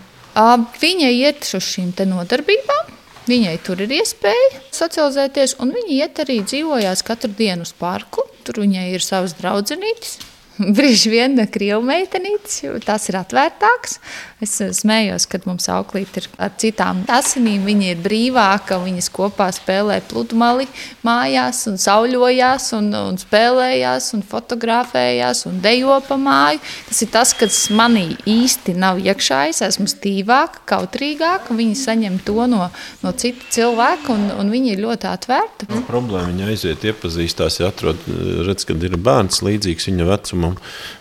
Viņa 0.80 1.10
iet 1.10 1.48
uz 1.56 1.66
šīm 1.66 1.92
nodarbībām. 2.08 2.96
Viņai 3.30 3.58
tur 3.62 3.82
ir 3.84 3.92
iespēja 3.94 4.62
socializēties, 4.74 5.58
un 5.62 5.70
viņa 5.74 5.92
iet 6.00 6.18
arī 6.24 6.40
dzīvojās 6.42 7.04
katru 7.06 7.30
dienu 7.38 7.66
uz 7.66 7.74
parku. 7.76 8.24
Tur 8.46 8.62
viņai 8.62 8.88
ir 8.94 9.04
savas 9.04 9.36
draudzenītes. 9.38 10.16
Brīži 10.76 11.10
vien 11.12 11.38
krievu 11.48 11.80
meitenītes, 11.88 12.60
jo 12.64 12.74
tās 12.84 13.08
ir 13.08 13.16
atvērtākas. 13.20 13.96
Es 14.44 14.56
smējos, 14.80 15.26
kad 15.30 15.46
mums 15.48 15.68
auklīt 15.72 16.16
ir 16.20 16.26
ar 16.40 16.52
citām 16.60 17.02
asinīm. 17.12 17.64
Viņa 17.68 17.94
ir 17.94 18.02
brīvāka, 18.04 18.80
viņas 18.82 19.10
kopā 19.12 19.50
spēlē 19.56 20.00
pludmali 20.10 20.66
mājās 21.06 21.62
un 21.70 21.78
sauļojās 21.80 22.70
un, 22.76 22.90
un 22.96 23.20
spēlējās 23.20 24.10
un 24.16 24.24
fotografējās 24.26 25.44
un 25.48 25.60
dejo 25.64 25.98
pa 26.06 26.18
māju. 26.20 26.60
Tas 26.88 27.02
ir 27.04 27.12
tas, 27.12 27.34
kas 27.36 27.60
manī 27.76 28.06
īsti 28.28 28.76
nav 28.80 29.00
iekšā. 29.00 29.42
Es 29.52 29.62
esmu 29.64 29.88
stīvāka, 29.90 30.64
kautrīgāka. 30.74 31.56
Viņa 31.56 31.80
saņem 31.84 32.20
to 32.26 32.48
no, 32.50 32.68
no 33.04 33.14
cita 33.16 33.48
cilvēka 33.56 34.12
un, 34.16 34.28
un 34.40 34.52
viņa 34.52 34.74
ir 34.74 34.84
ļoti 34.84 35.10
atvērta. 35.12 35.70
No, 35.72 35.82
problēma 35.88 36.32
viņa 36.32 36.52
aiziet, 36.52 36.88
iepazīstās, 36.88 37.60
ja 37.62 37.72
atrod, 37.72 38.08
redz, 38.48 38.68
kad 38.68 38.88
ir 38.88 38.96
bērns 39.00 39.44
līdzīgs 39.46 39.90
viņa 39.90 40.08
vecumam 40.08 40.49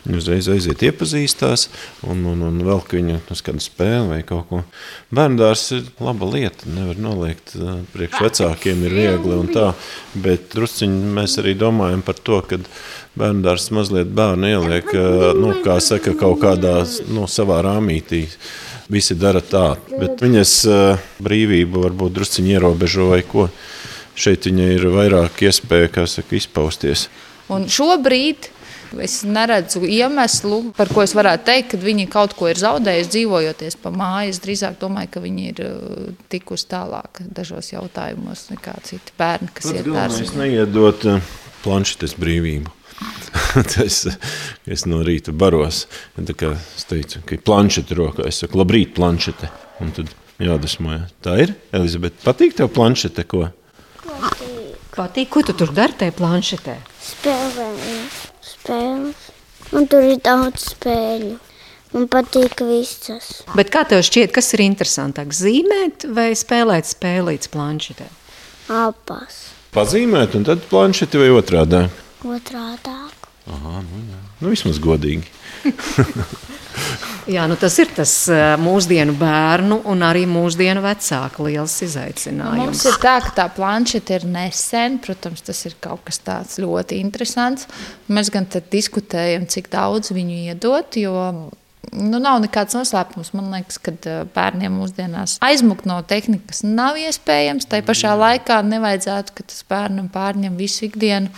Viņi 0.05 0.19
uzreiz 0.19 0.49
aiziet, 0.51 0.83
iepazīstās, 0.85 1.67
un, 2.07 2.23
un, 2.31 2.43
un 2.49 2.61
vēl 2.67 2.83
ka 2.85 2.97
viņi 2.97 3.19
uz 3.33 3.43
kādu 3.45 3.63
spēli 3.63 4.07
vai 4.11 4.19
kaut 4.27 4.47
ko. 4.49 4.61
Bērndārs 5.15 5.65
ir 5.77 5.89
laba 6.03 6.29
lieta. 6.29 6.69
Nevar 6.73 6.99
noliegt 7.01 7.55
priekš 7.93 8.23
vecākiem, 8.27 8.85
ir 8.87 8.97
viegli 8.97 9.35
un 9.37 9.51
tā. 9.53 9.71
Bet 10.13 10.51
drusciņi 10.55 11.13
mēs 11.19 11.39
arī 11.41 11.55
domājam 11.59 12.03
par 12.05 12.19
to, 12.19 12.41
ka 12.45 12.61
bērndārs 13.19 13.69
mazliet 13.75 14.11
bērnu 14.15 14.49
ieliek, 14.53 14.91
nu, 15.39 15.53
kā 15.65 15.79
saka, 15.83 16.15
kaut 16.19 16.41
kādā 16.43 16.81
nu, 17.11 17.27
savā 17.29 17.61
rāmītī 17.65 18.25
visi 18.89 19.17
dara 19.19 19.41
tā. 19.45 19.73
Bet 19.91 20.21
viņas 20.23 20.55
brīvību 21.23 21.85
varbūt 21.85 22.15
drusciņi 22.17 22.55
ierobežo 22.57 23.09
vai 23.13 23.21
ko. 23.27 23.49
Šeit 24.19 24.49
viņai 24.49 24.69
ir 24.75 24.87
vairāk 24.91 25.43
iespēja 25.47 26.05
saka, 26.09 26.35
izpausties. 26.35 27.07
Un 27.49 27.69
šobrīd 27.71 28.49
Es 28.97 29.19
neredzu 29.21 29.83
iemeslu, 29.85 30.71
par 30.77 30.89
ko 30.89 31.03
es 31.05 31.13
varētu 31.17 31.45
teikt, 31.45 31.67
ka 31.73 31.79
viņi 31.83 32.07
kaut 32.09 32.33
ko 32.37 32.47
ir 32.49 32.57
zaudējuši 32.57 33.11
dzīvojoties 33.13 33.77
pa 33.83 33.91
māju. 33.93 34.33
Es 34.33 34.41
drīzāk 34.41 34.79
domāju, 34.81 35.11
ka 35.13 35.21
viņi 35.21 35.45
ir 35.51 35.61
uh, 35.65 36.07
tikusi 36.31 36.65
tālāk 36.71 37.21
dažos 37.37 37.69
jautājumos 37.73 38.47
nekā 38.49 38.73
citi 38.87 39.13
bērni, 39.19 39.51
kas 39.53 39.69
Pat 39.69 39.77
iet 39.77 39.89
dārzā. 39.93 40.23
Es 40.25 40.33
neiedot 40.37 41.05
uh, 41.05 41.33
planšetes 41.65 42.17
brīvību. 42.19 42.73
es, 43.85 44.01
es 44.65 44.85
no 44.89 45.03
rīta 45.05 45.35
baros. 45.37 45.85
Es 46.17 46.89
teicu, 46.89 47.21
ka 47.25 47.37
ir 47.37 47.45
planšete 47.45 47.97
rokā. 47.99 48.25
Es 48.29 48.41
saku, 48.41 48.59
labrīt, 48.63 48.95
planšete. 48.97 49.51
Un 49.85 49.93
tad 49.95 50.09
jādusmojas. 50.41 51.13
Tā 51.23 51.37
ir. 51.45 51.53
Elizabete, 51.75 52.19
patīk 52.25 52.57
tev 52.57 52.73
planšete? 52.73 53.27
Ko? 53.29 53.45
Patīk. 54.01 54.73
Patīk. 54.97 55.29
Ko 55.31 55.45
tu 55.45 55.55
tur 55.55 55.71
dari 55.75 55.95
tajā 56.01 56.17
planšetē? 56.17 56.79
Spēlēju 57.13 58.18
spēles. 58.59 59.27
Un 59.75 59.85
tur 59.89 60.05
ir 60.05 60.19
daudz 60.25 60.71
spēļu. 60.73 61.37
Man 61.93 62.05
patīk 62.09 62.61
visas. 62.67 63.41
Bet 63.57 63.71
kā 63.73 63.81
tev 63.89 64.03
šķiet, 64.05 64.29
kas 64.33 64.51
ir 64.53 64.61
interesantāk? 64.67 65.33
Zīmēt 65.33 66.05
vai 66.13 66.31
spēlēt 66.37 66.89
spēlītas 66.89 67.49
planšetē? 67.53 68.05
Abas. 68.69 69.41
Pazīmēt, 69.73 70.37
un 70.37 70.45
tad 70.45 70.61
planšeti 70.69 71.21
vai 71.21 71.31
otrādi? 71.33 71.87
Otrādi. 72.25 72.93
Aha, 73.49 73.81
nu, 73.81 74.03
jā. 74.05 74.21
nu 74.43 74.53
vismaz 74.53 74.77
godīgi. 74.81 75.25
Jā, 77.29 77.43
nu 77.49 77.57
tas 77.59 77.75
ir 77.81 77.91
tas 77.93 78.11
mūsdienu 78.61 79.13
bērnu 79.19 79.81
un 79.91 80.03
arī 80.05 80.23
mūsdienu 80.29 80.81
vecāku 80.81 81.45
liels 81.45 81.75
izaicinājums. 81.85 82.63
Mums 82.63 82.83
ir 82.89 82.99
tā, 83.03 83.15
ka 83.25 83.33
tā 83.37 83.45
planšeta 83.53 84.17
ir 84.17 84.27
nesen. 84.29 84.97
Protams, 85.03 85.43
tas 85.45 85.61
ir 85.69 85.77
kaut 85.83 86.05
kas 86.07 86.21
tāds 86.25 86.57
ļoti 86.61 87.01
interesants. 87.03 87.69
Mēs 88.09 88.31
gan 88.33 88.49
diskutējam, 88.49 89.45
cik 89.49 89.69
daudz 89.73 90.13
viņu 90.15 90.43
iedot, 90.49 90.97
jo 91.01 91.49
Nu, 91.95 92.19
nav 92.21 92.37
nekāds 92.43 92.75
noslēpums. 92.77 93.31
Man 93.33 93.49
liekas, 93.53 93.79
ka 93.81 93.93
bērniem 94.35 94.75
mūsdienās 94.77 95.37
aizmukt 95.45 95.87
no 95.89 95.97
tehnikas 96.05 96.61
nav 96.67 96.99
iespējams. 97.01 97.65
Tā 97.69 97.81
pašā 97.85 98.13
laikā 98.19 98.59
nevajadzētu, 98.67 99.33
ka 99.33 99.45
tas 99.49 99.63
bērnam 99.69 100.09
pārņem 100.13 100.59
visu 100.59 100.85
ikdienu 100.89 101.31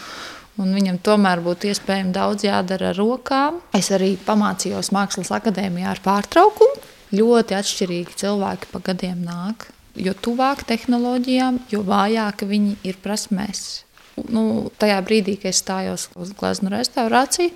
un 0.62 0.74
viņam 0.78 1.02
tomēr 1.04 1.42
būtu 1.44 1.72
iespējams 1.72 2.16
daudz 2.16 2.46
jādara 2.48 2.92
ar 2.92 3.00
rokām. 3.00 3.60
Es 3.78 3.92
arī 3.94 4.14
pamācījos 4.26 4.94
Mākslas 4.96 5.34
akadēmijā 5.36 5.92
ar 5.96 6.02
pārtraukumu. 6.06 6.82
Ļoti 7.12 7.58
atšķirīgi 7.58 8.18
cilvēki 8.22 8.72
pa 8.72 8.84
gadiem 8.86 9.24
nāk. 9.28 9.68
Jo 10.00 10.14
tuvāk 10.16 10.64
tehnoloģijām, 10.70 11.66
jo 11.74 11.82
vājāka 11.84 12.48
viņi 12.48 12.78
ir 12.88 13.00
prasmēs. 13.04 13.84
Nu, 14.32 14.70
tajā 14.80 15.00
brīdī, 15.08 15.38
kad 15.40 15.52
es 15.52 15.60
stājos 15.64 16.08
uz 16.20 16.32
gleznu 16.38 16.72
restaurāciju, 16.72 17.52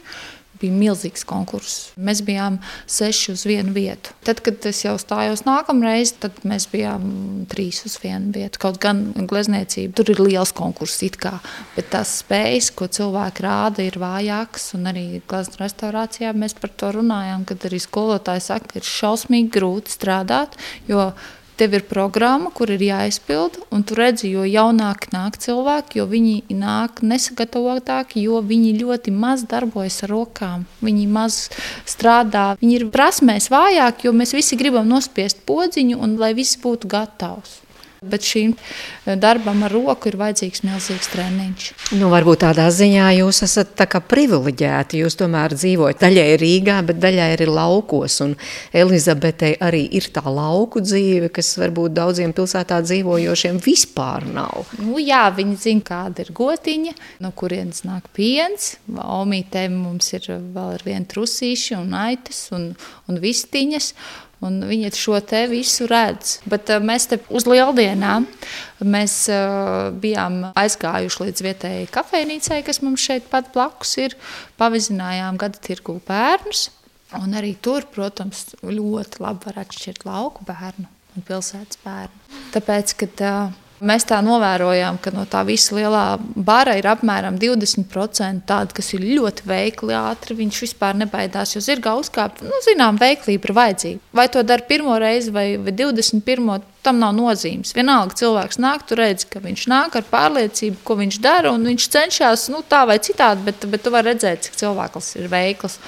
bija 0.62 0.76
milzīgs 0.76 1.26
konkurss. 1.28 1.92
Mēs 1.98 2.22
bijām 2.26 2.60
seši 2.90 3.34
uz 3.36 3.46
vienu 3.48 3.74
vietu. 3.76 4.14
Tad, 4.26 4.42
kad 4.46 4.66
es 4.70 4.84
jau 4.86 4.96
stājos 5.02 5.46
nākamreiz, 5.48 6.16
tad 6.22 6.38
mēs 6.48 6.68
bijām 6.72 7.46
trīs 7.52 7.84
uz 7.88 7.98
vienu 8.04 8.34
vietu. 8.36 8.62
Kaut 8.62 8.80
gan 8.84 9.08
glezniecība 9.16 9.96
tur 9.98 10.14
ir 10.14 10.24
liels 10.24 10.54
konkurss, 10.56 11.04
kā, 11.22 11.38
bet 11.76 11.92
tās 11.94 12.18
spējas, 12.24 12.72
ko 12.76 12.90
cilvēki 12.92 13.46
rāda, 13.46 13.86
ir 13.86 14.00
vājākas. 14.02 14.74
Arī 14.86 15.22
glezniecības 15.26 15.62
restaurācijā 15.62 16.34
mēs 16.36 16.56
par 16.60 16.72
to 16.78 16.92
runājām, 16.96 17.46
kad 17.48 17.66
arī 17.68 17.80
skolotāji 17.82 18.44
saka, 18.46 18.74
ka 18.74 18.80
ir 18.80 18.88
šausmīgi 18.88 19.52
grūti 19.56 19.96
strādāt. 19.96 20.56
Jo 20.90 21.12
Tev 21.56 21.74
ir 21.78 21.86
programma, 21.88 22.50
kur 22.52 22.68
ir 22.74 22.82
jāizpild, 22.84 23.62
un 23.72 23.84
tu 23.88 23.96
redzi, 23.96 24.28
jo 24.34 24.44
jaunāki 24.44 25.14
nāk 25.14 25.38
cilvēki, 25.40 26.02
jo 26.02 26.06
viņi 26.12 26.58
nāk 26.60 27.00
nesagatavotāki, 27.00 28.26
jo 28.28 28.42
viņi 28.44 28.74
ļoti 28.82 29.14
maz 29.16 29.46
darbojas 29.48 30.02
ar 30.04 30.12
rokām. 30.12 30.66
Viņi 30.84 31.06
maz 31.08 31.46
strādā, 31.88 32.48
viņi 32.60 32.80
ir 32.82 32.90
prasmēs 32.92 33.48
vājāki, 33.54 34.10
jo 34.10 34.16
mēs 34.20 34.36
visi 34.36 34.60
gribam 34.60 34.92
nospiest 34.92 35.46
podziņu 35.48 36.02
un 36.04 36.20
lai 36.20 36.34
viss 36.36 36.60
būtu 36.60 36.92
gatavs. 36.92 37.62
Bet 38.10 38.26
šīm 38.28 38.54
eh, 38.56 39.16
darbam 39.20 39.64
ar 39.66 39.74
roku 39.74 40.10
ir 40.12 40.18
vajadzīgs 40.20 40.64
milzīgs 40.66 41.12
treniņš. 41.14 41.68
Nu, 42.00 42.10
varbūt 42.14 42.44
tādā 42.46 42.68
ziņā 42.74 43.10
jūs 43.20 43.42
esat 43.48 43.74
tā 43.80 43.88
privileģēti. 44.00 45.02
Jūs 45.04 45.18
tomēr 45.20 45.56
dzīvojat 45.58 46.02
daļai 46.04 46.28
Rīgā, 46.42 46.80
bet 46.88 47.00
daļai 47.04 47.30
arī 47.36 47.48
laukos. 47.50 48.20
Un 48.26 48.36
Elizabetei 48.76 49.56
arī 49.64 49.86
ir 49.98 50.10
tā 50.16 50.26
lauku 50.26 50.84
dzīve, 50.84 51.32
kas 51.36 51.54
varbūt 51.62 51.96
daudziem 51.98 52.34
pilsētā 52.36 52.82
dzīvojošiem 52.86 53.60
vispār 53.66 54.28
nav. 54.30 54.70
Nu, 54.80 54.98
jā, 55.02 55.26
viņi 55.36 55.58
zina, 55.62 55.86
kāda 55.86 56.26
ir 56.26 56.34
gotiņa, 56.36 56.96
no 57.24 57.32
kurienes 57.38 57.84
nāk 57.88 58.10
piens. 58.16 58.76
Omītēm 58.90 59.76
mums 59.86 60.12
ir 60.18 60.30
vēl 60.30 60.76
ar 60.78 60.86
vienu 60.86 61.10
trusīši 61.12 61.78
un 61.80 61.96
aitas 62.06 62.46
un, 62.56 62.72
un 63.10 63.22
vistiņas. 63.22 63.92
Un 64.44 64.60
viņi 64.68 64.92
šo 65.00 65.20
te 65.24 65.46
visu 65.50 65.88
redz. 65.90 66.40
Bet 66.50 66.70
uh, 66.74 66.84
mēs 66.84 67.08
te 67.12 67.20
uz 67.34 67.48
lieldienām 67.48 68.28
mēs, 68.84 69.18
uh, 69.32 69.92
bijām 70.02 70.52
aizgājuši 70.52 71.24
līdz 71.24 71.46
vietējai 71.48 71.92
kafejnīcai, 71.96 72.62
kas 72.68 72.82
mums 72.84 73.06
šeit 73.06 73.30
pat 73.32 73.54
blakus 73.56 73.96
ir. 74.04 74.18
Pavizinājām 74.60 75.40
gada 75.42 75.62
tirgu 75.64 76.00
bērnus. 76.08 76.70
Un 77.16 77.38
arī 77.38 77.54
tur, 77.64 77.86
protams, 77.96 78.50
ļoti 78.66 79.22
labi 79.24 79.48
var 79.48 79.62
atšķirt 79.64 80.04
lauku 80.08 80.44
bērnu 80.48 80.90
un 81.16 81.24
pilsētas 81.24 81.80
bērnu. 81.86 82.42
Tāpēc, 82.52 82.96
kad 83.00 83.24
uh, 83.24 83.54
Mēs 83.84 84.06
tā 84.08 84.22
novērojām, 84.24 85.02
ka 85.04 85.12
no 85.12 85.26
tā 85.28 85.42
visa 85.44 85.76
lielā 85.76 86.04
bara 86.20 86.78
ir 86.80 86.86
apmēram 86.88 87.36
20% 87.42 88.46
tādi, 88.48 88.76
kas 88.78 88.94
ir 88.96 89.04
ļoti 89.04 89.44
veikli, 89.50 89.92
ātri. 90.00 90.38
Viņš 90.40 90.62
vispār 90.64 90.96
nebaidās, 90.96 91.52
jo 91.58 91.64
zirgā 91.64 91.98
uzkāpt, 92.00 92.40
nu, 92.48 92.62
zinām, 92.64 92.96
veiklība 93.02 93.50
ir 93.50 93.56
vajadzīga. 93.60 94.02
Vai 94.16 94.28
to 94.32 94.46
dara 94.48 94.64
pirmo 94.64 94.96
reizi 95.02 95.34
vai, 95.36 95.48
vai 95.60 95.76
21. 95.76 96.64
tam 96.88 97.04
nav 97.04 97.18
nozīmes. 97.20 97.76
Vienalga 97.76 98.16
cilvēks 98.16 98.62
nāk, 98.64 98.88
tu 98.88 98.96
redzi, 98.96 99.28
ka 99.34 99.44
viņš 99.44 99.68
nāk 99.68 100.00
ar 100.00 100.08
pārliecību, 100.08 100.80
ko 100.88 100.96
viņš 101.04 101.20
dara, 101.20 101.52
un 101.52 101.68
viņš 101.68 101.92
cenšas 101.98 102.48
nu, 102.56 102.64
tā 102.64 102.86
vai 102.88 103.02
citādi, 103.04 103.44
bet, 103.50 103.68
bet 103.68 103.84
tu 103.84 103.92
vari 103.92 104.14
redzēt, 104.14 104.48
cik 104.48 104.62
cilvēks 104.64 105.18
ir 105.20 105.28
veikls. 105.34 105.82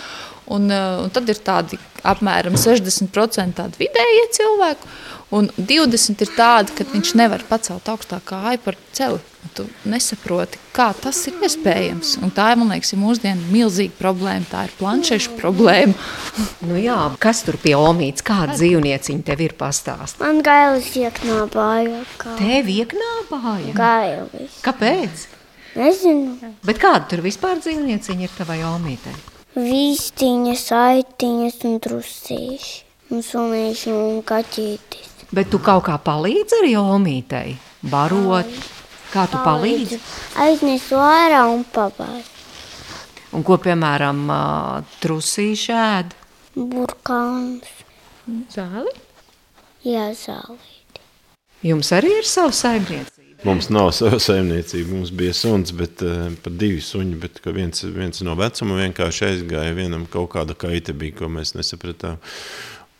Un, 0.47 0.69
uh, 0.71 1.03
un 1.03 1.11
tad 1.11 1.27
ir 1.27 1.39
tādi 1.43 1.75
apmēram 2.07 2.55
60% 2.55 3.57
tādi 3.57 3.81
vidējie 3.81 4.27
cilvēki. 4.37 4.91
Un 5.27 5.49
20 5.57 6.21
ir 6.23 6.29
tādi, 6.37 6.71
ka 6.71 6.85
viņš 6.87 7.09
nevar 7.19 7.41
pacelt 7.49 7.89
augstāk 7.91 8.29
kāju 8.29 8.61
par 8.63 8.77
celi. 8.95 9.19
Tu 9.55 9.65
nesaproti, 9.87 10.59
kā 10.75 10.89
tas 10.95 11.19
ir 11.27 11.35
iespējams. 11.43 12.13
Un 12.23 12.31
tā 12.35 12.49
ir, 12.53 12.59
man 12.61 12.71
liekas, 12.71 12.93
ir 12.93 13.01
mūsdienu 13.01 13.49
milzīga 13.51 13.95
problēma. 13.99 14.47
Tā 14.47 14.65
ir 14.67 14.75
planšešu 14.79 15.35
problēma. 15.39 15.95
nu 16.69 16.79
jā, 16.79 16.99
kas 17.23 17.43
tur 17.47 17.59
pie 17.59 17.75
omītes, 17.79 18.23
kāda 18.27 18.55
dzīvnieciņa 18.55 19.27
tev 19.27 19.43
ir 19.43 19.55
pastāstīta? 19.59 20.23
Man 20.23 20.39
gailis 20.47 20.93
ieknābāja. 20.95 22.03
Kā... 22.21 22.35
Tev 22.39 22.71
ieknābāja? 22.71 23.75
Gailis. 23.75 24.61
Kāpēc? 24.63 25.27
Nezinu. 25.77 26.53
Bet 26.65 26.79
kāda 26.81 27.03
tur 27.11 27.25
vispār 27.25 27.59
dzīvnieciņa 27.59 28.29
ir 28.29 28.37
tavai 28.39 28.61
omītei? 28.67 29.15
Vīstiņas, 29.57 30.65
aitiņas 30.77 31.61
un 31.67 31.77
trusīši. 31.83 32.73
Un 33.11 33.23
sunīši 33.23 33.93
un 33.95 34.23
kaķītis. 34.27 35.16
Bet 35.35 35.49
tu 35.51 35.59
kaut 35.59 35.83
kā 35.89 35.97
palīdzi 35.99 36.61
arī 36.61 36.75
omītei? 36.79 37.57
Barot, 37.91 38.47
kā 39.11 39.25
tu 39.27 39.41
palīdzi? 39.43 39.99
Aiznesu 40.39 40.99
ārā 41.01 41.43
un 41.51 41.65
pabāzi. 41.73 42.31
Un 43.35 43.43
ko, 43.43 43.57
piemēram, 43.59 44.23
trusīši 45.03 45.75
ēd? 45.75 46.15
Burkāns. 46.55 47.67
Zāli? 48.53 48.95
Jā, 49.85 50.09
zālīti. 50.17 51.03
Jums 51.67 51.91
arī 51.95 52.11
ir 52.21 52.27
sava 52.27 52.55
saimniecība? 52.55 53.17
Mums 53.45 53.67
nav 53.69 53.91
sava 53.93 54.17
saimniecība. 54.21 54.95
Mums 54.95 55.11
bija 55.15 55.35
suns, 55.37 55.73
bet 55.75 56.01
uh, 56.05 56.31
pat 56.43 56.55
divi 56.57 56.79
suņi. 56.81 57.19
Bet 57.21 57.39
viens, 57.45 57.83
viens 57.83 58.23
no 58.25 58.33
vecuma 58.39 58.79
vienkārši 58.79 59.27
aizgāja. 59.29 59.75
Vienam 59.77 60.07
kaut 60.11 60.31
kāda 60.33 60.57
kaita 60.57 60.95
bija, 60.97 61.19
ko 61.19 61.29
mēs 61.31 61.53
nesapratām. 61.57 62.17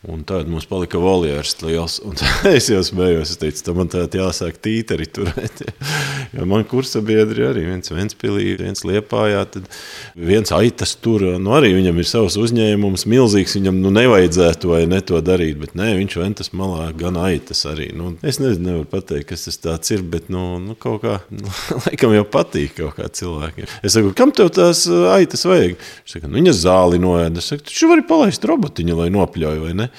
Un 0.06 0.20
tad 0.30 0.46
mums 0.46 0.68
palika 0.70 1.00
voljērs 1.02 1.56
liels. 1.64 1.96
es 2.58 2.68
jau 2.70 2.84
smējos, 2.86 3.32
es 3.34 3.40
teicu, 3.42 3.64
tam 3.66 3.80
man 3.82 3.88
tādā 3.90 4.20
jāsāk 4.22 4.60
tīteri 4.62 5.08
turēt. 5.10 5.64
jo 6.38 6.46
man 6.46 6.68
kursa 6.70 7.02
biedri 7.02 7.48
arī 7.48 7.64
viens 7.66 7.90
Ventspilī, 7.90 8.52
viens 8.60 8.86
Liepājā, 8.86 9.42
tad 9.56 9.66
viens 10.14 10.54
aitas 10.54 10.94
tur. 11.02 11.26
Nu 11.42 11.56
arī 11.58 11.74
viņam 11.80 11.98
ir 11.98 12.08
savs 12.08 12.38
uzņēmums, 12.38 13.08
milzīgs, 13.10 13.58
viņam 13.58 13.80
nu 13.82 13.90
nevajadzētu 13.96 14.70
vai 14.70 14.84
ne 14.92 15.02
to 15.02 15.18
darīt, 15.26 15.58
bet 15.64 15.74
nē, 15.80 15.90
viņš 15.98 16.20
ventas 16.22 16.54
malā 16.54 16.92
gan 16.98 17.18
aitas 17.18 17.66
arī. 17.66 17.90
Nu, 17.98 18.14
es 18.22 18.38
nezinu, 18.44 18.68
nevaru 18.70 18.86
pateikt, 18.94 19.32
kas 19.34 19.48
tas 19.50 19.58
tāds 19.66 19.96
ir, 19.98 20.06
bet 20.06 20.30
nu, 20.30 20.46
nu 20.62 20.78
kaut 20.78 21.02
kā, 21.08 21.18
nu, 21.42 21.50
laikam 21.88 22.14
jau 22.14 22.28
patīk 22.38 22.78
kaut 22.84 23.00
kā 23.02 23.10
cilvēkiem. 23.10 23.74
Es 23.82 23.98
saku, 23.98 24.14
kam 24.14 24.30
tev 24.30 24.54
tās 24.62 24.86
aitas 25.18 25.48
vajag? 25.50 25.74
Viņš 26.06 26.18
saka, 26.20 26.30
nu 26.30 26.38
viņa 26.44 26.56
zāli 26.62 27.02
noēda. 27.02 27.42
Es 27.42 27.50
saku, 27.50 27.66
tu 27.66 27.90
vari 27.90 28.06
palaist 28.06 28.46
robotiņu, 28.46 29.02
lai 29.02 29.12
nopļauj 29.18 29.66
vai 29.66 29.76
ne? 29.82 29.92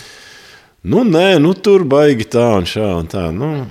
Nu, 0.89 1.03
nē, 1.05 1.39
nu, 1.43 1.53
tur 1.59 1.83
baigi 1.85 2.25
tā 2.31 2.47
un 2.61 2.67
šā 2.69 2.87
un 3.01 3.09
tā. 3.11 3.29
Nu, 3.35 3.67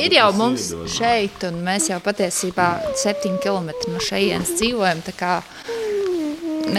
ir 0.00 0.16
jau 0.16 0.30
mums 0.32 0.70
iedod. 0.72 0.88
šeit, 0.90 1.44
un 1.44 1.60
mēs 1.66 1.90
jau 1.90 2.00
patiesībā 2.02 2.68
septiņi 2.96 3.38
kilometri 3.44 3.92
no 3.92 4.00
šejienes 4.00 4.54
dzīvojam. 4.56 5.04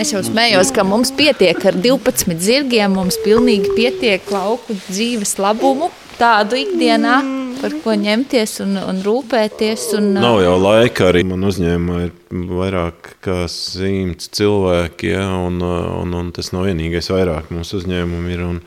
Es 0.02 0.12
jau 0.12 0.24
smējos, 0.26 0.74
ka 0.74 0.84
mums 0.84 1.14
pietiek 1.16 1.62
ar 1.70 1.78
12 1.78 2.42
zirgiem, 2.42 2.98
mums 2.98 3.20
pilnīgi 3.24 3.76
pietiek 3.78 4.34
lauku 4.34 4.76
dzīves 4.90 5.38
labumu 5.38 5.92
tādu 6.18 6.58
ikdienā 6.58 7.45
par 7.60 7.74
ko 7.84 7.94
ņemties 8.00 8.60
un, 8.66 8.76
un 8.80 9.02
rūpēties. 9.06 9.88
Un, 10.00 10.12
Nav 10.18 10.40
jau 10.44 10.56
laika 10.62 11.10
arī. 11.10 11.24
Man 11.28 11.46
uzņēmumā 11.48 12.00
ir 12.06 12.14
vairāk 12.50 13.12
kā 13.26 13.38
simts 13.52 14.30
cilvēki, 14.36 15.12
ja, 15.14 15.26
un, 15.46 15.60
un, 15.64 16.16
un 16.20 16.32
tas 16.36 16.52
nav 16.56 16.68
vienīgais. 16.70 17.10
Vairāk 17.14 17.52
mūsu 17.56 17.80
uzņēmumi 17.82 18.36
ir. 18.36 18.44
Un, 18.46 18.60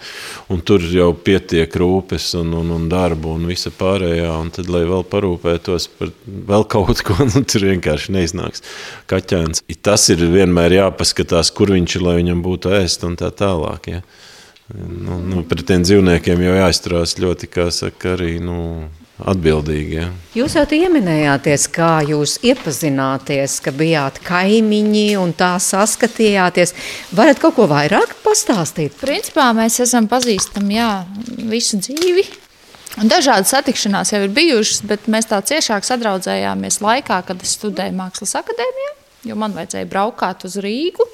un 0.52 0.62
tur 0.66 0.84
jau 0.92 1.10
pietiek 1.14 1.74
rūpes 1.82 2.30
un, 2.40 2.54
un, 2.60 2.72
un 2.76 2.86
darbu 2.92 3.34
un 3.38 3.48
visa 3.50 3.72
pārējā. 3.74 4.30
Un 4.38 4.52
tad, 4.54 4.70
lai 4.72 4.84
vēl 4.88 5.04
parūpētos 5.10 5.90
par 5.98 6.14
vēl 6.26 6.68
kaut 6.76 7.04
ko, 7.06 7.18
nu, 7.32 7.44
tur 7.44 7.68
vienkārši 7.70 8.16
neiznāks 8.18 8.64
kaķēns. 9.10 9.66
Tas 9.84 10.08
ir 10.14 10.24
vienmēr 10.32 10.80
jāpaskatās, 10.80 11.52
kur 11.54 11.74
viņš 11.76 11.98
ir, 11.98 12.08
lai 12.08 12.18
viņam 12.22 12.42
būtu 12.44 12.74
ēst 12.80 13.06
un 13.08 13.18
tā 13.20 13.32
tālāk. 13.34 13.92
Ja. 13.92 14.02
Nu, 14.76 15.16
nu, 15.24 15.42
pret 15.48 15.64
tiem 15.68 15.84
dzīvniekiem 15.86 16.42
jau 16.44 16.56
jāizturās 16.58 17.14
ļoti, 17.16 17.48
kā 17.48 17.70
saka, 17.72 18.12
arī 18.18 18.34
nu, 18.44 18.58
atbildīgi. 19.18 19.94
Ja. 19.96 20.08
Jūs 20.36 20.58
jau 20.58 20.64
pieminējāties, 20.68 21.64
kā 21.72 21.92
jūs 22.06 22.36
iepazināties, 22.46 23.58
ka 23.64 23.72
bijāt 23.74 24.20
kaimiņi 24.26 25.06
un 25.20 25.32
tā 25.38 25.54
saskatījāties. 25.62 26.74
Varat 27.16 27.40
kaut 27.42 27.56
ko 27.56 27.68
vairāk 27.70 28.12
pastāstīt? 28.24 28.98
Principā 29.00 29.48
mēs 29.56 29.80
esam 29.84 30.10
pazīstami 30.10 30.78
jā, 30.78 30.92
visu 31.48 31.80
dzīvi. 31.80 32.28
Un 32.98 33.10
dažādas 33.10 33.52
satikšanās 33.54 34.12
jau 34.12 34.24
ir 34.24 34.32
bijušas, 34.34 34.82
bet 34.90 35.06
mēs 35.10 35.28
tā 35.30 35.38
ciešāk 35.48 35.86
sadraudzējāmies 35.86 36.80
laikā, 36.82 37.20
kad 37.28 37.44
es 37.44 37.54
studēju 37.58 37.94
Mākslas 37.94 38.34
akadēmijā, 38.40 38.94
jo 39.30 39.36
man 39.38 39.54
vajadzēja 39.54 39.88
braukāt 39.90 40.44
uz 40.48 40.58
Rīgu. 40.60 41.06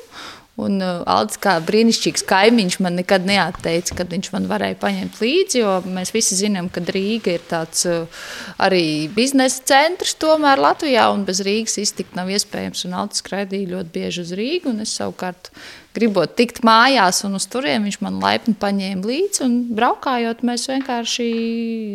Un 0.55 0.79
uh, 0.79 1.03
Aldis, 1.11 1.39
kā 1.43 1.57
brīnišķīgs 1.67 2.23
kaimiņš, 2.31 2.77
man 2.85 2.95
nekad 3.01 3.25
neatteica, 3.27 3.97
kad 3.99 4.13
viņš 4.15 4.31
man 4.37 4.45
varēja 4.47 4.77
paņemt 4.79 5.17
līdzi. 5.19 5.63
Mēs 5.91 6.13
visi 6.15 6.39
zinām, 6.39 6.69
ka 6.71 6.83
Rīga 6.95 7.33
ir 7.35 7.47
tāds 7.51 7.83
uh, 7.91 8.27
arī 8.63 9.11
biznesa 9.11 9.65
centrs 9.67 10.15
tomēr 10.23 10.63
Latvijā, 10.63 11.09
un 11.11 11.25
bez 11.27 11.41
Rīgas 11.43 11.75
iztikt 11.83 12.15
nav 12.15 12.31
iespējams. 12.31 12.85
Un 12.87 12.95
Aldis 13.01 13.25
skraidīja 13.25 13.73
ļoti 13.73 13.91
bieži 13.97 14.23
uz 14.23 14.31
Rīgu, 14.39 14.71
un 14.71 14.85
es 14.85 14.93
savukārt 14.95 15.51
gribot 15.95 16.37
tikt 16.39 16.61
mājās 16.67 17.25
un 17.27 17.35
uz 17.35 17.49
turien, 17.51 17.83
viņš 17.83 17.99
man 18.07 18.21
laipni 18.23 18.55
paņēma 18.55 19.11
līdzi. 19.11 19.43
Un 19.49 19.57
braukājot, 19.75 20.45
mēs 20.47 20.69
vienkārši 20.71 21.27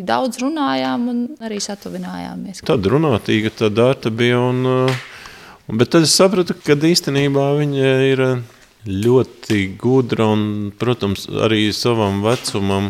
daudz 0.08 0.42
runājām 0.44 1.08
un 1.14 1.24
arī 1.48 1.62
satuvinājāmies. 1.64 2.66
Tad 2.68 2.92
runātīga 2.92 3.56
tā 3.64 3.72
dārta 3.72 4.12
bija 4.12 4.44
un 4.50 4.62
uh 4.68 5.00
Bet 5.70 5.92
tad 5.94 6.08
es 6.08 6.16
sapratu, 6.18 6.56
ka 6.66 6.74
īstenībā 6.74 7.46
viņa 7.60 7.90
ir 8.10 8.22
ļoti 8.90 9.64
gudra 9.78 10.30
un, 10.34 10.44
protams, 10.80 11.28
arī 11.30 11.68
savam 11.76 12.24
vecumam 12.26 12.90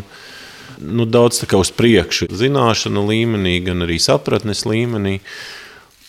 nu, 0.80 1.04
daudz 1.04 1.42
uz 1.44 1.72
priekšu, 1.76 2.30
zināšanu 2.32 3.02
līmenī, 3.10 3.58
gan 3.66 3.84
arī 3.84 3.98
sapratnes 4.00 4.64
līmenī. 4.64 5.18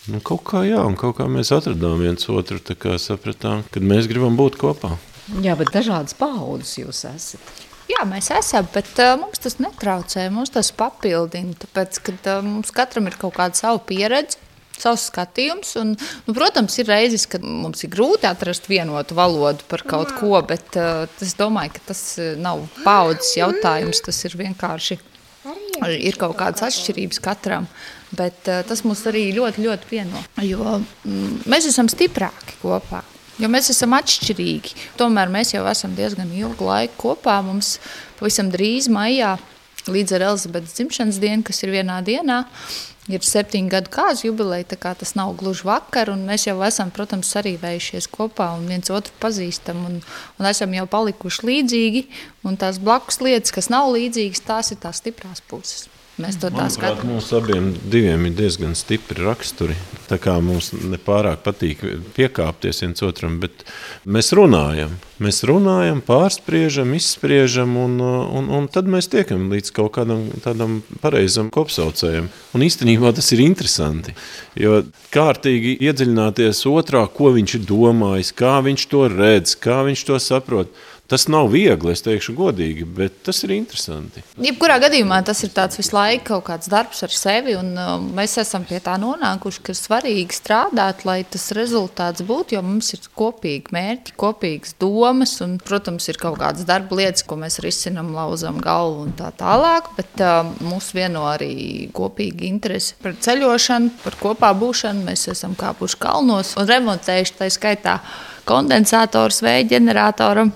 Nu, 0.08 0.18
kaut 0.24 0.46
kā 0.48 0.64
jā, 0.66 0.80
un 0.82 0.96
kaut 0.98 1.18
kā 1.20 1.28
mēs 1.30 1.52
atradām 1.54 2.00
viens 2.00 2.24
otru, 2.32 2.58
tā 2.58 2.74
kā 2.74 2.96
sapratām, 2.98 3.66
kad 3.70 3.84
mēs 3.84 4.08
gribam 4.10 4.38
būt 4.38 4.56
kopā. 4.58 4.96
Jā, 5.44 5.54
bet 5.58 5.70
dažādas 5.74 6.16
paudzes 6.18 6.78
jūs 6.80 7.04
esat. 7.06 7.52
Jā, 7.90 8.06
mēs 8.08 8.30
esam, 8.32 8.66
bet 8.72 8.88
uh, 9.02 9.14
mums 9.20 9.42
tas 9.42 9.58
netraucē. 9.60 10.24
Mums 10.32 10.52
tas 10.54 10.72
papildina. 10.74 11.54
Tāpēc, 11.60 12.00
kad 12.06 12.28
uh, 12.30 12.40
mums 12.46 12.72
katram 12.74 13.10
ir 13.10 13.18
kaut 13.20 13.36
kāda 13.36 13.58
sava 13.58 13.82
pieredze, 13.86 14.40
savs 14.82 15.06
skatījums. 15.10 15.76
Un, 15.80 15.94
nu, 16.26 16.34
protams, 16.36 16.76
ir 16.82 16.90
reizes, 16.90 17.28
kad 17.30 17.44
mums 17.46 17.84
ir 17.86 17.92
grūti 17.94 18.28
atrast 18.28 18.68
vienotu 18.70 19.16
valodu 19.18 19.66
par 19.70 19.86
kaut 19.88 20.12
ko, 20.18 20.34
bet 20.46 20.78
uh, 20.80 21.06
es 21.22 21.36
domāju, 21.38 21.76
ka 21.78 21.86
tas 21.92 22.04
nav 22.40 22.66
paudzes 22.82 23.36
jautājums. 23.38 24.02
Tas 24.04 24.20
ir 24.28 24.36
vienkārši 24.40 24.98
ir 25.98 26.18
kaut 26.20 26.36
kādas 26.38 26.64
atšķirības 26.68 27.22
katram. 27.22 27.66
Bet 28.12 28.48
uh, 28.50 28.60
tas 28.66 28.84
mums 28.84 29.04
arī 29.08 29.30
ļoti, 29.36 29.64
ļoti 29.64 29.88
vieno. 29.90 30.20
Jo 30.44 30.78
mm, 30.78 31.46
mēs 31.48 31.70
esam 31.70 31.88
stiprāki 31.90 32.58
kopā. 32.60 33.00
Jo 33.40 33.48
mēs 33.50 33.70
esam 33.72 33.94
atšķirīgi. 33.96 34.76
Tomēr 35.00 35.32
mēs 35.32 35.54
jau 35.54 35.64
esam 35.70 35.96
diezgan 35.96 36.30
ilgu 36.36 36.68
laiku 36.68 36.98
kopā. 37.08 37.38
Mums 37.46 37.78
pavisam 38.18 38.52
drīz, 38.52 38.90
maijā, 38.92 39.38
līdz 39.88 40.18
ar 40.18 40.26
Elizabetes 40.28 40.76
dzimšanas 40.76 41.20
dienu, 41.22 41.46
kas 41.46 41.62
ir 41.64 41.72
vienā 41.72 42.02
dienā, 42.06 42.42
ir 43.10 43.24
septiņu 43.26 43.70
gadu 43.72 43.90
kāzu 43.92 44.28
jubileja. 44.28 44.78
Tas 44.82 45.14
nav 45.18 45.34
gluži 45.40 45.66
vakar, 45.66 46.12
mēs 46.14 46.46
jau 46.46 46.58
esam, 46.66 46.92
protams, 46.94 47.32
arī 47.38 47.56
vējušies 47.62 48.10
kopā 48.12 48.52
un 48.58 48.68
viens 48.70 48.92
otru 48.94 49.14
pazīstam. 49.22 49.82
Un, 49.88 50.02
un 50.38 50.50
esam 50.50 50.74
jau 50.76 50.86
palikuši 50.90 51.48
līdzīgi. 51.50 52.04
Un 52.46 52.58
tās 52.60 52.80
blakus 52.82 53.20
lietas, 53.22 53.54
kas 53.54 53.70
nav 53.72 53.90
līdzīgas, 53.94 54.46
tās 54.46 54.74
ir 54.74 54.82
tās 54.82 55.02
stiprās 55.02 55.42
puses. 55.50 55.91
Mēs 56.20 56.36
to 56.36 56.50
tā 56.52 56.66
skatāmies. 56.68 57.08
Mums 57.08 57.30
abiem 57.32 58.26
ir 58.28 58.34
diezgan 58.36 58.74
stipri 58.76 59.24
raksturi. 59.24 59.76
Tā 60.10 60.18
kā 60.20 60.34
mums 60.44 60.68
nepārāk 60.76 61.40
patīk 61.40 61.80
piekāpties 62.12 62.82
viens 62.84 63.00
otram, 63.06 63.38
bet 63.40 63.64
mēs 64.04 64.28
runājam. 64.36 64.92
Mēs 65.22 65.40
runājam, 65.48 66.02
pārspriežam, 66.04 66.92
izspriežam, 66.98 67.72
un, 67.80 67.96
un, 68.02 68.50
un 68.52 68.68
tad 68.68 68.90
mēs 68.92 69.08
tiekam 69.08 69.48
līdz 69.54 69.72
kaut 69.72 69.94
kādam 69.96 70.26
tādam 70.44 70.80
pareizam 71.00 71.48
kopsaucējam. 71.54 72.28
Un 72.52 72.66
īstenībā 72.66 73.14
tas 73.16 73.32
ir 73.32 73.44
interesanti, 73.46 74.12
jo 74.58 74.82
kārtīgi 75.14 75.78
iedziļināties 75.80 76.64
otrā, 76.68 77.06
ko 77.08 77.32
viņš 77.38 77.56
ir 77.56 77.68
domājis, 77.72 78.36
kā 78.36 78.58
viņš 78.66 78.88
to 78.92 79.06
redz, 79.14 79.56
kā 79.56 79.80
viņš 79.88 80.08
to 80.10 80.20
saprot. 80.20 80.82
Tas 81.12 81.26
nav 81.28 81.50
viegli, 81.52 81.92
es 81.92 82.00
teikšu, 82.00 82.32
godīgi, 82.32 82.86
bet 82.88 83.18
tas 83.26 83.42
ir 83.44 83.50
interesanti. 83.52 84.22
Jebkurā 84.40 84.78
gadījumā 84.80 85.18
tas 85.28 85.42
ir 85.44 85.50
visu 85.52 85.92
laiku 85.92 86.24
kaut 86.30 86.46
kāds 86.46 86.70
darbs 86.72 87.02
ar 87.04 87.12
sevi, 87.12 87.52
un 87.52 87.74
uh, 87.76 87.90
mēs 88.16 88.38
esam 88.40 88.64
pie 88.64 88.78
tā 88.80 88.94
nonākuši, 88.96 89.60
ka 89.60 89.74
ir 89.74 89.76
svarīgi 89.76 90.38
strādāt, 90.38 91.04
lai 91.04 91.18
tas 91.28 91.44
rezultāts 91.52 92.24
būtu. 92.24 92.56
Jo 92.56 92.64
mums 92.64 92.94
ir 92.96 93.04
kopīgi 93.12 93.76
mērķi, 93.76 94.16
kopīgas 94.16 94.72
domas, 94.80 95.36
un, 95.44 95.58
protams, 95.60 96.08
ir 96.08 96.16
kaut 96.22 96.40
kādas 96.40 96.64
darba 96.64 97.02
lietas, 97.02 97.26
ko 97.28 97.36
mēs 97.44 97.60
risinām, 97.60 98.14
lauzam 98.16 98.56
galvu 98.64 99.04
un 99.04 99.12
tā 99.20 99.28
tālāk. 99.36 99.92
Bet 100.00 100.24
uh, 100.24 100.48
mūs 100.64 100.94
vieno 100.96 101.28
arī 101.28 101.92
kopīgi 101.92 102.48
interesi 102.48 102.96
par 103.04 103.20
ceļošanu, 103.20 103.98
par 104.00 104.16
kopā 104.24 104.56
būšanu. 104.64 105.04
Mēs 105.12 105.28
esam 105.36 105.60
kāpuši 105.60 106.04
kalnos 106.08 106.56
un 106.56 106.72
remontējuši 106.72 107.42
tā 107.44 107.52
skaitā 107.52 108.00
kondensators, 108.48 109.42
vēja 109.44 109.70
ģeneratoram 109.76 110.52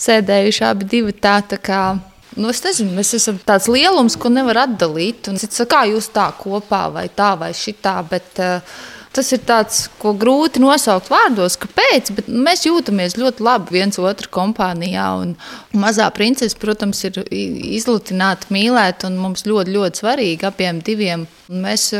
sēdējuši 0.00 0.64
abi 0.68 0.88
divi 0.88 1.16
tā. 1.16 1.40
tā 1.48 1.60
kā, 1.62 1.82
Nu, 2.38 2.52
es 2.52 2.60
nezinu, 2.62 2.92
mēs 2.94 3.16
esam 3.16 3.38
tāds 3.42 3.66
lielums, 3.66 4.14
ko 4.20 4.30
nevar 4.30 4.60
atdalīt. 4.68 5.26
Un, 5.26 5.40
kā 5.66 5.80
jūs 5.90 6.06
tā 6.14 6.28
kopā, 6.38 6.84
vai 6.94 7.08
tā, 7.10 7.32
vai 7.40 7.50
šitā. 7.56 7.96
Bet, 8.06 8.38
uh, 8.38 8.60
tas 9.16 9.30
ir 9.34 9.42
tāds, 9.48 9.80
ko 10.00 10.12
grūti 10.18 10.62
nosaukt 10.62 11.10
vārdos, 11.12 11.56
kāpēc. 11.60 12.12
Mēs 12.28 12.66
jūtamies 12.68 13.16
ļoti 13.18 13.44
labi 13.44 13.78
viens 13.78 13.98
otru 14.02 14.30
kompānijā. 14.34 15.08
Mazā 15.78 16.08
princese, 16.14 16.58
protams, 16.60 17.02
ir 17.08 17.20
izlutināta, 17.30 18.50
mīlēta 18.54 19.10
un 19.10 19.18
mums 19.22 19.46
ļoti, 19.48 19.74
ļoti 19.76 20.02
svarīgi 20.04 20.48
abiem 20.48 20.82
diviem. 20.84 21.26
Mēs 21.48 21.90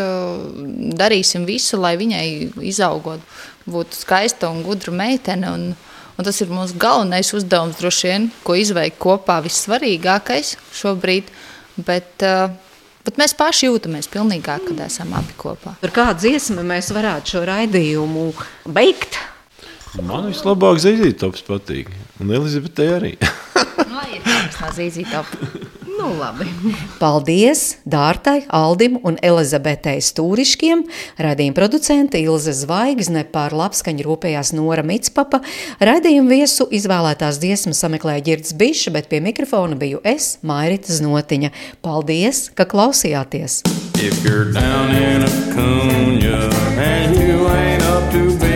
darīsim 1.01 1.49
visu, 1.49 1.81
lai 1.81 1.97
viņai 2.01 2.25
izaugot, 2.69 3.23
būtu 3.69 4.03
skaista 4.03 4.53
un 4.53 4.65
gudra 4.67 4.95
meitene. 5.05 5.53
Un, 5.53 5.69
Un 6.19 6.27
tas 6.27 6.41
ir 6.43 6.49
mūsu 6.51 6.75
galvenais 6.83 7.29
uzdevums, 7.31 7.77
droši 7.79 8.09
vien, 8.09 8.25
ko 8.43 8.57
izveikt 8.59 8.97
kopā, 8.99 9.37
vissvarīgākais 9.45 10.57
šobrīd. 10.75 11.29
Bet, 11.87 12.11
uh, 12.27 12.51
bet 13.09 13.17
mēs 13.21 13.33
paši 13.37 13.71
jūtamies 13.71 14.11
pilnīgāk, 14.13 14.69
kad 14.69 14.85
esam 14.85 15.15
abi 15.17 15.33
kopā. 15.41 15.79
Ar 15.81 15.95
kādu 15.95 16.27
dziesmu 16.27 16.65
mēs 16.69 16.93
varētu 16.93 17.35
šo 17.35 17.45
raidījumu 17.49 18.29
beigt? 18.77 19.17
Man 20.05 20.29
vislabāk 20.29 20.83
zīzītops 20.85 21.47
patīk, 21.49 21.89
un 22.21 22.37
Elizabetei 22.37 22.93
arī. 22.93 23.15
Lai 23.97 24.19
ir 24.19 24.23
tāds 24.29 24.61
no 24.61 24.73
zīzītopa. 24.77 25.78
Nu, 25.99 26.12
labi. 26.14 26.46
Paldies 27.03 27.78
Dārtai, 27.82 28.44
Aldim 28.55 29.01
un 29.03 29.16
Elizabetei 29.24 29.99
Stūriškiem. 30.05 30.84
Radījuma 31.18 31.57
producente 31.57 32.20
Ilze 32.22 32.55
Zvaigzne 32.55 33.24
par 33.32 33.57
labskaņu 33.57 34.07
rūpējās 34.07 34.53
Nora 34.55 34.84
Mitspapa. 34.86 35.40
Radījuma 35.82 36.36
viesu 36.38 36.68
izvēlētās 36.70 37.40
dziesmas 37.42 37.82
sameklēja 37.82 38.22
Girds 38.30 38.55
Biša, 38.55 38.94
bet 38.94 39.11
pie 39.11 39.18
mikrofona 39.24 39.78
biju 39.80 39.99
es, 40.07 40.36
Mairita 40.46 40.94
Znotiņa. 40.94 41.51
Paldies, 41.82 42.46
ka 42.55 42.68
klausījāties! 42.68 43.64
If 43.99 44.22
you're 44.22 44.53
down 44.53 44.94
in 44.94 45.26
a 45.26 45.32
cunya 45.51 46.46
and 46.78 47.18
you 47.18 47.49
ain't 47.51 47.82
up 47.82 48.12
to 48.12 48.38
being 48.38 48.47